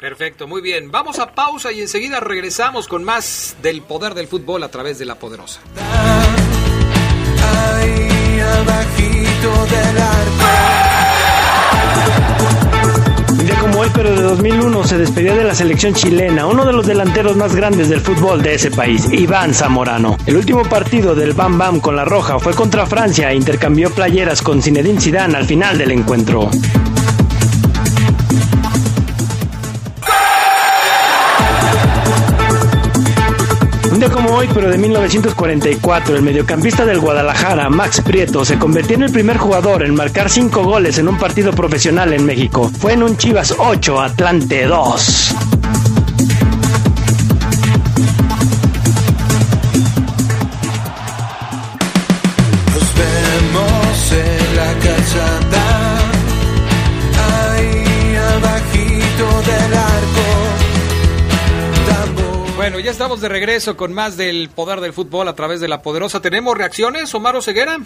Perfecto, 0.00 0.46
muy 0.46 0.62
bien. 0.62 0.90
Vamos 0.90 1.18
a 1.18 1.34
pausa 1.34 1.72
y 1.72 1.80
enseguida 1.80 2.20
regresamos 2.20 2.88
con 2.88 3.04
más 3.04 3.56
del 3.62 3.82
poder 3.82 4.14
del 4.14 4.26
fútbol 4.26 4.62
a 4.62 4.70
través 4.70 4.98
de 4.98 5.04
la 5.04 5.16
poderosa. 5.16 5.60
Un 8.50 10.47
pero 13.98 14.14
de 14.14 14.22
2001, 14.22 14.84
se 14.84 14.96
despedió 14.96 15.34
de 15.34 15.42
la 15.42 15.56
selección 15.56 15.92
chilena, 15.92 16.46
uno 16.46 16.64
de 16.64 16.72
los 16.72 16.86
delanteros 16.86 17.36
más 17.36 17.56
grandes 17.56 17.88
del 17.88 18.00
fútbol 18.00 18.40
de 18.42 18.54
ese 18.54 18.70
país, 18.70 19.08
Iván 19.10 19.52
Zamorano. 19.52 20.16
El 20.24 20.36
último 20.36 20.62
partido 20.62 21.16
del 21.16 21.32
Bam 21.32 21.58
Bam 21.58 21.80
con 21.80 21.96
la 21.96 22.04
Roja 22.04 22.38
fue 22.38 22.54
contra 22.54 22.86
Francia 22.86 23.32
e 23.32 23.34
intercambió 23.34 23.90
playeras 23.90 24.40
con 24.40 24.62
Zinedine 24.62 25.00
Zidane 25.00 25.36
al 25.36 25.46
final 25.46 25.78
del 25.78 25.90
encuentro. 25.90 26.48
Hoy, 34.38 34.48
pero 34.54 34.70
de 34.70 34.78
1944, 34.78 36.14
el 36.14 36.22
mediocampista 36.22 36.84
del 36.84 37.00
Guadalajara, 37.00 37.68
Max 37.70 38.00
Prieto, 38.00 38.44
se 38.44 38.56
convirtió 38.56 38.94
en 38.94 39.02
el 39.02 39.10
primer 39.10 39.36
jugador 39.36 39.82
en 39.82 39.96
marcar 39.96 40.30
cinco 40.30 40.62
goles 40.62 40.98
en 40.98 41.08
un 41.08 41.18
partido 41.18 41.50
profesional 41.52 42.12
en 42.12 42.24
México. 42.24 42.70
Fue 42.78 42.92
en 42.92 43.02
un 43.02 43.16
Chivas 43.16 43.54
8, 43.58 44.00
Atlante 44.00 44.64
2. 44.66 45.47
Ya 62.88 62.92
estamos 62.92 63.20
de 63.20 63.28
regreso 63.28 63.76
con 63.76 63.92
más 63.92 64.16
del 64.16 64.48
poder 64.48 64.80
del 64.80 64.94
fútbol 64.94 65.28
a 65.28 65.34
través 65.34 65.60
de 65.60 65.68
la 65.68 65.82
poderosa. 65.82 66.22
¿Tenemos 66.22 66.56
reacciones, 66.56 67.14
Omar 67.14 67.42
Ceguera? 67.42 67.76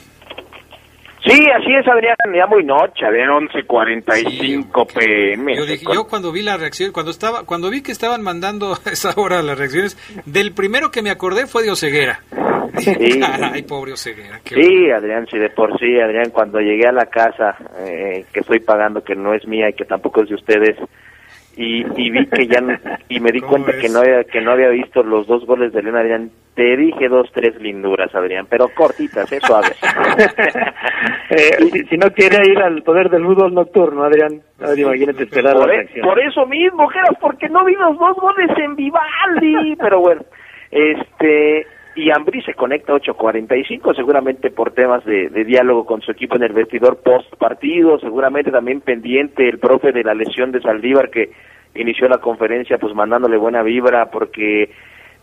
Sí, 1.27 1.41
así 1.51 1.75
es, 1.75 1.89
Adrián, 1.89 2.15
ya 2.33 2.47
muy 2.47 2.65
noche, 2.65 3.05
Adrián, 3.05 3.31
11.45 3.31 4.87
pm. 4.95 5.57
Yo, 5.57 5.67
dije, 5.67 5.85
yo 5.93 6.07
cuando 6.07 6.31
vi 6.31 6.43
la 6.43 6.57
reacción, 6.57 6.93
cuando 6.93 7.11
estaba, 7.11 7.45
cuando 7.45 7.69
vi 7.69 7.83
que 7.83 7.91
estaban 7.91 8.23
mandando 8.23 8.75
a 8.87 8.91
esa 8.91 9.13
hora 9.17 9.43
las 9.43 9.59
reacciones, 9.59 9.99
del 10.25 10.53
primero 10.53 10.93
que 10.93 11.03
me 11.03 11.11
acordé 11.11 11.49
fue 11.49 11.65
de 11.65 11.73
Oseguera. 11.73 12.21
Sí. 12.79 13.19
Caray, 13.21 13.63
pobre 13.63 13.95
Oseguera. 13.95 14.41
Sí, 14.45 14.89
Adrián, 14.89 15.27
sí, 15.29 15.37
de 15.37 15.51
por 15.51 15.77
sí, 15.81 15.99
Adrián, 15.99 16.31
cuando 16.31 16.61
llegué 16.61 16.87
a 16.87 16.93
la 16.93 17.07
casa 17.07 17.57
eh, 17.81 18.25
que 18.33 18.39
estoy 18.39 18.61
pagando, 18.61 19.03
que 19.03 19.17
no 19.17 19.35
es 19.35 19.49
mía 19.49 19.69
y 19.69 19.73
que 19.73 19.85
tampoco 19.85 20.23
es 20.23 20.29
de 20.29 20.37
ustedes, 20.37 20.77
y, 21.57 21.85
y 22.03 22.11
vi 22.11 22.27
que 22.27 22.47
ya, 22.47 22.61
no- 22.61 22.79
y 23.09 23.21
me 23.21 23.31
di 23.31 23.41
¿Cómo 23.41 23.53
cuenta 23.53 23.73
que 23.79 23.89
no, 23.89 24.01
había, 24.01 24.25
que 24.25 24.41
no 24.41 24.53
había 24.53 24.69
visto 24.69 25.03
los 25.03 25.27
dos 25.27 25.45
goles 25.47 25.73
de 25.73 25.83
León, 25.83 25.97
Adrián, 25.97 26.31
te 26.55 26.77
dije 26.77 27.09
dos, 27.09 27.31
tres 27.33 27.61
linduras, 27.61 28.15
Adrián, 28.15 28.47
pero 28.49 28.69
cortitas, 28.75 29.31
¿eh? 29.33 29.39
Suaves. 29.41 29.77
Eh, 31.31 31.57
si, 31.73 31.85
si 31.87 31.97
no 31.97 32.11
quiere 32.11 32.37
ir 32.51 32.59
al 32.59 32.83
poder 32.83 33.09
del 33.09 33.25
fútbol 33.25 33.55
nocturno, 33.55 34.05
Adrián, 34.05 34.43
Adrián, 34.61 34.89
imagínate 34.89 35.23
esperar 35.25 35.55
la 35.57 35.61
por, 35.63 35.71
e- 35.73 35.77
reacción. 35.79 36.07
por 36.07 36.21
eso 36.21 36.47
mismo, 36.47 36.87
Geras, 36.89 37.17
porque 37.21 37.49
no 37.49 37.65
vi 37.65 37.75
los 37.75 37.99
dos 37.99 38.17
goles 38.17 38.51
en 38.59 38.77
Vivaldi, 38.77 39.75
pero 39.77 40.01
bueno, 40.01 40.21
este, 40.71 41.67
y 41.95 42.11
Ambrí 42.11 42.43
se 42.43 42.55
conecta 42.55 42.93
a 42.93 42.97
8.45, 42.97 43.95
seguramente 43.95 44.51
por 44.51 44.73
temas 44.73 45.05
de, 45.05 45.29
diálogo 45.45 45.85
con 45.85 46.01
su 46.01 46.11
equipo 46.11 46.37
en 46.37 46.45
el 46.45 46.53
vestidor 46.53 46.99
post 47.03 47.35
partido, 47.37 47.99
seguramente 47.99 48.51
también 48.51 48.81
pendiente 48.81 49.49
el 49.49 49.59
profe 49.59 49.93
de 49.93 50.05
la 50.05 50.15
lesión 50.15 50.53
de 50.53 50.61
Saldívar 50.61 51.11
que 51.11 51.31
inició 51.75 52.09
la 52.09 52.19
conferencia 52.19 52.79
pues 52.79 52.95
mandándole 52.95 53.37
buena 53.37 53.63
vibra 53.63 54.11
porque 54.11 54.71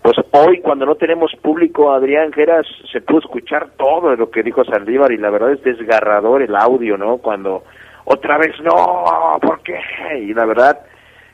pues 0.02 0.16
hoy 0.32 0.62
cuando 0.62 0.86
no 0.86 0.96
tenemos 0.96 1.32
público 1.42 1.92
Adrián 1.92 2.32
Geras 2.32 2.66
se 2.92 3.02
pudo 3.02 3.20
escuchar 3.20 3.72
todo 3.78 4.16
lo 4.16 4.30
que 4.32 4.44
dijo 4.44 4.64
Saldívar 4.64 5.12
y 5.12 5.18
la 5.18 5.30
verdad 5.30 5.52
es 5.52 5.64
desgarrador 5.64 6.42
el 6.42 6.56
audio, 6.56 6.98
¿no? 6.98 7.18
Cuando 7.18 7.64
otra 8.06 8.38
vez 8.38 8.60
no, 8.62 9.38
¿por 9.42 9.62
qué? 9.62 9.80
Y 10.22 10.34
la 10.34 10.46
verdad 10.46 10.80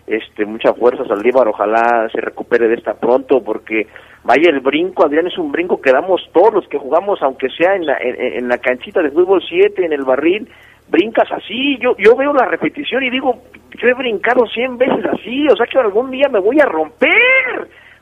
este 0.08 0.46
mucha 0.46 0.74
fuerza 0.74 1.04
Saldívar, 1.06 1.48
ojalá 1.48 2.08
se 2.12 2.22
recupere 2.22 2.68
de 2.68 2.76
esta 2.76 2.94
pronto 2.94 3.42
porque 3.44 3.88
vaya 4.24 4.50
el 4.50 4.60
brinco, 4.60 5.06
Adrián 5.06 5.28
es 5.28 5.38
un 5.38 5.52
brinco 5.52 5.82
que 5.82 5.92
damos 5.92 6.22
todos 6.34 6.54
los 6.54 6.68
que 6.68 6.78
jugamos 6.78 7.20
aunque 7.22 7.48
sea 7.50 7.76
en 7.76 7.86
la 7.86 7.98
en, 8.00 8.16
en 8.38 8.48
la 8.48 8.58
canchita 8.60 9.02
de 9.02 9.12
fútbol 9.12 9.42
7 9.48 9.84
en 9.86 9.94
el 9.94 10.04
barril, 10.04 10.48
brincas 10.90 11.32
así, 11.32 11.78
yo 11.82 11.96
yo 11.98 12.16
veo 12.16 12.34
la 12.34 12.46
repetición 12.46 13.04
y 13.04 13.10
digo, 13.10 13.42
yo 13.82 13.88
he 13.88 13.94
brincado 13.96 14.46
100 14.46 14.78
veces 14.78 15.06
así, 15.12 15.48
o 15.52 15.56
sea 15.56 15.66
que 15.66 15.80
algún 15.80 16.12
día 16.12 16.28
me 16.32 16.40
voy 16.40 16.60
a 16.60 16.66
romper. 16.66 17.10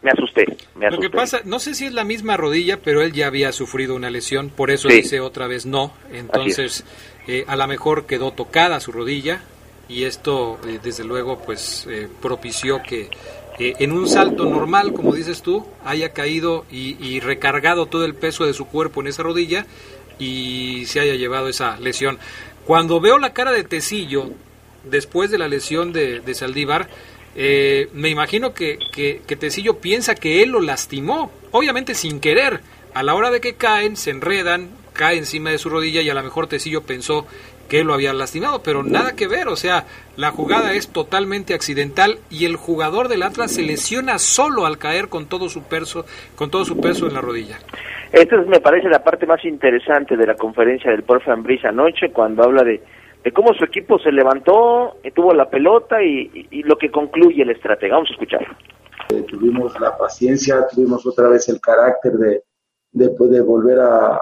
Me 0.02 0.12
asusté, 0.12 0.46
me 0.76 0.82
Lo 0.82 0.88
asusté. 0.90 1.10
que 1.10 1.16
pasa, 1.16 1.40
no 1.46 1.60
sé 1.60 1.74
si 1.74 1.86
es 1.86 1.94
la 1.94 2.04
misma 2.04 2.36
rodilla, 2.36 2.80
pero 2.84 3.02
él 3.02 3.14
ya 3.14 3.28
había 3.28 3.54
sufrido 3.54 3.96
una 3.96 4.10
lesión, 4.10 4.50
por 4.50 4.70
eso 4.70 4.90
Sí. 4.90 4.98
dice 4.98 5.22
otra 5.22 5.48
vez 5.48 5.66
no. 5.66 5.94
Entonces, 6.12 6.84
eh, 7.30 7.46
a 7.48 7.56
lo 7.56 7.66
mejor 7.68 8.06
quedó 8.06 8.32
tocada 8.32 8.82
su 8.82 8.92
rodilla 8.92 9.40
y 9.88 10.04
esto, 10.04 10.60
eh, 10.66 10.80
desde 10.82 11.04
luego, 11.04 11.40
pues 11.40 11.86
eh, 11.90 12.08
propició 12.22 12.82
que 12.82 13.10
eh, 13.60 13.76
en 13.80 13.92
un 13.92 14.08
salto 14.08 14.46
normal, 14.46 14.94
como 14.94 15.14
dices 15.14 15.42
tú, 15.42 15.66
haya 15.86 16.10
caído 16.14 16.66
y, 16.72 16.98
y 17.06 17.20
recargado 17.20 17.86
todo 17.86 18.06
el 18.06 18.16
peso 18.16 18.46
de 18.46 18.54
su 18.54 18.66
cuerpo 18.66 19.02
en 19.02 19.08
esa 19.08 19.24
rodilla 19.24 19.66
y 20.20 20.86
se 20.88 21.00
haya 21.00 21.16
llevado 21.16 21.50
esa 21.50 21.80
lesión. 21.80 22.18
Cuando 22.66 23.00
veo 23.00 23.18
la 23.20 23.34
cara 23.34 23.52
de 23.52 23.64
Tecillo 23.64 24.32
después 24.84 25.32
de 25.32 25.38
la 25.38 25.48
lesión 25.48 25.94
de, 25.94 26.22
Saldívar, 26.34 26.90
eh, 27.36 27.90
me 27.94 28.10
imagino 28.10 28.54
que, 28.54 28.80
que, 28.92 29.22
que 29.26 29.36
Tecillo 29.36 29.78
piensa 29.80 30.16
que 30.16 30.44
él 30.44 30.50
lo 30.50 30.62
lastimó, 30.62 31.32
obviamente 31.52 31.96
sin 31.96 32.20
querer. 32.20 32.62
A 32.94 33.02
la 33.02 33.16
hora 33.16 33.32
de 33.32 33.42
que 33.42 33.56
caen, 33.56 33.98
se 33.98 34.12
enredan, 34.12 34.70
cae 34.94 35.18
encima 35.18 35.50
de 35.50 35.58
su 35.58 35.70
rodilla 35.70 36.02
y 36.02 36.10
a 36.10 36.14
lo 36.14 36.24
mejor 36.24 36.48
Tecillo 36.48 36.84
pensó 36.84 37.26
que 37.70 37.84
lo 37.84 37.94
había 37.94 38.14
lastimado, 38.14 38.62
pero 38.62 38.84
nada 38.84 39.16
que 39.16 39.28
ver, 39.28 39.48
o 39.48 39.56
sea, 39.56 39.86
la 40.16 40.32
jugada 40.32 40.74
es 40.74 40.90
totalmente 40.90 41.54
accidental 41.54 42.20
y 42.30 42.46
el 42.46 42.56
jugador 42.56 43.08
del 43.08 43.24
Atlas 43.24 43.52
se 43.54 43.64
lesiona 43.64 44.20
solo 44.20 44.66
al 44.66 44.78
caer 44.78 45.10
con 45.10 45.26
todo 45.28 45.50
su 45.50 45.64
peso, 45.64 46.06
con 46.36 46.52
todo 46.52 46.66
su 46.66 46.80
peso 46.80 47.08
en 47.08 47.14
la 47.16 47.22
rodilla. 47.22 47.58
Esta 48.12 48.40
es, 48.40 48.48
me 48.48 48.60
parece 48.60 48.90
la 48.90 49.04
parte 49.04 49.26
más 49.26 49.44
interesante 49.44 50.16
de 50.16 50.28
la 50.28 50.36
conferencia 50.36 50.92
del 50.92 51.02
profe 51.04 51.32
Ambriz 51.32 51.66
anoche, 51.66 52.12
cuando 52.12 52.44
habla 52.44 52.64
de, 52.64 52.84
de 53.24 53.32
cómo 53.32 53.54
su 53.56 53.64
equipo 53.64 53.98
se 53.98 54.12
levantó, 54.12 54.98
eh, 55.04 55.10
tuvo 55.12 55.34
la 55.34 55.50
pelota 55.50 56.04
y, 56.04 56.30
y- 56.34 56.48
y 56.60 56.64
lo 56.64 56.78
que 56.78 56.92
concluye 56.92 57.42
el 57.42 57.50
estratega. 57.50 57.96
Vamos 57.96 58.10
a 58.12 58.14
escuchar. 58.14 58.46
Eh, 59.10 59.24
tuvimos 59.28 59.80
la 59.80 59.98
paciencia, 59.98 60.68
tuvimos 60.72 61.06
otra 61.08 61.28
vez 61.30 61.50
el 61.50 61.60
carácter 61.60 62.14
de, 62.14 62.44
de, 62.92 63.10
de 63.10 63.42
volver 63.42 63.80
a, 63.80 64.16
a- 64.16 64.20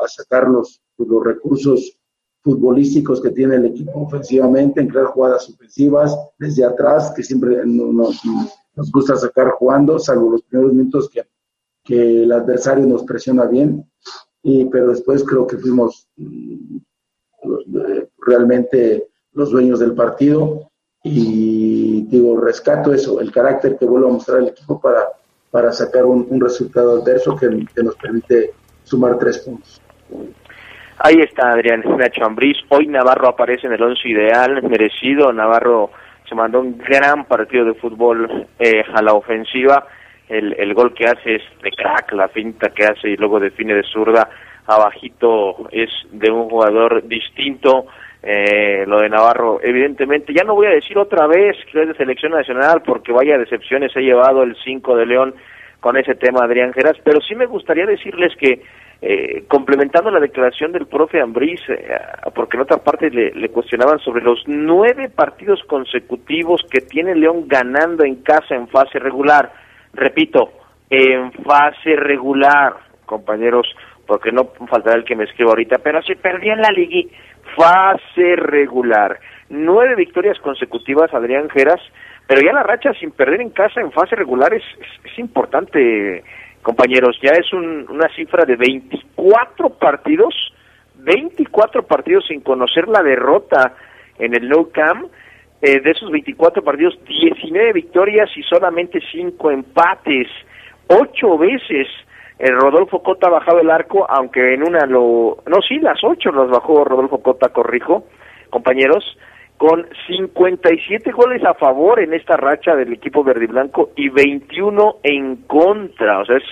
a 0.00 0.06
sacar 0.06 0.44
los, 0.46 0.80
los 0.98 1.24
recursos 1.24 1.98
futbolísticos 2.42 3.20
que 3.20 3.30
tiene 3.30 3.56
el 3.56 3.66
equipo 3.66 4.02
ofensivamente, 4.02 4.80
en 4.80 4.88
crear 4.88 5.06
jugadas 5.06 5.48
ofensivas 5.48 6.16
desde 6.38 6.64
atrás, 6.64 7.12
que 7.14 7.22
siempre 7.22 7.64
no- 7.64 7.92
nos, 7.92 8.90
gusta 8.90 9.16
sacar 9.16 9.50
jugando, 9.52 9.98
salvo 9.98 10.30
los 10.30 10.42
primeros 10.42 10.72
minutos 10.72 11.08
que, 11.08 11.22
el 11.84 12.30
adversario 12.30 12.86
nos 12.86 13.02
presiona 13.04 13.44
bien, 13.44 13.84
y, 14.42 14.64
pero 14.66 14.90
después 14.90 15.24
creo 15.24 15.46
que 15.46 15.58
fuimos 15.58 16.08
mm, 16.16 16.78
realmente 18.18 19.08
los 19.32 19.50
dueños 19.50 19.80
del 19.80 19.94
partido 19.94 20.70
y 21.02 22.02
digo, 22.02 22.38
rescato 22.40 22.92
eso, 22.94 23.20
el 23.20 23.32
carácter 23.32 23.76
que 23.76 23.84
vuelve 23.84 24.08
a 24.08 24.12
mostrar 24.12 24.38
el 24.38 24.48
equipo 24.48 24.80
para, 24.80 25.08
para 25.50 25.72
sacar 25.72 26.04
un, 26.06 26.40
resultado 26.40 27.02
adverso 27.02 27.36
que 27.36 27.82
nos 27.82 27.96
permite 27.96 28.52
sumar 28.84 29.18
tres 29.18 29.38
puntos. 29.38 29.82
Ahí 30.98 31.16
está 31.20 31.50
Adrián 31.50 31.82
Nacho 31.96 32.24
Ambriz. 32.24 32.58
Hoy 32.68 32.86
Navarro 32.86 33.28
aparece 33.28 33.66
en 33.66 33.72
el 33.72 33.82
once 33.82 34.08
ideal, 34.08 34.62
merecido. 34.62 35.32
Navarro 35.32 35.90
se 36.28 36.34
mandó 36.34 36.60
un 36.60 36.78
gran 36.78 37.24
partido 37.24 37.64
de 37.64 37.74
fútbol 37.74 38.46
eh, 38.58 38.84
a 38.94 39.02
la 39.02 39.14
ofensiva. 39.14 39.86
El, 40.28 40.54
el 40.58 40.74
gol 40.74 40.94
que 40.94 41.06
hace 41.06 41.36
es 41.36 41.42
de 41.62 41.70
crack, 41.70 42.12
la 42.12 42.28
finta 42.28 42.70
que 42.70 42.84
hace 42.84 43.10
y 43.10 43.16
luego 43.16 43.40
define 43.40 43.74
de 43.74 43.82
zurda 43.82 44.28
abajito 44.66 45.68
es 45.70 45.90
de 46.10 46.30
un 46.30 46.48
jugador 46.48 47.06
distinto. 47.06 47.86
Eh, 48.22 48.84
lo 48.86 49.00
de 49.00 49.08
Navarro, 49.08 49.58
evidentemente, 49.62 50.32
ya 50.32 50.44
no 50.44 50.54
voy 50.54 50.66
a 50.66 50.70
decir 50.70 50.96
otra 50.96 51.26
vez 51.26 51.56
que 51.70 51.82
es 51.82 51.88
de 51.88 51.94
selección 51.94 52.30
nacional 52.32 52.82
porque 52.86 53.10
vaya 53.10 53.36
decepciones 53.36 53.96
he 53.96 54.00
llevado 54.00 54.44
el 54.44 54.56
5 54.62 54.96
de 54.96 55.06
León 55.06 55.34
con 55.80 55.96
ese 55.96 56.14
tema 56.14 56.44
Adrián 56.44 56.72
Geras, 56.72 56.96
pero 57.02 57.20
sí 57.20 57.34
me 57.34 57.46
gustaría 57.46 57.84
decirles 57.84 58.32
que 58.36 58.62
eh, 59.04 59.46
complementando 59.48 60.12
la 60.12 60.20
declaración 60.20 60.70
del 60.70 60.86
profe 60.86 61.20
Ambriz, 61.20 61.60
eh, 61.68 61.90
porque 62.36 62.56
en 62.56 62.62
otra 62.62 62.76
parte 62.76 63.10
le, 63.10 63.48
cuestionaban 63.48 63.98
sobre 63.98 64.22
los 64.22 64.44
nueve 64.46 65.08
partidos 65.08 65.60
consecutivos 65.64 66.62
que 66.70 66.82
tiene 66.82 67.16
León 67.16 67.48
ganando 67.48 68.04
en 68.04 68.22
casa 68.22 68.54
en 68.54 68.68
fase 68.68 69.00
regular. 69.00 69.52
Repito, 69.92 70.52
en 70.88 71.32
fase 71.32 71.96
regular, 71.96 72.74
compañeros, 73.04 73.66
porque 74.06 74.30
no 74.30 74.52
faltará 74.70 74.98
el 74.98 75.04
que 75.04 75.16
me 75.16 75.24
escriba 75.24 75.50
ahorita, 75.50 75.78
pero 75.78 76.00
se 76.02 76.14
perdió 76.14 76.52
en 76.52 76.60
la 76.60 76.70
liga. 76.70 77.10
Fase 77.56 78.36
regular. 78.36 79.18
Nueve 79.50 79.96
victorias 79.96 80.38
consecutivas, 80.38 81.12
Adrián 81.12 81.50
Geras, 81.50 81.80
pero 82.28 82.40
ya 82.40 82.52
la 82.52 82.62
racha 82.62 82.92
sin 83.00 83.10
perder 83.10 83.40
en 83.40 83.50
casa 83.50 83.80
en 83.80 83.90
fase 83.90 84.14
regular 84.14 84.54
es, 84.54 84.62
es 85.04 85.18
importante 85.18 86.22
compañeros, 86.62 87.18
ya 87.22 87.32
es 87.32 87.52
un, 87.52 87.86
una 87.90 88.08
cifra 88.14 88.44
de 88.44 88.56
24 88.56 89.70
partidos, 89.70 90.34
24 90.96 91.84
partidos 91.84 92.24
sin 92.28 92.40
conocer 92.40 92.88
la 92.88 93.02
derrota 93.02 93.74
en 94.18 94.34
el 94.34 94.48
No 94.48 94.68
Camp. 94.68 95.10
Eh, 95.60 95.80
de 95.80 95.92
esos 95.92 96.10
24 96.10 96.64
partidos, 96.64 96.98
19 97.06 97.72
victorias 97.72 98.28
y 98.36 98.42
solamente 98.42 99.00
5 99.12 99.50
empates. 99.52 100.26
Ocho 100.88 101.38
veces 101.38 101.86
el 102.42 102.56
Rodolfo 102.56 103.00
Cota 103.00 103.28
ha 103.28 103.30
bajado 103.30 103.60
el 103.60 103.70
arco, 103.70 104.04
aunque 104.10 104.54
en 104.54 104.64
una 104.64 104.84
lo... 104.86 105.38
No, 105.46 105.62
sí, 105.62 105.78
las 105.78 106.02
ocho 106.02 106.32
las 106.32 106.50
bajó 106.50 106.84
Rodolfo 106.84 107.22
Cota, 107.22 107.50
corrijo, 107.50 108.06
compañeros, 108.50 109.16
con 109.62 109.86
57 110.08 111.12
goles 111.12 111.44
a 111.44 111.54
favor 111.54 112.00
en 112.00 112.12
esta 112.14 112.36
racha 112.36 112.74
del 112.74 112.94
equipo 112.94 113.22
verde 113.22 113.44
y 113.44 113.46
blanco 113.46 113.90
y 113.94 114.08
21 114.08 114.96
en 115.04 115.36
contra. 115.46 116.18
O 116.18 116.24
sea, 116.24 116.38
es, 116.38 116.42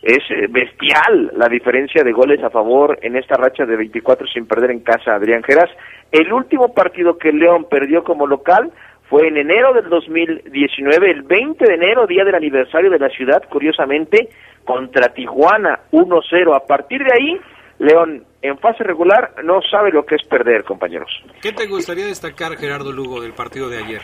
es 0.00 0.50
bestial 0.50 1.32
la 1.36 1.50
diferencia 1.50 2.02
de 2.02 2.12
goles 2.12 2.42
a 2.42 2.48
favor 2.48 2.98
en 3.02 3.14
esta 3.16 3.34
racha 3.36 3.66
de 3.66 3.76
24 3.76 4.26
sin 4.28 4.46
perder 4.46 4.70
en 4.70 4.80
casa 4.80 5.16
Adrián 5.16 5.42
Geras. 5.42 5.68
El 6.10 6.32
último 6.32 6.72
partido 6.72 7.18
que 7.18 7.30
León 7.30 7.66
perdió 7.68 8.02
como 8.04 8.26
local 8.26 8.72
fue 9.10 9.28
en 9.28 9.36
enero 9.36 9.74
del 9.74 9.90
2019, 9.90 11.10
el 11.10 11.24
20 11.24 11.62
de 11.62 11.74
enero, 11.74 12.06
día 12.06 12.24
del 12.24 12.36
aniversario 12.36 12.90
de 12.90 12.98
la 12.98 13.10
ciudad, 13.10 13.42
curiosamente, 13.50 14.30
contra 14.64 15.12
Tijuana 15.12 15.80
1-0. 15.92 16.56
A 16.56 16.66
partir 16.66 17.04
de 17.04 17.12
ahí, 17.12 17.38
León 17.80 18.24
en 18.46 18.58
fase 18.58 18.84
regular 18.84 19.34
no 19.44 19.60
sabe 19.62 19.90
lo 19.90 20.04
que 20.04 20.16
es 20.16 20.22
perder, 20.26 20.64
compañeros. 20.64 21.10
¿Qué 21.40 21.52
te 21.52 21.66
gustaría 21.66 22.06
destacar, 22.06 22.56
Gerardo 22.56 22.92
Lugo, 22.92 23.20
del 23.20 23.32
partido 23.32 23.68
de 23.68 23.78
ayer? 23.78 24.02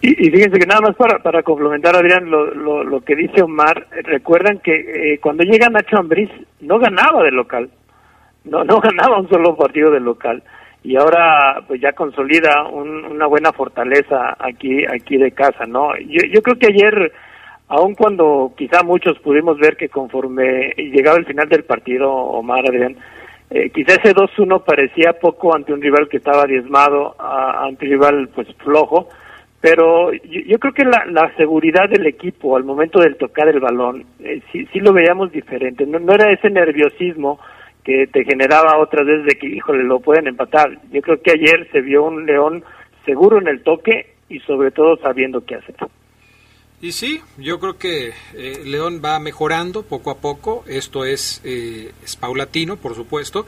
Y, 0.00 0.26
y 0.26 0.30
fíjense 0.30 0.58
que 0.58 0.66
nada 0.66 0.80
más 0.82 0.96
para, 0.96 1.18
para 1.18 1.42
complementar, 1.42 1.96
Adrián, 1.96 2.30
lo, 2.30 2.46
lo, 2.54 2.84
lo 2.84 3.00
que 3.00 3.16
dice 3.16 3.42
Omar, 3.42 3.86
recuerdan 4.04 4.58
que 4.58 5.14
eh, 5.14 5.18
cuando 5.20 5.42
llega 5.42 5.68
Nacho 5.68 5.96
Ambriz 5.98 6.30
no 6.60 6.78
ganaba 6.78 7.22
de 7.22 7.30
local, 7.30 7.70
no, 8.44 8.64
no 8.64 8.80
ganaba 8.82 9.20
un 9.20 9.28
solo 9.28 9.56
partido 9.56 9.90
de 9.90 10.00
local 10.00 10.42
y 10.86 10.96
ahora 10.96 11.62
pues 11.66 11.80
ya 11.80 11.92
consolida 11.92 12.68
un, 12.70 13.04
una 13.06 13.26
buena 13.26 13.52
fortaleza 13.52 14.36
aquí 14.38 14.84
aquí 14.86 15.16
de 15.16 15.32
casa, 15.32 15.64
¿no? 15.66 15.96
Yo, 15.98 16.20
yo 16.32 16.40
creo 16.42 16.56
que 16.56 16.68
ayer 16.68 17.12
aun 17.68 17.94
cuando 17.94 18.52
quizá 18.56 18.82
muchos 18.82 19.18
pudimos 19.18 19.58
ver 19.58 19.76
que 19.76 19.88
conforme 19.88 20.72
llegaba 20.76 21.18
el 21.18 21.26
final 21.26 21.48
del 21.48 21.64
partido, 21.64 22.12
Omar 22.12 22.64
Adrián, 22.66 22.96
eh, 23.50 23.70
quizá 23.70 23.94
ese 23.94 24.14
2-1 24.14 24.64
parecía 24.64 25.12
poco 25.14 25.54
ante 25.54 25.72
un 25.72 25.80
rival 25.80 26.08
que 26.08 26.16
estaba 26.16 26.44
diezmado, 26.44 27.14
ante 27.18 27.84
un 27.84 27.90
rival 27.92 28.28
pues 28.34 28.48
flojo, 28.56 29.08
pero 29.60 30.12
yo, 30.12 30.40
yo 30.46 30.58
creo 30.58 30.72
que 30.74 30.84
la, 30.84 31.04
la, 31.06 31.34
seguridad 31.36 31.88
del 31.88 32.06
equipo 32.06 32.56
al 32.56 32.64
momento 32.64 33.00
del 33.00 33.16
tocar 33.16 33.48
el 33.48 33.60
balón, 33.60 34.04
eh, 34.20 34.42
sí, 34.52 34.66
sí 34.72 34.80
lo 34.80 34.92
veíamos 34.92 35.32
diferente, 35.32 35.86
no, 35.86 35.98
no 35.98 36.12
era 36.12 36.32
ese 36.32 36.50
nerviosismo 36.50 37.38
que 37.86 38.08
te 38.08 38.24
generaba 38.24 38.78
otras 38.78 39.06
veces 39.06 39.26
de 39.26 39.38
que, 39.38 39.46
híjole, 39.46 39.84
lo 39.84 40.00
pueden 40.00 40.26
empatar. 40.26 40.76
Yo 40.90 41.00
creo 41.02 41.22
que 41.22 41.30
ayer 41.30 41.68
se 41.70 41.80
vio 41.82 42.02
un 42.02 42.26
León 42.26 42.64
seguro 43.04 43.38
en 43.38 43.46
el 43.46 43.62
toque 43.62 44.14
y 44.28 44.40
sobre 44.40 44.72
todo 44.72 44.96
sabiendo 44.96 45.44
qué 45.44 45.54
hacer. 45.54 45.76
Y 46.80 46.92
sí, 46.92 47.22
yo 47.38 47.58
creo 47.58 47.78
que 47.78 48.12
eh, 48.34 48.62
León 48.64 49.00
va 49.02 49.18
mejorando 49.18 49.82
poco 49.82 50.10
a 50.10 50.18
poco, 50.18 50.62
esto 50.66 51.06
es, 51.06 51.40
eh, 51.42 51.92
es 52.04 52.16
paulatino, 52.16 52.76
por 52.76 52.94
supuesto, 52.94 53.46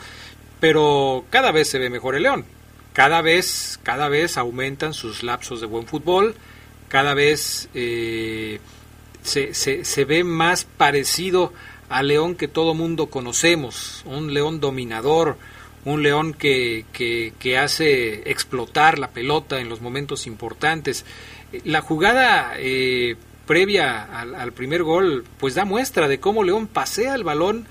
pero 0.61 1.25
cada 1.29 1.53
vez 1.53 1.69
se 1.69 1.79
ve 1.79 1.91
mejor 1.91 2.15
el 2.15 2.23
León, 2.23 2.47
cada 2.95 3.21
vez, 3.21 3.79
cada 3.83 4.09
vez 4.09 4.39
aumentan 4.39 4.95
sus 4.95 5.23
lapsos 5.23 5.61
de 5.61 5.67
buen 5.67 5.87
fútbol, 5.87 6.37
cada 6.89 7.13
vez 7.13 7.69
eh, 7.75 8.61
se, 9.23 9.53
se, 9.53 9.85
se 9.85 10.05
ve 10.07 10.25
más 10.25 10.65
parecido 10.65 11.53
al 11.91 12.09
León 12.09 12.35
que 12.35 12.49
todo 12.49 12.73
mundo 12.73 13.09
conocemos, 13.11 14.05
un 14.07 14.33
León 14.33 14.59
dominador, 14.59 15.37
un 15.85 16.03
León 16.03 16.33
que, 16.33 16.87
que, 16.93 17.35
que 17.39 17.59
hace 17.59 18.31
explotar 18.31 18.99
la 18.99 19.11
pelota 19.11 19.61
en 19.61 19.69
los 19.69 19.83
momentos 19.83 20.27
importantes 20.27 21.05
la 21.65 21.81
jugada 21.81 22.55
eh, 22.57 23.17
previa 23.47 24.05
al, 24.05 24.35
al, 24.35 24.53
primer 24.53 24.83
gol 24.83 25.25
pues 25.39 25.55
da 25.55 25.65
muestra 25.65 26.09
de 26.09 26.21
cómo 26.21 26.45
León 26.45 26.67
pasea 26.67 27.15
el 27.15 27.25
balón 27.25 27.67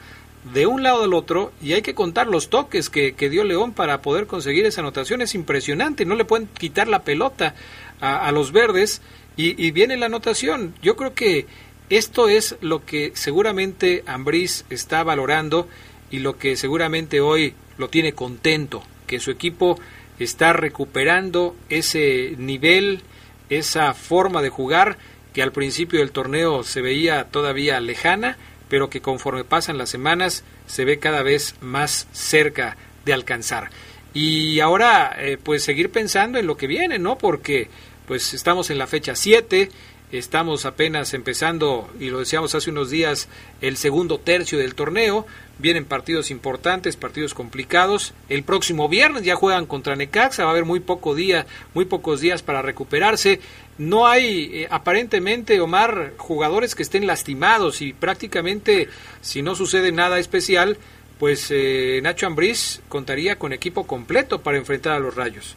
de 0.53 0.65
un 0.65 0.83
lado 0.83 1.03
al 1.03 1.13
otro 1.13 1.51
y 1.61 1.73
hay 1.73 1.81
que 1.81 1.95
contar 1.95 2.27
los 2.27 2.49
toques 2.49 2.89
que, 2.89 3.13
que 3.13 3.29
dio 3.29 3.43
León 3.43 3.73
para 3.73 4.01
poder 4.01 4.27
conseguir 4.27 4.65
esa 4.65 4.81
anotación. 4.81 5.21
Es 5.21 5.35
impresionante 5.35 6.05
no 6.05 6.15
le 6.15 6.25
pueden 6.25 6.47
quitar 6.47 6.87
la 6.87 7.03
pelota 7.03 7.55
a, 7.99 8.31
los 8.31 8.51
verdes 8.51 9.01
y, 9.35 9.61
y, 9.63 9.71
viene 9.71 9.97
la 9.97 10.05
anotación. 10.05 10.75
Yo 10.81 10.95
creo 10.95 11.13
que 11.13 11.47
esto 11.89 12.29
es 12.29 12.55
lo 12.61 12.85
que 12.85 13.11
seguramente 13.15 14.03
Ambriz 14.05 14.65
está 14.69 15.03
valorando 15.03 15.67
y 16.11 16.19
lo 16.19 16.37
que 16.37 16.55
seguramente 16.55 17.21
hoy 17.21 17.55
lo 17.77 17.89
tiene 17.89 18.13
contento 18.13 18.83
que 19.07 19.19
su 19.19 19.31
equipo 19.31 19.79
está 20.19 20.53
recuperando 20.53 21.55
ese 21.69 22.35
nivel 22.37 23.01
esa 23.49 23.93
forma 23.93 24.41
de 24.41 24.49
jugar 24.49 24.97
que 25.33 25.41
al 25.41 25.51
principio 25.51 25.99
del 25.99 26.11
torneo 26.11 26.63
se 26.63 26.81
veía 26.81 27.25
todavía 27.25 27.79
lejana, 27.79 28.37
pero 28.69 28.89
que 28.89 29.01
conforme 29.01 29.43
pasan 29.43 29.77
las 29.77 29.89
semanas 29.89 30.43
se 30.65 30.85
ve 30.85 30.99
cada 30.99 31.23
vez 31.23 31.55
más 31.61 32.07
cerca 32.11 32.75
de 33.05 33.13
alcanzar. 33.13 33.69
Y 34.13 34.59
ahora, 34.59 35.15
eh, 35.19 35.37
pues 35.41 35.63
seguir 35.63 35.91
pensando 35.91 36.39
en 36.39 36.47
lo 36.47 36.57
que 36.57 36.67
viene, 36.67 36.97
¿no? 36.97 37.17
Porque 37.17 37.69
pues 38.07 38.33
estamos 38.33 38.69
en 38.69 38.77
la 38.77 38.87
fecha 38.87 39.15
7, 39.15 39.69
estamos 40.11 40.65
apenas 40.65 41.13
empezando, 41.13 41.89
y 41.99 42.09
lo 42.09 42.19
decíamos 42.19 42.55
hace 42.55 42.69
unos 42.69 42.89
días, 42.89 43.29
el 43.61 43.77
segundo 43.77 44.19
tercio 44.19 44.57
del 44.57 44.75
torneo, 44.75 45.25
vienen 45.59 45.85
partidos 45.85 46.31
importantes, 46.31 46.95
partidos 46.95 47.33
complicados. 47.33 48.13
El 48.29 48.43
próximo 48.43 48.87
viernes 48.87 49.23
ya 49.23 49.35
juegan 49.35 49.65
contra 49.65 49.95
Necaxa, 49.95 50.43
va 50.43 50.49
a 50.49 50.51
haber 50.51 50.65
muy 50.65 50.79
poco 50.79 51.15
día, 51.15 51.45
muy 51.73 51.85
pocos 51.85 52.21
días 52.21 52.43
para 52.43 52.61
recuperarse. 52.61 53.39
No 53.77 54.07
hay 54.07 54.63
eh, 54.63 54.67
aparentemente, 54.69 55.59
Omar, 55.59 56.13
jugadores 56.17 56.75
que 56.75 56.83
estén 56.83 57.07
lastimados 57.07 57.81
y 57.81 57.93
prácticamente, 57.93 58.89
si 59.21 59.41
no 59.41 59.55
sucede 59.55 59.91
nada 59.91 60.19
especial, 60.19 60.77
pues 61.19 61.51
eh, 61.51 61.99
Nacho 62.03 62.27
Ambriz 62.27 62.81
contaría 62.89 63.37
con 63.37 63.53
equipo 63.53 63.85
completo 63.87 64.41
para 64.41 64.57
enfrentar 64.57 64.93
a 64.93 64.99
los 64.99 65.15
Rayos. 65.15 65.55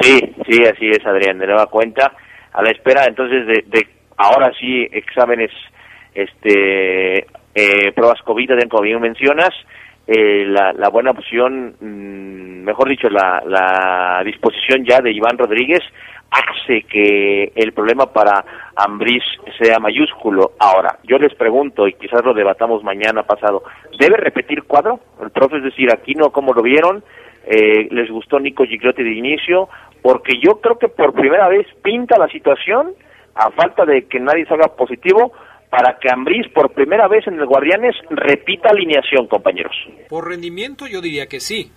Sí, 0.00 0.20
sí, 0.48 0.64
así 0.64 0.88
es, 0.90 1.04
Adrián, 1.04 1.38
de 1.38 1.46
nueva 1.46 1.66
cuenta, 1.66 2.12
a 2.52 2.62
la 2.62 2.70
espera 2.70 3.04
entonces 3.06 3.46
de, 3.46 3.64
de 3.66 3.88
ahora 4.16 4.52
sí 4.58 4.86
exámenes 4.92 5.50
este 6.14 7.26
eh, 7.54 7.92
pruebas 7.92 8.20
COVID, 8.22 8.50
como 8.68 8.82
bien 8.82 9.00
mencionas, 9.00 9.50
eh, 10.06 10.44
la, 10.46 10.72
la, 10.72 10.88
buena 10.88 11.10
opción, 11.10 11.74
mmm, 11.80 12.64
mejor 12.64 12.88
dicho, 12.88 13.08
la, 13.10 13.42
la, 13.44 14.22
disposición 14.24 14.84
ya 14.84 15.00
de 15.00 15.12
Iván 15.12 15.36
Rodríguez 15.36 15.80
hace 16.30 16.82
que 16.82 17.52
el 17.54 17.72
problema 17.72 18.06
para 18.06 18.44
Ambriz 18.76 19.22
sea 19.60 19.78
mayúsculo. 19.78 20.52
Ahora, 20.58 20.98
yo 21.04 21.18
les 21.18 21.34
pregunto, 21.34 21.86
y 21.88 21.94
quizás 21.94 22.24
lo 22.24 22.32
debatamos 22.32 22.82
mañana 22.84 23.22
pasado, 23.24 23.64
¿debe 23.98 24.16
repetir 24.16 24.62
cuadro? 24.64 25.00
El 25.20 25.30
profe, 25.30 25.58
es 25.58 25.64
decir, 25.64 25.90
aquí 25.92 26.14
no, 26.14 26.30
¿cómo 26.30 26.52
lo 26.52 26.62
vieron? 26.62 27.02
Eh, 27.50 27.88
¿Les 27.90 28.10
gustó 28.10 28.38
Nico 28.38 28.64
Gigliotti 28.64 29.02
de 29.02 29.12
inicio? 29.12 29.68
Porque 30.02 30.34
yo 30.42 30.60
creo 30.60 30.78
que 30.78 30.88
por 30.88 31.14
primera 31.14 31.48
vez 31.48 31.66
pinta 31.82 32.18
la 32.18 32.28
situación, 32.28 32.92
a 33.34 33.50
falta 33.50 33.86
de 33.86 34.06
que 34.06 34.20
nadie 34.20 34.44
salga 34.44 34.76
positivo, 34.76 35.32
para 35.70 35.98
que 35.98 36.10
Ambriz 36.10 36.46
por 36.52 36.72
primera 36.72 37.08
vez 37.08 37.26
en 37.26 37.38
el 37.38 37.46
Guardianes 37.46 37.94
repita 38.10 38.70
alineación, 38.70 39.26
compañeros. 39.28 39.74
Por 40.08 40.28
rendimiento 40.28 40.86
yo 40.86 41.00
diría 41.00 41.26
que 41.26 41.40
sí, 41.40 41.70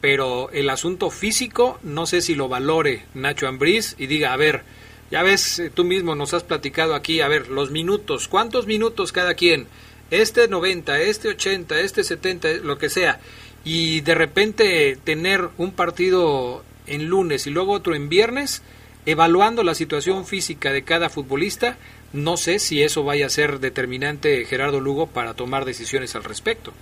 pero 0.00 0.50
el 0.50 0.70
asunto 0.70 1.10
físico 1.10 1.78
no 1.82 2.06
sé 2.06 2.20
si 2.20 2.34
lo 2.34 2.48
valore 2.48 3.02
Nacho 3.14 3.48
Ambriz 3.48 3.96
y 3.98 4.06
diga, 4.06 4.32
a 4.32 4.36
ver, 4.36 4.62
ya 5.10 5.22
ves, 5.22 5.58
eh, 5.58 5.70
tú 5.74 5.84
mismo 5.84 6.14
nos 6.14 6.34
has 6.34 6.44
platicado 6.44 6.94
aquí, 6.94 7.20
a 7.20 7.28
ver, 7.28 7.48
los 7.48 7.70
minutos, 7.70 8.28
¿cuántos 8.28 8.66
minutos 8.66 9.12
cada 9.12 9.34
quien? 9.34 9.66
Este 10.10 10.48
90, 10.48 11.00
este 11.00 11.28
80, 11.28 11.80
este 11.80 12.02
70, 12.02 12.48
lo 12.62 12.78
que 12.78 12.88
sea. 12.88 13.20
Y 13.64 14.00
de 14.02 14.14
repente 14.14 14.96
tener 15.04 15.48
un 15.58 15.72
partido 15.72 16.62
en 16.86 17.08
lunes 17.08 17.46
y 17.46 17.50
luego 17.50 17.72
otro 17.72 17.94
en 17.94 18.08
viernes, 18.08 18.62
evaluando 19.06 19.62
la 19.62 19.74
situación 19.74 20.24
física 20.24 20.72
de 20.72 20.82
cada 20.82 21.08
futbolista, 21.08 21.76
no 22.12 22.36
sé 22.36 22.58
si 22.58 22.82
eso 22.82 23.04
vaya 23.04 23.26
a 23.26 23.30
ser 23.30 23.58
determinante 23.58 24.44
Gerardo 24.44 24.80
Lugo 24.80 25.06
para 25.06 25.34
tomar 25.34 25.64
decisiones 25.64 26.16
al 26.16 26.24
respecto. 26.24 26.72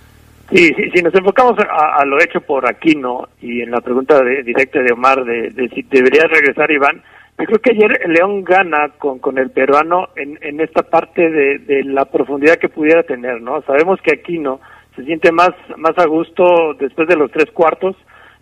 Sí, 0.49 0.73
sí, 0.75 0.89
si 0.93 1.01
nos 1.01 1.13
enfocamos 1.13 1.59
a, 1.59 2.01
a, 2.01 2.05
lo 2.05 2.21
hecho 2.21 2.39
por 2.39 2.65
Aquino 2.65 3.27
y 3.41 3.61
en 3.61 3.71
la 3.71 3.81
pregunta 3.81 4.23
de, 4.23 4.43
directa 4.43 4.79
de 4.79 4.93
Omar 4.93 5.25
de, 5.25 5.49
de, 5.49 5.67
si 5.69 5.81
debería 5.83 6.23
regresar 6.23 6.71
Iván, 6.71 7.03
yo 7.37 7.45
creo 7.45 7.59
que 7.59 7.71
ayer 7.71 8.09
León 8.09 8.45
gana 8.45 8.89
con, 8.97 9.19
con 9.19 9.37
el 9.37 9.51
peruano 9.51 10.07
en, 10.15 10.39
en 10.41 10.61
esta 10.61 10.83
parte 10.83 11.29
de, 11.29 11.59
de 11.59 11.83
la 11.83 12.05
profundidad 12.05 12.55
que 12.55 12.69
pudiera 12.69 13.03
tener, 13.03 13.41
¿no? 13.41 13.61
Sabemos 13.63 13.99
que 14.01 14.13
Aquino 14.13 14.61
se 14.97 15.05
siente 15.05 15.31
más, 15.31 15.51
más 15.77 15.97
a 15.97 16.07
gusto 16.07 16.73
después 16.79 17.07
de 17.07 17.15
los 17.15 17.31
tres 17.31 17.49
cuartos 17.51 17.95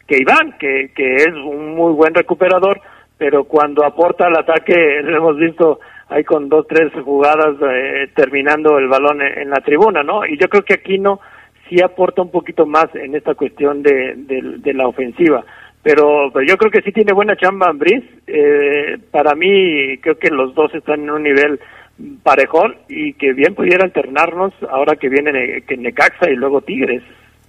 que 0.08 0.18
Iván, 0.18 0.56
que, 0.58 0.92
que 0.96 1.16
es 1.16 1.28
un 1.28 1.76
muy 1.76 1.94
buen 1.94 2.14
recuperador, 2.14 2.80
pero 3.18 3.44
cuando 3.44 3.86
aporta 3.86 4.28
al 4.28 4.38
ataque, 4.38 4.74
lo 5.04 5.18
hemos 5.18 5.38
visto 5.38 5.80
ahí 6.10 6.24
con 6.24 6.48
dos, 6.48 6.66
tres 6.68 6.94
jugadas 7.04 7.56
eh, 7.62 8.10
terminando 8.16 8.78
el 8.78 8.88
balón 8.88 9.22
en, 9.22 9.50
la 9.50 9.58
tribuna, 9.58 10.02
¿no? 10.02 10.26
Y 10.26 10.38
yo 10.38 10.48
creo 10.48 10.64
que 10.64 10.76
Aquino 10.76 11.20
sí 11.68 11.82
aporta 11.82 12.22
un 12.22 12.32
poquito 12.32 12.66
más 12.66 12.88
en 12.96 13.16
esta 13.16 13.36
cuestión 13.36 13.82
de, 13.84 14.14
de, 14.16 14.42
de 14.60 14.74
la 14.74 14.88
ofensiva. 14.88 15.44
Pero, 15.82 16.32
pero, 16.34 16.46
yo 16.46 16.58
creo 16.58 16.72
que 16.72 16.82
sí 16.82 16.92
tiene 16.92 17.14
buena 17.14 17.36
chamba 17.36 17.70
Ambris. 17.70 18.04
Eh, 18.26 18.98
para 19.12 19.36
mí, 19.36 19.98
creo 20.00 20.18
que 20.18 20.30
los 20.30 20.56
dos 20.56 20.74
están 20.74 21.02
en 21.02 21.12
un 21.12 21.24
nivel 21.24 21.60
y 21.98 23.14
que 23.14 23.34
bien 23.34 23.56
pudiera 23.56 23.86
alternarnos 23.86 24.54
ahora 24.70 24.96
que 24.96 25.10
viene 25.10 25.62
que 25.68 25.78
Necaxa 25.78 26.30
y 26.30 26.36
luego 26.36 26.62
Tigres 26.62 27.04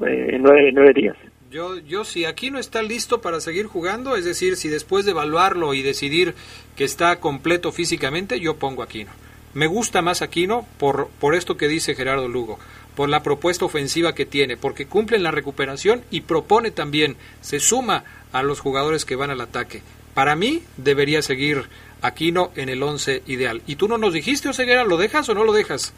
eh, 0.06 0.30
en 0.32 0.42
nueve, 0.42 0.70
nueve 0.72 0.92
días. 0.94 1.16
Yo, 1.50 1.78
yo 1.78 2.04
si 2.04 2.24
aquí 2.24 2.50
no 2.50 2.58
está 2.58 2.82
listo 2.82 3.20
para 3.20 3.40
seguir 3.40 3.66
jugando, 3.66 4.16
es 4.16 4.24
decir, 4.24 4.56
si 4.56 4.68
después 4.68 5.04
de 5.04 5.12
evaluarlo 5.12 5.74
y 5.74 5.82
decidir 5.82 6.34
que 6.76 6.84
está 6.84 7.16
completo 7.20 7.72
físicamente, 7.72 8.40
yo 8.40 8.56
pongo 8.56 8.82
Aquino. 8.82 9.10
Me 9.54 9.66
gusta 9.66 10.02
más 10.02 10.22
Aquino 10.22 10.66
por, 10.78 11.08
por 11.20 11.34
esto 11.34 11.56
que 11.56 11.68
dice 11.68 11.94
Gerardo 11.94 12.28
Lugo, 12.28 12.58
por 12.94 13.08
la 13.08 13.22
propuesta 13.22 13.64
ofensiva 13.64 14.14
que 14.14 14.26
tiene, 14.26 14.56
porque 14.56 14.86
cumple 14.86 15.16
en 15.16 15.22
la 15.22 15.30
recuperación 15.30 16.02
y 16.10 16.22
propone 16.22 16.70
también, 16.70 17.16
se 17.40 17.60
suma 17.60 18.04
a 18.32 18.42
los 18.42 18.60
jugadores 18.60 19.04
que 19.04 19.16
van 19.16 19.30
al 19.30 19.40
ataque. 19.40 19.82
Para 20.14 20.34
mí 20.34 20.62
debería 20.76 21.22
seguir 21.22 21.64
Aquino 22.02 22.50
en 22.56 22.68
el 22.68 22.82
once 22.82 23.22
ideal. 23.26 23.62
¿Y 23.66 23.76
tú 23.76 23.88
no 23.88 23.98
nos 23.98 24.12
dijiste, 24.12 24.48
Oseguera, 24.48 24.84
lo 24.84 24.96
dejas 24.96 25.28
o 25.28 25.34
no 25.34 25.44
lo 25.44 25.52
dejas? 25.52 25.94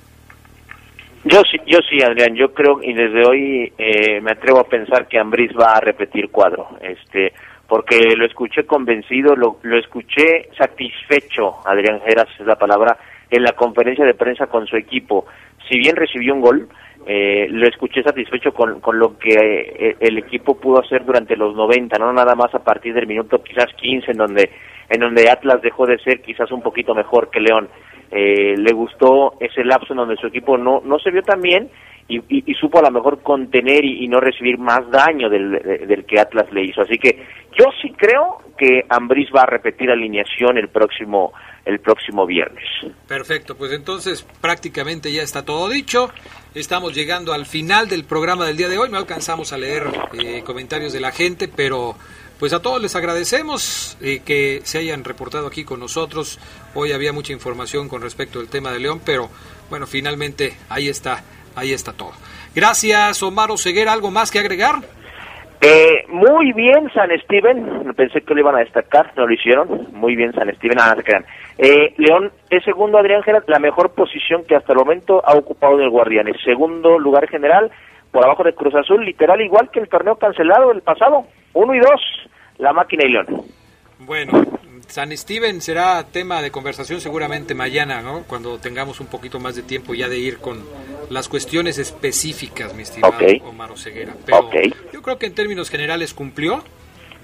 Yo 1.25 1.43
sí, 1.51 1.59
yo 1.67 1.79
sí, 1.89 2.01
Adrián. 2.03 2.35
Yo 2.37 2.55
creo 2.55 2.81
y 2.83 2.93
desde 2.95 3.27
hoy 3.27 3.73
eh, 3.77 4.21
me 4.21 4.33
atrevo 4.33 4.61
a 4.61 4.69
pensar 4.69 5.09
que 5.09 5.19
Ambriz 5.19 5.51
va 5.59 5.73
a 5.73 5.81
repetir 5.81 6.31
cuadro, 6.31 6.69
este, 6.81 7.33
porque 7.67 8.15
lo 8.17 8.25
escuché 8.25 8.65
convencido, 8.65 9.35
lo, 9.35 9.59
lo 9.63 9.79
escuché 9.79 10.49
satisfecho, 10.57 11.57
Adrián 11.67 12.01
Geras 12.07 12.29
es 12.39 12.47
la 12.47 12.57
palabra, 12.57 12.97
en 13.31 13.43
la 13.43 13.53
conferencia 13.53 14.07
de 14.07 14.15
prensa 14.15 14.47
con 14.47 14.67
su 14.67 14.77
equipo. 14.77 15.27
Si 15.69 15.77
bien 15.79 15.97
recibió 15.97 16.35
un 16.35 16.41
gol, 16.41 16.69
eh, 17.07 17.47
lo 17.51 17.67
escuché 17.67 18.03
satisfecho 18.03 18.53
con, 18.53 18.81
con 18.81 18.99
lo 18.99 19.19
que 19.19 19.33
eh, 19.35 19.97
el 20.01 20.19
equipo 20.19 20.59
pudo 20.59 20.81
hacer 20.81 21.05
durante 21.05 21.37
los 21.37 21.55
90, 21.55 21.99
no 21.99 22.13
nada 22.13 22.35
más 22.35 22.55
a 22.55 22.63
partir 22.63 22.95
del 22.95 23.07
minuto 23.07 23.43
quizás 23.43 23.73
15 23.75 24.13
en 24.13 24.17
donde 24.17 24.51
en 24.89 25.01
donde 25.01 25.31
Atlas 25.31 25.63
dejó 25.63 25.87
de 25.87 25.99
ser 25.99 26.21
quizás 26.23 26.51
un 26.51 26.63
poquito 26.63 26.95
mejor 26.95 27.31
que 27.31 27.41
León. 27.41 27.69
Eh, 28.11 28.55
le 28.57 28.73
gustó 28.73 29.35
ese 29.39 29.65
lapso 29.65 29.93
en 29.93 29.99
donde 29.99 30.17
su 30.17 30.29
equipo 30.29 30.57
no, 30.57 30.81
no 30.83 30.99
se 30.99 31.11
vio 31.11 31.23
tan 31.23 31.43
bien 31.43 31.69
y, 32.09 32.55
supo 32.55 32.79
a 32.79 32.83
lo 32.83 32.91
mejor 32.91 33.23
contener 33.23 33.85
y, 33.85 34.05
y 34.05 34.09
no 34.09 34.19
recibir 34.19 34.57
más 34.59 34.91
daño 34.91 35.29
del, 35.29 35.53
del, 35.87 36.07
que 36.07 36.19
Atlas 36.19 36.51
le 36.53 36.65
hizo. 36.65 36.81
Así 36.81 36.97
que 36.99 37.27
yo 37.59 37.67
sí 37.83 37.93
creo 37.97 38.39
que 38.57 38.83
Ambriz 38.89 39.29
va 39.35 39.43
a 39.43 39.47
repetir 39.47 39.91
alineación 39.91 40.57
el 40.57 40.69
próximo 40.69 41.33
el 41.67 41.81
próximo 41.81 42.25
viernes. 42.25 42.65
Perfecto, 43.07 43.55
pues 43.55 43.73
entonces 43.73 44.27
prácticamente 44.41 45.13
ya 45.13 45.21
está 45.21 45.45
todo 45.45 45.69
dicho. 45.69 46.09
Estamos 46.55 46.95
llegando 46.95 47.35
al 47.35 47.45
final 47.45 47.89
del 47.89 48.05
programa 48.05 48.47
del 48.47 48.57
día 48.57 48.69
de 48.69 48.79
hoy. 48.79 48.89
No 48.91 48.97
alcanzamos 48.97 49.53
a 49.53 49.59
leer 49.59 49.83
eh, 50.15 50.43
comentarios 50.47 50.95
de 50.95 51.01
la 51.01 51.13
gente, 51.13 51.47
pero 51.47 51.95
pues 52.39 52.53
a 52.53 52.63
todos 52.63 52.81
les 52.81 52.95
agradecemos 52.95 53.99
eh, 54.01 54.21
que 54.25 54.61
se 54.63 54.79
hayan 54.79 55.05
reportado 55.05 55.47
aquí 55.47 55.65
con 55.65 55.81
nosotros. 55.81 56.39
Hoy 56.75 56.93
había 56.93 57.13
mucha 57.13 57.33
información 57.33 57.89
con 57.89 58.03
respecto 58.03 58.39
al 58.39 58.49
tema 58.49 58.71
de 58.71 58.79
León, 58.79 59.01
pero 59.05 59.29
bueno, 59.71 59.87
finalmente 59.87 60.53
ahí 60.69 60.89
está, 60.89 61.23
ahí 61.57 61.73
está 61.73 61.93
todo. 61.93 62.13
Gracias, 62.55 63.23
Omar 63.23 63.51
Oseguera. 63.51 63.93
¿Algo 63.93 64.11
más 64.11 64.31
que 64.31 64.39
agregar? 64.39 64.77
Eh, 65.61 66.05
muy 66.09 66.53
bien, 66.53 66.89
San 66.95 67.11
Steven. 67.25 67.93
Pensé 67.95 68.21
que 68.21 68.35
lo 68.35 68.41
iban 68.41 68.55
a 68.55 68.61
destacar, 68.61 69.13
no 69.17 69.27
lo 69.27 69.35
hicieron. 69.35 69.89
Muy 69.93 70.15
bien, 70.15 70.33
San 70.33 70.49
Steven. 70.55 70.77
Nada, 70.77 70.95
se 70.95 71.03
crean. 71.03 71.25
Eh, 71.59 71.95
León 71.97 72.31
es 72.51 72.63
segundo, 72.63 72.99
Adrián 72.99 73.25
Gerard, 73.25 73.45
la 73.49 73.59
mejor 73.59 73.91
posición 73.91 74.45
que 74.45 74.55
hasta 74.55 74.73
el 74.73 74.79
momento 74.79 75.21
ha 75.27 75.35
ocupado 75.35 75.77
del 75.77 75.91
Guardianes. 75.91 76.37
Segundo 76.45 76.99
lugar 77.01 77.29
general, 77.29 77.73
por 78.13 78.25
abajo 78.25 78.45
de 78.45 78.55
Cruz 78.55 78.75
Azul, 78.77 79.05
literal 79.05 79.41
igual 79.41 79.71
que 79.73 79.81
el 79.81 79.89
torneo 79.89 80.17
cancelado 80.17 80.69
del 80.69 80.83
pasado. 80.83 81.27
Uno 81.55 81.75
y 81.75 81.81
dos, 81.81 82.01
la 82.59 82.73
máquina 82.73 83.05
y 83.05 83.13
León. 83.13 83.43
Bueno, 84.01 84.45
San 84.89 85.17
Steven 85.17 85.61
será 85.61 86.03
tema 86.05 86.41
de 86.41 86.51
conversación 86.51 87.01
seguramente 87.01 87.55
mañana, 87.55 88.01
¿no? 88.01 88.23
Cuando 88.23 88.59
tengamos 88.59 89.01
un 89.01 89.07
poquito 89.07 89.39
más 89.39 89.55
de 89.55 89.63
tiempo 89.63 89.95
ya 89.95 90.09
de 90.09 90.19
ir 90.19 90.39
con 90.39 90.65
las 91.11 91.29
cuestiones 91.29 91.79
específicas, 91.79 92.75
mi 92.75 92.83
estimado 92.83 93.15
okay. 93.15 93.43
Omar 93.45 93.71
Oseguera. 93.71 94.15
Pero 94.25 94.39
okay. 94.47 94.73
yo 94.93 95.03
creo 95.03 95.19
que 95.19 95.27
en 95.27 95.35
términos 95.35 95.69
generales 95.71 96.15
cumplió. 96.15 96.63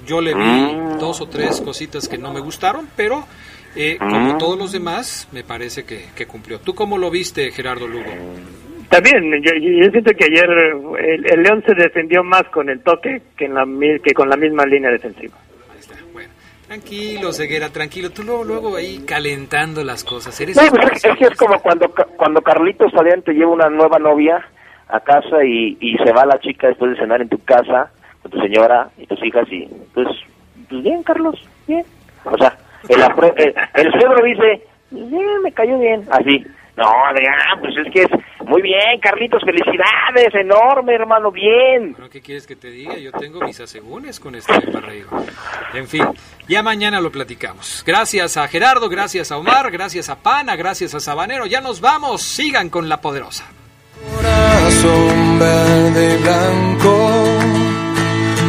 Yo 0.07 0.21
le 0.21 0.35
vi 0.35 0.43
mm. 0.43 0.99
dos 0.99 1.23
o 1.23 1.29
tres 1.29 1.63
cositas 1.63 2.09
que 2.09 2.19
no 2.19 2.31
me 2.31 2.41
gustaron, 2.41 2.87
pero 2.95 3.25
eh, 3.75 3.97
mm. 3.99 4.11
como 4.11 4.39
todos 4.39 4.59
los 4.59 4.73
demás, 4.73 5.29
me 5.33 5.45
parece 5.45 5.85
que, 5.85 6.07
que, 6.15 6.27
cumplió. 6.27 6.61
¿Tú 6.61 6.75
cómo 6.75 6.99
lo 6.99 7.11
viste, 7.11 7.51
Gerardo 7.53 7.89
Lugo? 7.89 8.11
También, 8.89 9.43
yo, 9.43 9.53
yo 9.55 9.91
siento 9.91 10.13
que 10.13 10.25
ayer 10.25 10.49
el, 10.49 11.27
el, 11.27 11.43
León 11.43 11.63
se 11.67 11.75
defendió 11.75 12.23
más 12.23 12.45
con 12.45 12.69
el 12.69 12.81
toque 12.81 13.23
que, 13.37 13.47
en 13.47 13.55
la, 13.55 13.65
que 14.03 14.15
con 14.15 14.29
la 14.29 14.37
misma 14.37 14.65
línea 14.67 14.91
defensiva. 14.91 15.35
Tranquilo, 16.67 17.33
Ceguera, 17.33 17.69
tranquilo. 17.69 18.11
Tú 18.11 18.23
luego, 18.23 18.43
luego 18.43 18.77
ahí 18.77 19.05
calentando 19.07 19.85
las 19.85 20.03
cosas. 20.03 20.41
Eres 20.41 20.59
pues 20.59 21.05
es, 21.05 21.17
que 21.19 21.25
es 21.25 21.37
como 21.37 21.61
cuando, 21.61 21.93
cuando 22.17 22.41
Carlitos 22.41 22.91
Fabián 22.93 23.23
te 23.23 23.33
lleva 23.33 23.53
una 23.53 23.69
nueva 23.69 23.99
novia 23.99 24.45
a 24.89 25.01
casa 25.01 25.45
y, 25.45 25.77
y 25.81 25.97
se 25.99 26.13
va 26.13 26.25
la 26.25 26.39
chica 26.41 26.69
después 26.69 26.93
de 26.93 26.99
cenar 26.99 27.21
en 27.21 27.29
tu 27.29 27.39
casa 27.45 27.91
con 28.23 28.31
tu 28.31 28.41
señora 28.41 28.89
y 28.97 29.07
tus 29.07 29.23
hijas 29.25 29.47
y 29.51 29.67
pues, 29.93 30.09
pues 30.69 30.83
bien, 30.83 31.03
Carlos, 31.03 31.39
bien. 31.67 31.85
O 32.25 32.37
sea, 32.39 32.57
el, 32.89 33.01
el, 33.37 33.55
el 33.75 33.93
suegro 33.93 34.25
dice, 34.25 34.63
bien, 34.91 35.43
me 35.43 35.53
cayó 35.53 35.79
bien, 35.79 36.05
así. 36.11 36.45
No, 36.77 36.85
Adrián, 37.07 37.61
pues 37.61 37.75
es 37.77 37.93
que 37.93 38.03
es 38.03 38.11
muy 38.47 38.61
bien, 38.63 39.01
Carlitos, 39.01 39.43
felicidades, 39.45 40.35
enorme, 40.35 40.95
hermano, 40.95 41.31
bien. 41.31 41.93
Bueno, 41.93 42.11
¿qué 42.11 42.21
quieres 42.21 42.47
que 42.47 42.57
te 42.57 42.69
diga? 42.69 42.97
Yo 42.99 43.13
tengo 43.13 43.41
mis 43.41 43.61
asegúnes 43.61 44.19
con 44.19 44.35
este 44.35 44.53
Barreiro. 44.71 45.09
En 45.73 45.87
fin, 45.87 46.05
ya 46.49 46.63
mañana 46.63 47.01
lo 47.01 47.11
platicamos. 47.11 47.85
Gracias 47.87 48.37
a 48.37 48.49
Gerardo, 48.49 48.89
gracias 48.89 49.31
a 49.31 49.39
Omar, 49.39 49.71
gracias 49.71 50.09
a 50.09 50.17
Pana, 50.17 50.57
gracias 50.57 50.95
a 50.95 51.01
Sabanero. 51.01 51.47
Ya 51.47 51.61
nos 51.61 51.81
vamos, 51.81 52.23
sigan 52.23 52.71
con 52.71 52.89
la 52.89 53.01
poderosa. 53.01 53.45
Corazón 54.17 55.39
verde 55.39 56.15
y 56.15 56.23
blanco. 56.23 57.15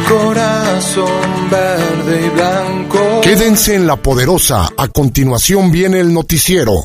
Corazón 0.08 1.50
verde 1.50 2.26
y 2.26 2.28
blanco. 2.30 3.20
Quédense 3.22 3.74
en 3.74 3.86
la 3.86 3.96
poderosa. 3.96 4.68
A 4.76 4.88
continuación 4.88 5.70
viene 5.72 6.00
el 6.00 6.12
noticiero. 6.12 6.84